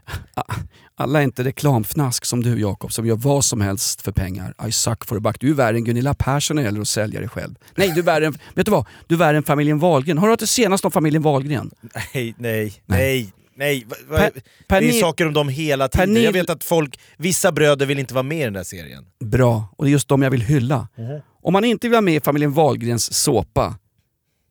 alla 0.96 1.20
är 1.20 1.24
inte 1.24 1.44
reklamfnask 1.44 2.26
som 2.26 2.44
du 2.44 2.60
Jakob 2.62 2.92
som 2.94 3.06
gör 3.08 3.16
vad 3.16 3.46
som 3.46 3.62
helst 3.62 4.02
för 4.02 4.12
pengar. 4.12 4.54
I 4.68 4.72
suck 4.72 5.06
for 5.06 5.18
a 5.18 5.20
buck. 5.20 5.36
Du 5.40 5.50
är 5.50 5.54
värre 5.54 5.78
än 5.78 5.84
Gunilla 5.84 6.14
Persson 6.14 6.56
när 6.56 6.64
det 6.64 6.68
gäller 6.68 6.82
att 6.82 6.88
sälja 6.88 7.20
dig 7.20 7.30
själv. 7.30 7.56
Nej, 7.76 7.92
du 7.96 8.00
är 8.00 8.04
värre 8.04 8.26
än, 8.26 8.38
vet 8.54 8.66
du 8.66 8.72
vad? 8.72 8.86
Du 9.08 9.16
är 9.16 9.20
värre 9.20 9.38
än 9.38 9.44
familjen 9.44 9.80
Wahlgren. 9.80 10.18
Har 10.18 10.28
du 10.28 10.32
hört 10.32 10.40
det 10.40 10.48
senaste 10.48 10.88
om 10.88 10.92
familjen 10.92 11.22
Wahlgren? 11.24 11.72
Nej, 12.14 12.36
nej, 12.38 12.74
nej. 12.86 13.34
Nej, 13.56 13.86
Per- 14.10 14.32
Per 14.68 14.82
det 14.82 14.90
är 14.90 15.02
saker 15.02 15.28
om 15.28 15.34
dem 15.34 15.50
hela 15.50 15.88
Per 15.88 16.06
tiden. 16.06 16.24
Jag 16.24 16.34
Nil- 16.34 16.42
vet 16.42 16.50
att 16.50 16.64
folk, 16.64 17.00
vissa 17.18 17.52
bröder 17.52 17.86
vill 17.86 18.00
inte 18.00 18.14
vara 18.14 18.24
med 18.24 18.38
i 18.42 18.44
den 18.44 18.54
där 18.54 18.64
serien. 18.64 19.04
Bra, 19.26 19.74
och 19.78 19.86
det 19.86 19.90
är 19.90 19.92
just 19.92 20.08
dem 20.08 20.22
jag 20.22 20.32
vill 20.32 20.42
hylla. 20.42 20.88
Mhm. 20.98 21.20
Om 21.44 21.54
man 21.54 21.64
inte 21.66 21.88
vill 21.88 21.92
vara 21.92 22.02
med 22.02 22.16
i 22.16 22.20
familjen 22.20 22.54
Wahlgrens 22.54 23.14
såpa 23.14 23.76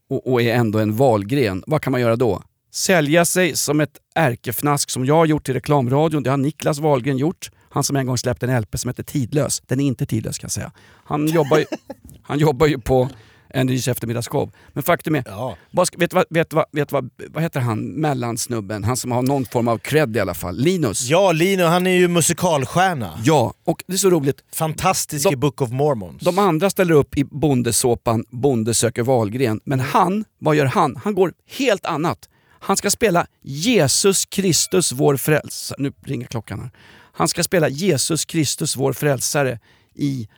och, 0.08 0.32
och 0.32 0.42
är 0.42 0.54
ändå 0.54 0.78
en 0.78 0.96
Wahlgren, 0.96 1.64
vad 1.66 1.82
kan 1.82 1.90
man 1.90 2.00
göra 2.00 2.16
då? 2.16 2.42
Sälja 2.70 3.24
sig 3.24 3.56
som 3.56 3.80
ett 3.80 3.98
ärkefnask 4.14 4.90
som 4.90 5.04
jag 5.04 5.14
har 5.14 5.26
gjort 5.26 5.48
i 5.48 5.52
reklamradion, 5.52 6.22
det 6.22 6.30
har 6.30 6.36
Niklas 6.36 6.78
Wahlgren 6.78 7.16
gjort. 7.16 7.50
Han 7.70 7.84
som 7.84 7.96
en 7.96 8.06
gång 8.06 8.18
släppte 8.18 8.46
en 8.46 8.60
LP 8.60 8.78
som 8.78 8.88
heter 8.88 9.02
Tidlös. 9.02 9.62
Den 9.66 9.80
är 9.80 9.84
inte 9.84 10.06
tidlös 10.06 10.38
kan 10.38 10.46
jag 10.46 10.52
säga. 10.52 10.72
Han 11.04 11.26
jobbar 11.26 11.58
ju, 11.58 11.64
han 12.22 12.38
jobbar 12.38 12.66
ju 12.66 12.78
på 12.78 13.08
en 13.50 13.66
Nys 13.66 13.88
eftermiddagsshow. 13.88 14.50
Men 14.72 14.82
faktum 14.82 15.14
är, 15.14 15.22
Ja. 15.26 15.56
vad, 15.70 15.88
vet, 15.98 16.10
du 16.10 16.14
vad, 16.14 16.24
vet, 16.30 16.52
vad, 16.52 16.64
vet 16.72 16.92
vad, 16.92 17.10
vad 17.28 17.42
heter 17.42 17.60
han 17.60 17.80
mellansnubben? 17.88 18.84
Han 18.84 18.96
som 18.96 19.12
har 19.12 19.22
någon 19.22 19.44
form 19.46 19.68
av 19.68 19.78
cred 19.78 20.16
i 20.16 20.20
alla 20.20 20.34
fall. 20.34 20.56
Linus. 20.56 21.08
Ja, 21.08 21.32
Lino, 21.32 21.64
han 21.64 21.86
är 21.86 21.90
ju 21.90 22.08
musikalstjärna. 22.08 23.18
Ja, 23.24 23.54
och 23.64 23.84
det 23.86 23.92
är 23.92 23.96
så 23.98 24.10
roligt. 24.10 24.44
Fantastisk 24.54 25.24
De- 25.24 25.32
i 25.32 25.36
Book 25.36 25.60
of 25.62 25.70
Mormons. 25.70 26.22
De 26.22 26.38
andra 26.38 26.70
ställer 26.70 26.94
upp 26.94 27.18
i 27.18 27.24
bondesåpan 27.24 28.24
Bonde 28.30 28.74
söker 28.74 29.02
Wahlgren. 29.02 29.60
Men 29.64 29.80
han, 29.80 30.24
vad 30.38 30.56
gör 30.56 30.66
han? 30.66 30.96
Han 31.04 31.14
går 31.14 31.32
helt 31.58 31.86
annat. 31.86 32.28
Han 32.60 32.76
ska 32.76 32.90
spela 32.90 33.26
Jesus 33.42 34.26
Kristus 34.26 34.92
vår 34.92 35.16
frälsare. 35.16 35.76
Nu 35.82 35.92
ringer 36.04 36.26
klockan 36.26 36.60
här. 36.60 36.70
Han 37.12 37.28
ska 37.28 37.42
spela 37.44 37.68
Jesus 37.68 38.24
Kristus 38.24 38.76
vår 38.76 38.92
frälsare 38.92 39.58
i 39.94 40.28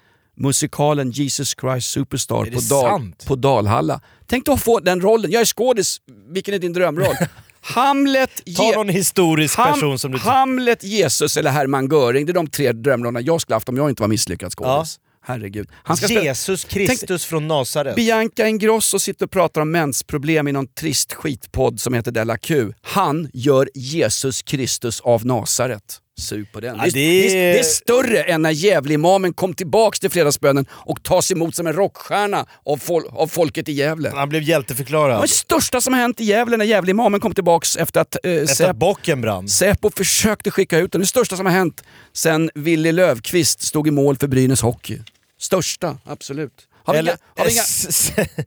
musikalen 0.40 1.10
Jesus 1.10 1.54
Christ 1.60 1.90
Superstar 1.90 2.44
på, 2.44 2.60
Dal, 2.60 3.12
på 3.26 3.36
Dalhalla. 3.36 4.00
Tänk 4.26 4.46
dig 4.46 4.54
att 4.54 4.62
få 4.62 4.80
den 4.80 5.00
rollen. 5.00 5.30
Jag 5.30 5.40
är 5.40 5.44
skådis. 5.44 5.96
Vilken 6.28 6.54
är 6.54 6.58
din 6.58 6.72
drömroll? 6.72 7.14
Hamlet, 7.60 8.30
Ta 8.56 8.72
någon 8.76 8.88
historisk 8.88 9.58
Ham- 9.58 9.72
person 9.72 9.98
som 9.98 10.12
du... 10.12 10.18
Hamlet, 10.18 10.84
Jesus 10.84 11.36
eller 11.36 11.50
Hermann 11.50 11.88
Göring. 11.88 12.26
Det 12.26 12.32
är 12.32 12.34
de 12.34 12.46
tre 12.46 12.72
drömrollerna 12.72 13.20
jag 13.20 13.40
skulle 13.40 13.56
haft 13.56 13.68
om 13.68 13.76
jag 13.76 13.90
inte 13.90 14.02
var 14.02 14.08
misslyckad 14.08 14.52
skådis. 14.52 14.98
Herregud. 15.22 15.68
Han 15.72 15.96
ska 15.96 16.06
Jesus 16.06 16.64
Kristus 16.64 17.24
från 17.24 17.48
Nasaret. 17.48 17.96
Bianca 17.96 18.48
Ingrosso 18.48 18.98
sitter 18.98 19.24
och 19.24 19.30
pratar 19.30 19.60
om 19.60 19.70
mensproblem 19.70 20.48
i 20.48 20.52
någon 20.52 20.66
trist 20.66 21.12
skitpodd 21.12 21.80
som 21.80 21.94
heter 21.94 22.12
Della 22.12 22.38
Q. 22.38 22.72
Han 22.82 23.30
gör 23.32 23.68
Jesus 23.74 24.42
Kristus 24.42 25.00
av 25.00 25.26
Nasaret. 25.26 26.00
Sug 26.20 26.52
på 26.52 26.60
den. 26.60 26.76
Ja, 26.76 26.82
det, 26.82 26.88
är, 27.00 27.22
det 27.22 27.28
det, 27.28 27.48
är, 27.50 27.52
det 27.52 27.58
är 27.58 27.62
större 27.62 28.22
än 28.22 28.42
när 28.42 28.50
Gävleimamen 28.50 29.32
kom 29.32 29.54
tillbaks 29.54 30.00
till 30.00 30.10
fredagsbönen 30.10 30.66
och 30.70 31.02
tas 31.02 31.30
emot 31.32 31.54
som 31.54 31.66
en 31.66 31.72
rockstjärna 31.72 32.46
av, 32.66 32.76
fol 32.76 33.02
av 33.10 33.26
folket 33.26 33.68
i 33.68 33.72
Gävle. 33.72 34.12
Han 34.14 34.28
blev 34.28 34.42
Det 34.42 34.48
hjälteförklarad. 34.48 35.16
var 35.16 35.22
det 35.26 35.32
största 35.32 35.80
som 35.80 35.92
har 35.92 36.00
hänt 36.00 36.20
i 36.20 36.24
Gävle 36.24 36.56
när 36.56 36.64
Gävleimamen 36.64 37.20
kom 37.20 37.34
tillbaks 37.34 37.76
efter 37.76 38.00
att 38.00 38.16
eh, 38.24 38.32
Efter 38.32 38.54
Säpo 38.54 38.70
att 38.70 38.76
bocken 38.76 39.20
brann. 39.20 39.48
Säpo 39.48 39.90
försökte 39.96 40.50
skicka 40.50 40.78
ut 40.78 40.92
den. 40.92 41.00
Det 41.00 41.06
största 41.06 41.36
som 41.36 41.46
har 41.46 41.52
hänt 41.52 41.82
sen 42.12 42.50
Willy 42.54 42.92
Löfqvist 42.92 43.62
stod 43.62 43.88
i 43.88 43.90
mål 43.90 44.16
för 44.16 44.26
Brynäs 44.28 44.62
Hockey. 44.62 44.98
Största, 45.40 45.98
absolut. 46.04 46.52
Har 46.84 46.94
Eller, 46.94 47.12
inga, 47.12 47.44
har 47.44 47.50
inga, 47.50 47.62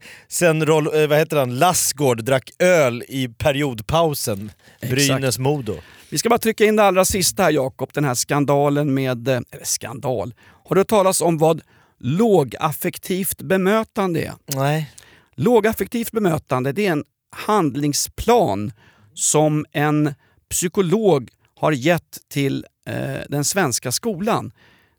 sen 0.28 0.66
Roll, 0.66 1.02
eh, 1.02 1.06
vad 1.06 1.18
heter 1.18 1.36
han, 1.36 1.58
Lassgård 1.58 2.24
drack 2.24 2.50
öl 2.58 3.04
i 3.08 3.28
periodpausen. 3.28 4.52
Brynäs-Modo. 4.82 5.76
Vi 6.14 6.18
ska 6.18 6.28
bara 6.28 6.38
trycka 6.38 6.64
in 6.64 6.76
det 6.76 6.82
allra 6.82 7.04
sista 7.04 7.42
här 7.42 7.50
Jakob, 7.50 7.90
den 7.92 8.04
här 8.04 8.14
skandalen 8.14 8.94
med... 8.94 9.28
eh, 9.28 9.40
Eller 9.50 9.64
skandal. 9.64 10.34
Har 10.64 10.74
du 10.74 10.80
hört 10.80 10.88
talas 10.88 11.20
om 11.20 11.38
vad 11.38 11.60
lågaffektivt 11.98 13.42
bemötande 13.42 14.22
är? 14.22 14.32
Nej. 14.46 14.92
Lågaffektivt 15.34 16.10
bemötande 16.10 16.72
det 16.72 16.86
är 16.86 16.92
en 16.92 17.04
handlingsplan 17.36 18.72
som 19.14 19.66
en 19.72 20.14
psykolog 20.50 21.30
har 21.54 21.72
gett 21.72 22.18
till 22.28 22.66
eh, 22.86 22.94
den 23.28 23.44
svenska 23.44 23.92
skolan. 23.92 24.52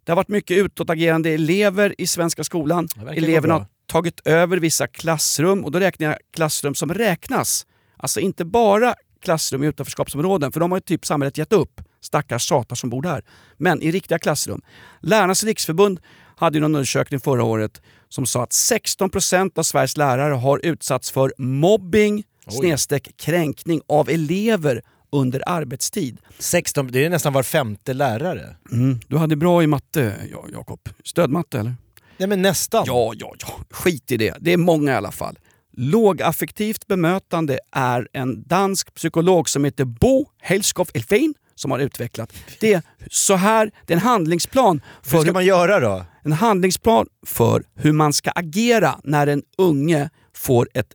Det 0.04 0.12
har 0.12 0.16
varit 0.16 0.28
mycket 0.28 0.58
utåtagerande 0.58 1.30
elever 1.30 1.96
i 1.98 2.08
svenska 2.08 2.44
skolan. 2.44 2.88
Eleverna 3.12 3.54
har 3.54 3.66
tagit 3.86 4.22
över 4.26 4.58
vissa 4.58 4.88
klassrum 4.88 5.66
och 5.66 5.72
då 5.72 5.80
räknar 5.80 6.08
jag 6.08 6.18
klassrum 6.34 6.76
som 6.76 6.94
räknas. 6.94 7.66
Alltså 7.98 8.20
inte 8.20 8.46
bara 8.46 8.96
klassrum 9.26 9.64
i 9.64 9.68
utanförskapsområden, 9.68 10.52
för 10.52 10.60
de 10.60 10.72
har 10.72 10.78
ju 10.78 10.82
typ 10.82 11.06
samhället 11.06 11.38
gett 11.38 11.54
upp. 11.54 11.82
Stackars 12.02 12.48
satar 12.48 12.76
som 12.76 12.90
bor 12.90 13.02
där. 13.02 13.24
Men 13.58 13.82
i 13.82 13.92
riktiga 13.92 14.20
klassrum. 14.20 14.62
Lärarnas 15.02 15.44
riksförbund 15.44 16.00
hade 16.36 16.58
ju 16.58 16.62
någon 16.62 16.76
undersökning 16.76 17.20
förra 17.20 17.44
året 17.44 17.82
som 18.10 18.26
sa 18.26 18.44
att 18.44 18.52
16% 18.52 19.60
av 19.60 19.64
Sveriges 19.64 19.98
lärare 19.98 20.34
har 20.34 20.66
utsatts 20.66 21.12
för 21.12 21.34
mobbing 21.38 22.24
snedstreck 22.48 23.18
kränkning 23.18 23.82
av 23.88 24.10
elever 24.10 24.82
under 25.12 25.50
arbetstid. 25.50 26.18
16, 26.40 26.88
det 26.88 27.06
är 27.06 27.10
nästan 27.10 27.34
var 27.34 27.44
femte 27.44 27.94
lärare. 27.94 28.56
Mm. 28.72 29.00
Du 29.08 29.18
hade 29.18 29.36
bra 29.36 29.64
i 29.64 29.68
matte, 29.68 30.14
ja, 30.32 30.46
Jakob. 30.52 30.80
Stödmatte 31.04 31.60
eller? 31.60 31.76
Nej 32.18 32.28
men 32.28 32.42
nästan. 32.42 32.84
Ja, 32.88 33.14
ja, 33.18 33.34
ja. 33.40 33.48
Skit 33.70 34.12
i 34.12 34.18
det. 34.18 34.36
Det 34.40 34.54
är 34.54 34.58
många 34.58 34.92
i 34.92 34.96
alla 34.96 35.12
fall. 35.12 35.40
Lågaffektivt 35.78 36.88
bemötande 36.88 37.60
är 37.72 38.08
en 38.14 38.44
dansk 38.48 38.96
psykolog 38.96 39.50
som 39.50 39.66
heter 39.66 39.86
Bo 39.86 40.26
Helskov 40.42 40.90
Elfein 40.94 41.34
som 41.56 41.72
har 41.72 41.80
utvecklat. 41.80 42.34
Det 42.60 42.74
är 42.74 42.82
så 43.12 43.36
här, 43.36 43.72
det 43.86 43.94
är 43.94 43.98
en 43.98 44.04
handlingsplan 44.04 44.82
för 45.04 45.18
Hur 45.18 45.24
ska 45.24 45.34
man 45.34 45.46
göra 45.46 45.80
då? 45.80 46.06
en 46.24 46.32
handlingsplan 46.32 47.08
för 47.26 47.64
hur 47.76 47.92
man 47.92 48.14
ska 48.14 48.32
agera 48.32 49.00
när 49.04 49.28
en 49.28 49.44
unge 49.58 50.10
får 50.34 50.70
ett 50.74 50.88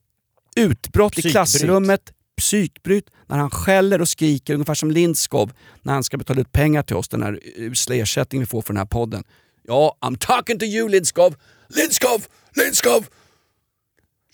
utbrott 0.56 1.12
i 1.12 1.14
Psykbryt. 1.14 1.32
klassrummet, 1.32 2.12
psykbryt, 2.36 3.10
när 3.26 3.38
han 3.38 3.50
skäller 3.50 4.00
och 4.00 4.08
skriker, 4.08 4.54
ungefär 4.54 4.74
som 4.74 4.90
Lindskov 4.90 5.52
när 5.82 5.92
han 5.92 6.04
ska 6.04 6.16
betala 6.16 6.40
ut 6.40 6.52
pengar 6.52 6.82
till 6.82 6.96
oss, 6.96 7.08
den 7.08 7.22
här 7.22 7.40
usla 7.56 7.94
ersättningen 7.94 8.42
vi 8.42 8.46
får 8.46 8.62
för 8.62 8.72
den 8.72 8.78
här 8.78 8.86
podden. 8.86 9.24
Ja, 9.62 9.96
I'm 10.00 10.16
talking 10.18 10.58
to 10.58 10.64
you 10.64 10.88
Lindskov! 10.88 11.34
Lindskov! 11.68 12.26
Lindskov! 12.56 13.06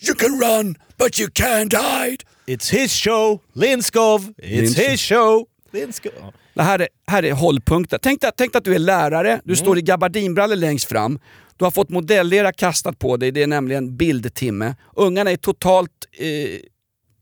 You 0.01 0.15
can 0.15 0.41
run, 0.41 0.75
but 0.99 1.21
you 1.21 1.29
can't 1.31 1.73
hide! 1.73 2.25
It's 2.47 2.71
his 2.71 2.93
show, 2.93 3.41
Lindskov! 3.55 4.33
It's 4.39 4.89
his 4.91 5.01
show! 5.01 5.47
Lindskov. 5.73 6.13
Det 6.55 6.63
här 6.63 6.79
är, 6.79 6.89
här 7.07 7.23
är 7.23 7.33
hållpunkten. 7.33 7.99
Tänk 8.03 8.23
tänk 8.37 8.57
att 8.57 8.65
du 8.65 8.75
är 8.75 8.79
lärare, 8.79 9.41
du 9.45 9.57
står 9.57 9.79
i 9.79 9.83
gabardinbrallor 9.83 10.57
längst 10.57 10.85
fram. 10.89 11.19
Du 11.57 11.65
har 11.65 11.71
fått 11.71 11.89
modellera 11.89 12.53
kastat 12.53 12.99
på 12.99 13.17
dig, 13.17 13.31
det 13.31 13.43
är 13.43 13.47
nämligen 13.47 13.97
bildtimme. 13.97 14.75
Ungarna 14.97 15.31
är 15.31 15.37
totalt, 15.37 15.91
eh, 16.19 16.61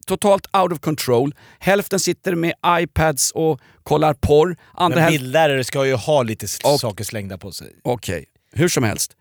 totalt 0.06 0.46
out 0.56 0.72
of 0.72 0.80
control. 0.80 1.34
Hälften 1.58 2.00
sitter 2.00 2.34
med 2.34 2.52
iPads 2.66 3.30
och 3.30 3.60
kollar 3.82 4.14
porr. 4.14 4.56
Andra 4.74 5.00
Men 5.00 5.10
bildlärare 5.12 5.64
ska 5.64 5.86
ju 5.86 5.94
ha 5.94 6.22
lite 6.22 6.46
Och- 6.64 6.80
saker 6.80 7.04
slängda 7.04 7.38
på 7.38 7.52
sig. 7.52 7.74
Okej, 7.82 8.24
hur 8.52 8.68
som 8.68 8.84
helst. 8.84 9.16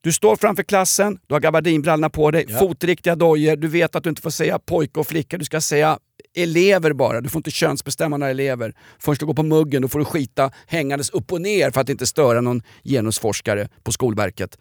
Du 0.00 0.12
står 0.12 0.36
framför 0.36 0.62
klassen, 0.62 1.18
du 1.26 1.34
har 1.34 1.40
gabardinbrallorna 1.40 2.10
på 2.10 2.30
dig, 2.30 2.44
Ja. 2.48 2.58
fotriktiga 2.58 3.16
dojor, 3.16 3.56
du 3.56 3.68
vet 3.68 3.96
att 3.96 4.02
du 4.04 4.10
inte 4.10 4.22
får 4.22 4.30
säga 4.30 4.58
pojke 4.58 5.00
och 5.00 5.06
flicka, 5.06 5.38
du 5.38 5.44
ska 5.44 5.60
säga 5.60 5.98
elever 6.34 6.92
bara. 6.92 7.20
Du 7.20 7.28
får 7.28 7.38
inte 7.38 7.50
könsbestämma 7.50 8.16
några 8.16 8.30
elever. 8.30 8.74
Först 8.98 9.20
du 9.20 9.26
går 9.26 9.34
på 9.34 9.42
muggen 9.42 9.82
då 9.82 9.88
får 9.88 9.98
du 9.98 10.04
skita 10.04 10.50
hängandes 10.66 11.10
upp 11.10 11.32
och 11.32 11.40
ner 11.40 11.70
för 11.70 11.80
att 11.80 11.88
inte 11.88 12.06
störa 12.06 12.40
någon 12.40 12.62
genusforskare 12.84 13.68
på 13.82 13.92
Skolverket. 13.92 14.58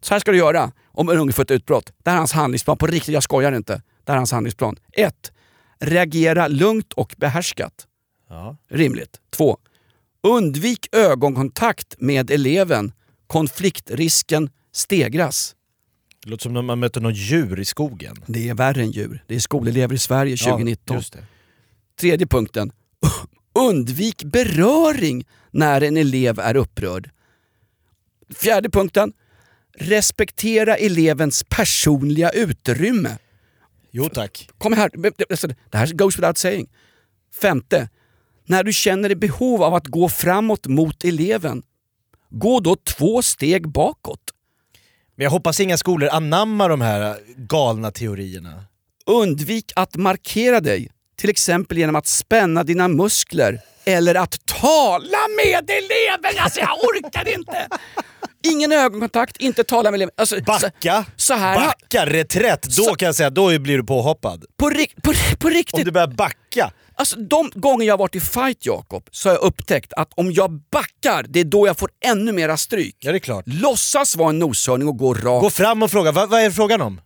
Så 0.00 0.14
här 0.14 0.20
ska 0.20 0.30
du 0.32 0.38
göra 0.38 0.72
om 0.92 1.08
en 1.08 1.18
unge 1.18 1.32
får 1.32 1.42
ett 1.42 1.50
utbrott. 1.50 1.92
Det 2.02 2.10
här 2.10 2.16
är 2.16 2.18
hans 2.18 2.32
handlingsplan. 2.32 2.76
På 2.76 2.86
riktigt, 2.86 3.14
jag 3.14 3.22
skojar 3.22 3.52
inte. 3.52 3.72
Det 3.74 4.12
här 4.12 4.14
är 4.14 4.16
hans 4.16 4.32
handlingsplan. 4.32 4.76
1. 4.92 5.32
Reagera 5.80 6.48
lugnt 6.48 6.92
och 6.92 7.14
behärskat. 7.18 7.86
Ja. 8.28 8.56
Rimligt. 8.70 9.16
2. 9.36 9.58
Undvik 10.22 10.88
ögonkontakt 10.92 11.94
med 11.98 12.30
eleven. 12.30 12.92
Konfliktrisken 13.26 14.50
stegras. 14.78 15.54
Det 16.24 16.30
låter 16.30 16.42
som 16.42 16.52
när 16.52 16.62
man 16.62 16.80
möter 16.80 17.00
något 17.00 17.16
djur 17.16 17.60
i 17.60 17.64
skogen. 17.64 18.16
Det 18.26 18.48
är 18.48 18.54
värre 18.54 18.82
än 18.82 18.90
djur. 18.90 19.24
Det 19.26 19.34
är 19.34 19.40
skolelever 19.40 19.94
i 19.94 19.98
Sverige 19.98 20.36
2019. 20.36 21.02
Ja. 21.14 21.20
Tredje 22.00 22.26
punkten. 22.26 22.72
Undvik 23.68 24.24
beröring 24.24 25.26
när 25.50 25.80
en 25.80 25.96
elev 25.96 26.38
är 26.40 26.56
upprörd. 26.56 27.10
Fjärde 28.34 28.70
punkten. 28.70 29.12
Respektera 29.74 30.76
elevens 30.76 31.44
personliga 31.48 32.30
utrymme. 32.30 33.18
Jo 33.90 34.08
tack. 34.08 34.48
Kom 34.58 34.72
här, 34.72 34.90
alltså, 35.30 35.48
det 35.70 35.78
här 35.78 35.92
goes 35.92 36.18
without 36.18 36.38
saying. 36.38 36.68
Femte. 37.40 37.88
När 38.46 38.64
du 38.64 38.72
känner 38.72 39.10
ett 39.10 39.18
behov 39.18 39.62
av 39.62 39.74
att 39.74 39.86
gå 39.86 40.08
framåt 40.08 40.66
mot 40.66 41.04
eleven, 41.04 41.62
gå 42.30 42.60
då 42.60 42.76
två 42.76 43.22
steg 43.22 43.68
bakåt. 43.68 44.20
Men 45.18 45.24
jag 45.24 45.30
hoppas 45.30 45.60
inga 45.60 45.76
skolor 45.76 46.08
anammar 46.12 46.68
de 46.68 46.80
här 46.80 47.16
galna 47.36 47.90
teorierna. 47.90 48.64
Undvik 49.06 49.72
att 49.76 49.96
markera 49.96 50.60
dig, 50.60 50.90
till 51.16 51.30
exempel 51.30 51.78
genom 51.78 51.96
att 51.96 52.06
spänna 52.06 52.64
dina 52.64 52.88
muskler 52.88 53.60
eller 53.84 54.14
att 54.14 54.46
tala 54.46 55.18
med 55.44 55.70
eleverna. 55.70 56.42
Alltså 56.42 56.60
jag 56.60 56.78
orkar 56.84 57.34
inte! 57.38 57.68
Ingen 58.42 58.72
ögonkontakt, 58.72 59.36
inte 59.36 59.64
tala 59.64 59.90
med 59.90 59.98
eleven. 59.98 60.12
Alltså, 60.16 60.36
Backa! 60.46 61.04
Så, 61.16 61.26
så 61.26 61.34
här, 61.34 61.54
Backa, 61.66 62.06
reträtt! 62.06 62.62
Då 62.62 62.70
Så- 62.82 62.94
kan 62.94 63.06
jag 63.06 63.14
säga, 63.14 63.30
då 63.30 63.58
blir 63.58 63.76
du 63.78 63.84
påhoppad. 63.84 64.44
på, 64.58 64.70
ri- 64.70 65.00
på, 65.02 65.12
på 65.38 65.48
riktigt. 65.48 65.74
Om 65.74 65.84
du 65.84 65.90
börjar 65.90 66.06
backa. 66.08 66.72
Alltså 66.94 67.16
de 67.20 67.50
gånger 67.54 67.86
jag 67.86 67.92
har 67.92 67.98
varit 67.98 68.14
i 68.14 68.20
fight 68.20 68.66
Jakob, 68.66 69.08
så 69.10 69.28
har 69.28 69.34
jag 69.34 69.42
upptäckt 69.42 69.92
att 69.92 70.08
om 70.16 70.32
jag 70.32 70.50
backar, 70.72 71.26
det 71.28 71.40
är 71.40 71.44
då 71.44 71.66
jag 71.66 71.78
får 71.78 71.90
ännu 72.04 72.32
mera 72.32 72.56
stryk. 72.56 72.96
Ja 73.00 73.10
det 73.12 73.16
är 73.18 73.20
klart. 73.20 73.44
Låtsas 73.46 74.16
vara 74.16 74.28
en 74.28 74.38
noshörning 74.38 74.88
och 74.88 74.96
gå 74.98 75.14
rakt. 75.14 75.42
Gå 75.42 75.50
fram 75.50 75.82
och 75.82 75.90
fråga, 75.90 76.12
vad, 76.12 76.28
vad 76.30 76.40
är 76.40 76.50
frågan 76.50 76.80
om? 76.82 77.00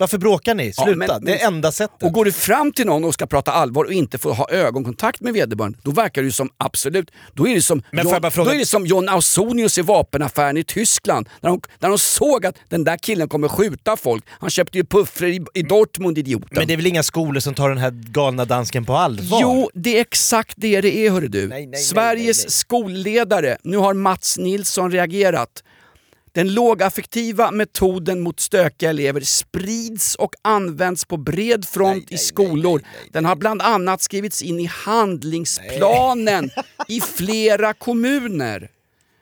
Varför 0.00 0.18
bråkar 0.18 0.54
ni? 0.54 0.72
Ja, 0.76 0.84
Sluta, 0.84 0.98
men- 0.98 1.24
det 1.24 1.40
är 1.42 1.46
enda 1.46 1.72
sättet. 1.72 2.02
Och 2.02 2.12
går 2.12 2.24
du 2.24 2.32
fram 2.32 2.72
till 2.72 2.86
någon 2.86 3.04
och 3.04 3.14
ska 3.14 3.26
prata 3.26 3.52
allvar 3.52 3.84
och 3.84 3.92
inte 3.92 4.18
får 4.18 4.32
ha 4.34 4.48
ögonkontakt 4.50 5.20
med 5.20 5.32
vederbörande, 5.32 5.78
då 5.82 5.90
verkar 5.90 6.22
ju 6.22 6.32
som 6.32 6.48
absolut, 6.56 7.10
då 7.34 7.48
är 7.48 7.54
det 7.54 7.62
som, 7.62 7.82
Men 7.92 8.04
John, 8.08 8.30
fråga- 8.30 8.44
då 8.50 8.54
är 8.54 8.58
det 8.58 8.66
som 8.66 8.86
John 8.86 9.08
Ausonius 9.08 9.78
i 9.78 9.82
vapenaffären 9.82 10.56
i 10.56 10.64
Tyskland. 10.64 11.28
När 11.40 11.50
de, 11.50 11.60
när 11.78 11.88
de 11.88 11.98
såg 11.98 12.46
att 12.46 12.54
den 12.68 12.84
där 12.84 12.96
killen 12.96 13.28
kommer 13.28 13.48
skjuta 13.48 13.96
folk. 13.96 14.24
Han 14.28 14.50
köpte 14.50 14.78
ju 14.78 14.84
puffrar 14.84 15.28
i, 15.28 15.40
i 15.54 15.62
Dortmund, 15.62 16.18
idioten. 16.18 16.48
Men 16.52 16.66
det 16.66 16.72
är 16.72 16.76
väl 16.76 16.86
inga 16.86 17.02
skolor 17.02 17.40
som 17.40 17.54
tar 17.54 17.68
den 17.68 17.78
här 17.78 17.90
galna 17.90 18.44
dansken 18.44 18.84
på 18.84 18.94
allvar? 18.96 19.38
Jo, 19.42 19.70
det 19.74 19.96
är 19.96 20.00
exakt 20.00 20.54
det 20.56 20.80
det 20.80 20.96
är 21.06 21.10
hörru 21.10 21.28
du. 21.28 21.48
Nej, 21.48 21.66
nej, 21.66 21.80
Sveriges 21.80 22.38
nej, 22.38 22.44
nej. 22.46 22.50
skolledare, 22.52 23.56
nu 23.62 23.76
har 23.76 23.94
Mats 23.94 24.38
Nilsson 24.38 24.90
reagerat. 24.92 25.62
Den 26.32 26.54
lågaffektiva 26.54 27.50
metoden 27.50 28.20
mot 28.20 28.40
stökiga 28.40 28.90
elever 28.90 29.20
sprids 29.20 30.14
och 30.14 30.34
används 30.42 31.04
på 31.04 31.16
bred 31.16 31.64
front 31.64 32.12
i 32.12 32.18
skolor. 32.18 32.82
Den 33.12 33.24
har 33.24 33.36
bland 33.36 33.62
annat 33.62 34.02
skrivits 34.02 34.42
in 34.42 34.60
i 34.60 34.64
handlingsplanen 34.64 36.50
i 36.88 37.00
flera 37.00 37.72
kommuner. 37.72 38.70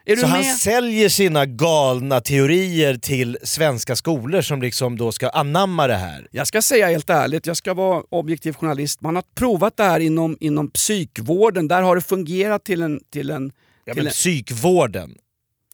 Är 0.04 0.16
Så 0.16 0.26
han 0.26 0.44
säljer 0.44 1.08
sina 1.08 1.46
galna 1.46 2.20
teorier 2.20 2.94
till 2.94 3.38
svenska 3.42 3.96
skolor 3.96 4.42
som 4.42 4.62
liksom 4.62 4.96
då 4.96 5.12
ska 5.12 5.28
anamma 5.28 5.86
det 5.86 5.96
här? 5.96 6.28
Jag 6.30 6.46
ska 6.46 6.62
säga 6.62 6.88
helt 6.88 7.10
ärligt, 7.10 7.46
jag 7.46 7.56
ska 7.56 7.74
vara 7.74 8.02
objektiv 8.10 8.52
journalist. 8.52 9.00
Man 9.00 9.14
har 9.14 9.24
provat 9.34 9.76
det 9.76 9.84
här 9.84 10.00
inom, 10.00 10.36
inom 10.40 10.70
psykvården. 10.70 11.68
Där 11.68 11.82
har 11.82 11.96
det 11.96 12.02
fungerat 12.02 12.64
till 12.64 12.82
en... 12.82 13.00
Till 13.12 13.30
en, 13.30 13.52
Ja, 13.84 13.94
men 13.94 14.06
en 14.06 14.12
psykvården. 14.12 15.14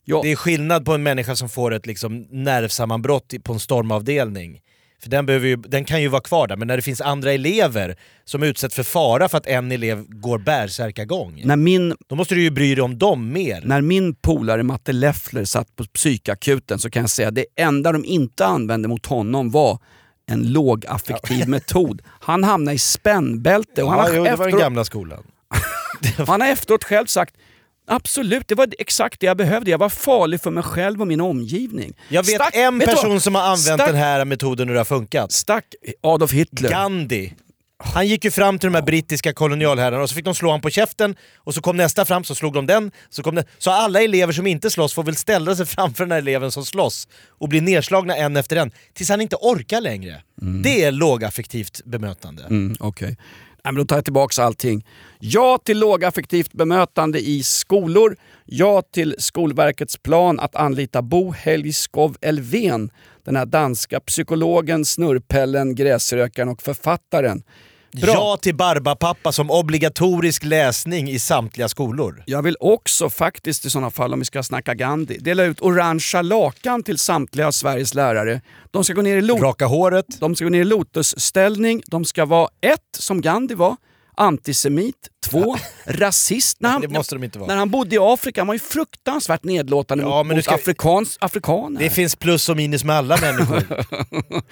Ja. 0.05 0.21
Det 0.23 0.33
är 0.33 0.37
skillnad 0.37 0.85
på 0.85 0.93
en 0.95 1.03
människa 1.03 1.37
som 1.37 1.49
får 1.49 1.75
ett 1.75 1.87
liksom 1.87 2.27
nervsammanbrott 2.31 3.35
på 3.45 3.53
en 3.53 3.61
stormavdelning. 3.61 4.61
För 5.03 5.11
den, 5.11 5.27
behöver 5.27 5.49
ju, 5.49 5.57
den 5.57 5.85
kan 5.85 6.03
ju 6.03 6.09
vara 6.09 6.21
kvar 6.21 6.49
där, 6.49 6.57
men 6.57 6.69
när 6.69 6.77
det 6.77 6.83
finns 6.83 7.01
andra 7.01 7.33
elever 7.33 7.97
som 8.25 8.43
utsätts 8.43 8.75
för 8.75 8.83
fara 8.83 9.29
för 9.29 9.39
att 9.39 9.47
en 9.47 9.73
elev 9.73 10.05
går 10.09 10.39
bärsärkagång, 10.39 11.43
när 11.45 11.57
min 11.57 11.95
då 12.09 12.15
måste 12.17 12.35
du 12.35 12.43
ju 12.43 12.51
bry 12.51 12.75
dig 12.75 12.83
om 12.83 12.99
dem 12.99 13.33
mer. 13.33 13.63
När 13.65 13.81
min 13.81 14.15
polare 14.15 14.63
Matte 14.63 14.93
Leffler 14.93 15.45
satt 15.45 15.77
på 15.77 15.85
psykakuten 15.85 16.79
så 16.79 16.91
kan 16.91 17.03
jag 17.03 17.11
säga 17.11 17.29
att 17.29 17.35
det 17.35 17.47
enda 17.57 17.93
de 17.93 18.05
inte 18.05 18.47
använde 18.47 18.89
mot 18.89 19.07
honom 19.07 19.51
var 19.51 19.79
en 20.27 20.53
lågaffektiv 20.53 21.49
metod. 21.49 22.03
Han 22.07 22.45
hamnade 22.45 22.75
i 22.75 22.79
spännbälte 22.79 23.83
och 23.83 23.91
han, 23.91 23.99
Ja, 23.99 24.05
har 24.05 24.17
jo, 24.17 24.25
det 24.25 24.37
var 24.37 24.49
den 24.51 24.59
gamla 24.59 24.85
skolan. 24.85 25.25
han 26.27 26.41
har 26.41 26.49
efteråt 26.49 26.85
själv 26.85 27.07
sagt 27.07 27.35
Absolut, 27.87 28.49
det 28.49 28.55
var 28.55 28.69
exakt 28.79 29.21
det 29.21 29.27
jag 29.27 29.37
behövde. 29.37 29.71
Jag 29.71 29.79
var 29.79 29.89
farlig 29.89 30.41
för 30.41 30.51
mig 30.51 30.63
själv 30.63 31.01
och 31.01 31.07
min 31.07 31.21
omgivning. 31.21 31.93
Jag 32.09 32.23
vet 32.27 32.35
Stack- 32.41 32.55
en 32.57 32.79
vet 32.79 32.89
person 32.91 33.21
som 33.21 33.35
har 33.35 33.43
använt 33.43 33.81
Stack- 33.81 33.87
den 33.87 33.97
här 33.97 34.25
metoden 34.25 34.69
och 34.69 34.73
det 34.75 34.81
har 34.81 34.85
funkat. 34.85 35.33
Stack 35.33 35.65
Adolf 36.03 36.33
Hitler. 36.33 36.71
Gandhi. 36.71 37.33
Han 37.79 38.07
gick 38.07 38.25
ju 38.25 38.31
fram 38.31 38.59
till 38.59 38.67
de 38.67 38.75
här 38.75 38.83
brittiska 38.83 39.33
kolonialherrarna 39.33 40.03
och 40.03 40.09
så 40.09 40.15
fick 40.15 40.25
de 40.25 40.35
slå 40.35 40.49
honom 40.49 40.61
på 40.61 40.71
käften 40.71 41.17
och 41.37 41.55
så 41.55 41.61
kom 41.61 41.77
nästa 41.77 42.05
fram 42.05 42.25
så 42.25 42.35
slog 42.35 42.55
de 42.55 42.67
den. 42.67 42.91
Så, 43.11 43.23
kom 43.23 43.35
den. 43.35 43.45
så 43.59 43.71
alla 43.71 44.03
elever 44.03 44.33
som 44.33 44.47
inte 44.47 44.71
slåss 44.71 44.93
får 44.95 45.03
väl 45.03 45.17
ställa 45.17 45.57
sig 45.57 45.67
framför 45.67 46.05
den 46.05 46.11
här 46.11 46.19
eleven 46.19 46.51
som 46.51 46.65
slåss 46.65 47.09
och 47.29 47.49
bli 47.49 47.61
nedslagna 47.61 48.17
en 48.17 48.37
efter 48.37 48.57
en 48.57 48.71
tills 48.93 49.09
han 49.09 49.21
inte 49.21 49.37
orkar 49.37 49.81
längre. 49.81 50.23
Det 50.63 50.85
är 50.85 50.93
lågaffektivt 50.93 51.81
bemötande. 51.85 52.43
Mm, 52.45 52.77
Okej. 52.81 53.17
Nej, 53.65 53.73
men 53.73 53.79
då 53.81 53.87
tar 53.87 53.97
jag 53.97 54.05
tillbaka 54.05 54.43
allting. 54.43 54.87
Ja 55.19 55.59
till 55.65 55.79
lågaffektivt 55.79 56.53
bemötande 56.53 57.21
i 57.21 57.43
skolor. 57.43 58.17
Ja 58.45 58.83
till 58.83 59.15
Skolverkets 59.19 59.99
plan 59.99 60.41
att 60.41 60.57
anlita 60.57 61.03
Bo 61.03 61.31
Helgskov 61.33 62.17
Elfven. 62.21 62.91
Den 63.25 63.37
här 63.37 63.47
danska 63.47 64.01
psykologen, 64.01 64.85
snurrpellen, 64.85 65.75
gräsrökaren 65.75 66.49
och 66.49 66.63
författaren. 66.63 67.43
Bra. 68.03 68.13
Ja 68.15 68.37
till 68.37 68.55
Barbapappa 68.55 69.33
som 69.33 69.51
obligatorisk 69.51 70.45
läsning 70.45 71.11
i 71.11 71.19
samtliga 71.19 71.69
skolor. 71.69 72.23
Jag 72.27 72.43
vill 72.43 72.57
också 72.61 73.11
faktiskt 73.11 73.65
i 73.65 73.71
sådana 73.71 73.91
fall, 73.91 74.13
om 74.13 74.19
vi 74.19 74.25
ska 74.25 74.43
snacka 74.43 74.75
Gandhi, 74.75 75.19
dela 75.19 75.45
ut 75.45 75.61
orangea 75.61 76.23
lakan 76.23 76.83
till 76.83 76.99
samtliga 76.99 77.53
Sveriges 77.53 77.95
lärare. 77.95 78.41
De 78.71 78.85
ska 78.85 78.93
gå 78.95 79.03
ner 79.03 79.17
i, 79.17 79.21
lot- 79.23 79.41
Raka 79.43 79.67
håret. 79.67 80.07
de 80.21 80.35
ska 80.37 80.45
gå 80.45 80.51
ner 80.51 80.61
i 80.61 80.65
lotusställning. 80.65 81.83
De 81.87 82.05
ska 82.05 82.25
vara 82.25 82.49
ett, 82.61 82.79
som 82.99 83.21
Gandhi 83.21 83.55
var, 83.55 83.77
antisemit. 84.17 85.09
Två, 85.27 85.57
rasist. 85.85 86.61
När 86.61 86.71
han, 86.71 86.81
Det 86.81 86.89
måste 86.89 87.15
de 87.15 87.25
inte 87.25 87.39
vara. 87.39 87.49
När 87.49 87.57
han 87.57 87.71
bodde 87.71 87.95
i 87.97 87.99
Afrika 88.01 88.41
han 88.41 88.47
var 88.47 88.55
ju 88.55 88.59
fruktansvärt 88.61 89.45
nedlåtande 89.45 90.05
Ja, 90.05 90.23
mot, 90.23 90.37
mot 90.37 90.45
ska- 90.45 90.55
afrikans, 90.55 91.17
afrikaner. 91.21 91.81
Det 91.81 91.91
finns 91.91 92.17
plus 92.17 92.49
och 92.49 92.57
minus 92.57 92.85
med 92.85 92.97
alla 92.97 93.17
människor. 93.21 93.65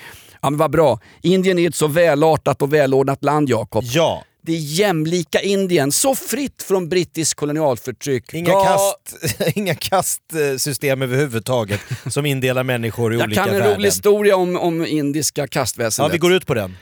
Ja 0.44 0.50
men 0.50 0.58
vad 0.58 0.70
bra. 0.70 1.00
Indien 1.22 1.58
är 1.58 1.68
ett 1.68 1.74
så 1.74 1.86
välartat 1.86 2.62
och 2.62 2.72
välordnat 2.74 3.24
land 3.24 3.48
Jakob. 3.48 3.84
Ja. 3.86 4.24
Det 4.42 4.52
jämlika 4.52 5.40
Indien, 5.40 5.92
så 5.92 6.14
fritt 6.14 6.62
från 6.62 6.88
brittiskt 6.88 7.34
kolonialförtryck. 7.34 8.34
Inga, 8.34 8.52
Ga- 8.52 8.64
kast, 8.66 9.36
inga 9.56 9.74
kastsystem 9.74 11.02
överhuvudtaget 11.02 11.80
som 12.06 12.26
indelar 12.26 12.64
människor 12.64 13.14
i 13.14 13.16
Jag 13.16 13.24
olika 13.24 13.44
kan 13.44 13.54
en 13.54 13.60
värden. 13.60 13.74
rolig 13.76 13.88
historia 13.88 14.36
om, 14.36 14.56
om 14.56 14.86
indiska 14.86 15.40
Ja, 15.40 15.46
kastväsendet. 15.46 16.14
vi 16.14 16.18
går 16.18 16.32
ut 16.32 16.46
på 16.46 16.54
den. 16.54 16.76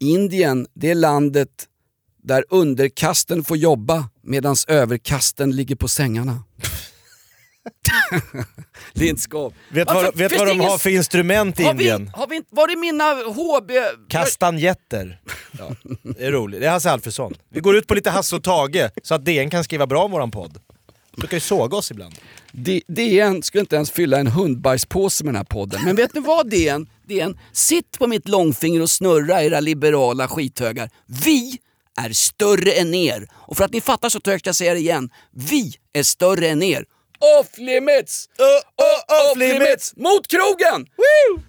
Indien, 0.00 0.66
det 0.74 0.90
är 0.90 0.94
landet 0.94 1.48
där 2.26 2.44
underkasten 2.50 3.44
får 3.44 3.56
jobba 3.56 4.08
medan 4.22 4.56
överkasten 4.68 5.56
ligger 5.56 5.76
på 5.76 5.88
sängarna. 5.88 6.42
Lindskov. 8.92 9.54
Vet 9.70 9.86
Varför 9.88 10.02
vad, 10.04 10.16
vet 10.16 10.38
vad 10.38 10.46
de 10.48 10.52
ingen- 10.52 10.70
har 10.70 10.78
för 10.78 10.90
instrument 10.90 11.60
i 11.60 11.64
Har 11.64 11.74
vi, 11.74 11.84
Indien? 11.84 12.10
har 12.14 12.26
vi 12.26 12.36
inte, 12.36 12.48
var 12.52 12.68
det 12.68 12.76
mina 12.76 13.04
HB... 13.32 13.70
Kastanjetter. 14.08 15.20
Ja, 15.58 15.70
det 16.02 16.26
är 16.26 16.32
roligt. 16.32 16.60
Det 16.60 16.66
är 16.66 16.70
Hasse 16.70 16.90
Alfredson. 16.90 17.34
Vi 17.50 17.60
går 17.60 17.76
ut 17.76 17.86
på 17.86 17.94
lite 17.94 18.10
Hasse 18.10 18.36
och 18.36 18.42
Tage 18.42 18.90
så 19.02 19.14
att 19.14 19.24
DN 19.24 19.50
kan 19.50 19.64
skriva 19.64 19.86
bra 19.86 20.04
om 20.04 20.10
våran 20.10 20.30
podd. 20.30 20.58
De 21.14 21.20
brukar 21.20 21.36
ju 21.36 21.40
såga 21.40 21.76
oss 21.76 21.90
ibland. 21.90 22.14
D- 22.52 22.82
DN 22.88 23.42
skulle 23.42 23.60
inte 23.60 23.76
ens 23.76 23.90
fylla 23.90 24.18
en 24.18 24.26
hundbajspåse 24.26 25.24
med 25.24 25.34
den 25.34 25.36
här 25.36 25.44
podden. 25.44 25.80
Men 25.84 25.96
vet 25.96 26.14
ni 26.14 26.20
vad 26.20 26.50
DN? 26.50 26.86
DN, 27.06 27.38
sitt 27.52 27.98
på 27.98 28.06
mitt 28.06 28.28
långfinger 28.28 28.82
och 28.82 28.90
snurra 28.90 29.42
era 29.42 29.60
liberala 29.60 30.28
skithögar. 30.28 30.90
Vi 31.06 31.58
är 31.96 32.10
större 32.10 32.72
än 32.72 32.94
er. 32.94 33.28
Och 33.34 33.56
för 33.56 33.64
att 33.64 33.72
ni 33.72 33.80
fattar 33.80 34.08
så 34.08 34.20
törs 34.20 34.40
jag 34.44 34.54
säga 34.54 34.74
det 34.74 34.80
igen. 34.80 35.10
Vi 35.32 35.72
är 35.92 36.02
större 36.02 36.48
än 36.48 36.62
er. 36.62 36.84
off 37.40 37.58
limits! 37.58 38.28
off 38.78 39.32
off 39.32 39.38
limits! 39.38 39.92
Mot 39.96 40.26
krogen! 40.28 40.86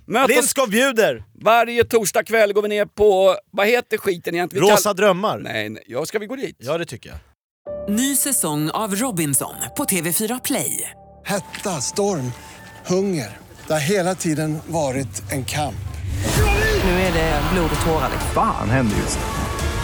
Möt 0.07 0.27
Lindskov 0.29 0.69
bjuder! 0.69 1.23
varje 1.41 1.83
torsdag 1.83 2.23
kväll 2.23 2.53
går 2.53 2.61
vi 2.61 2.67
ner 2.67 2.85
på, 2.85 3.37
vad 3.51 3.67
heter 3.67 3.97
skiten 3.97 4.35
egentligen? 4.35 4.65
Vi 4.65 4.71
Rosa 4.71 4.89
kall- 4.89 4.95
drömmar. 4.95 5.37
Nej, 5.39 5.69
nej, 5.69 5.83
ja, 5.87 6.05
ska 6.05 6.19
vi 6.19 6.25
gå 6.25 6.35
dit? 6.35 6.55
Ja 6.59 6.77
det 6.77 6.85
tycker 6.85 7.09
jag. 7.09 7.17
Ny 7.89 8.15
säsong 8.15 8.69
av 8.69 8.95
Robinson 8.95 9.53
på 9.77 9.83
TV4 9.85 10.41
Play. 10.43 10.91
Hetta, 11.25 11.81
storm, 11.81 12.31
hunger. 12.85 13.37
Det 13.67 13.73
har 13.73 13.79
hela 13.79 14.15
tiden 14.15 14.59
varit 14.67 15.31
en 15.31 15.45
kamp. 15.45 15.75
Nu 16.83 16.89
är 16.91 17.13
det 17.13 17.41
blod 17.53 17.69
och 17.79 17.85
tårar. 17.85 18.09
Fan 18.33 18.69
händer 18.69 18.97
just 18.97 19.19
nu. 19.19 19.46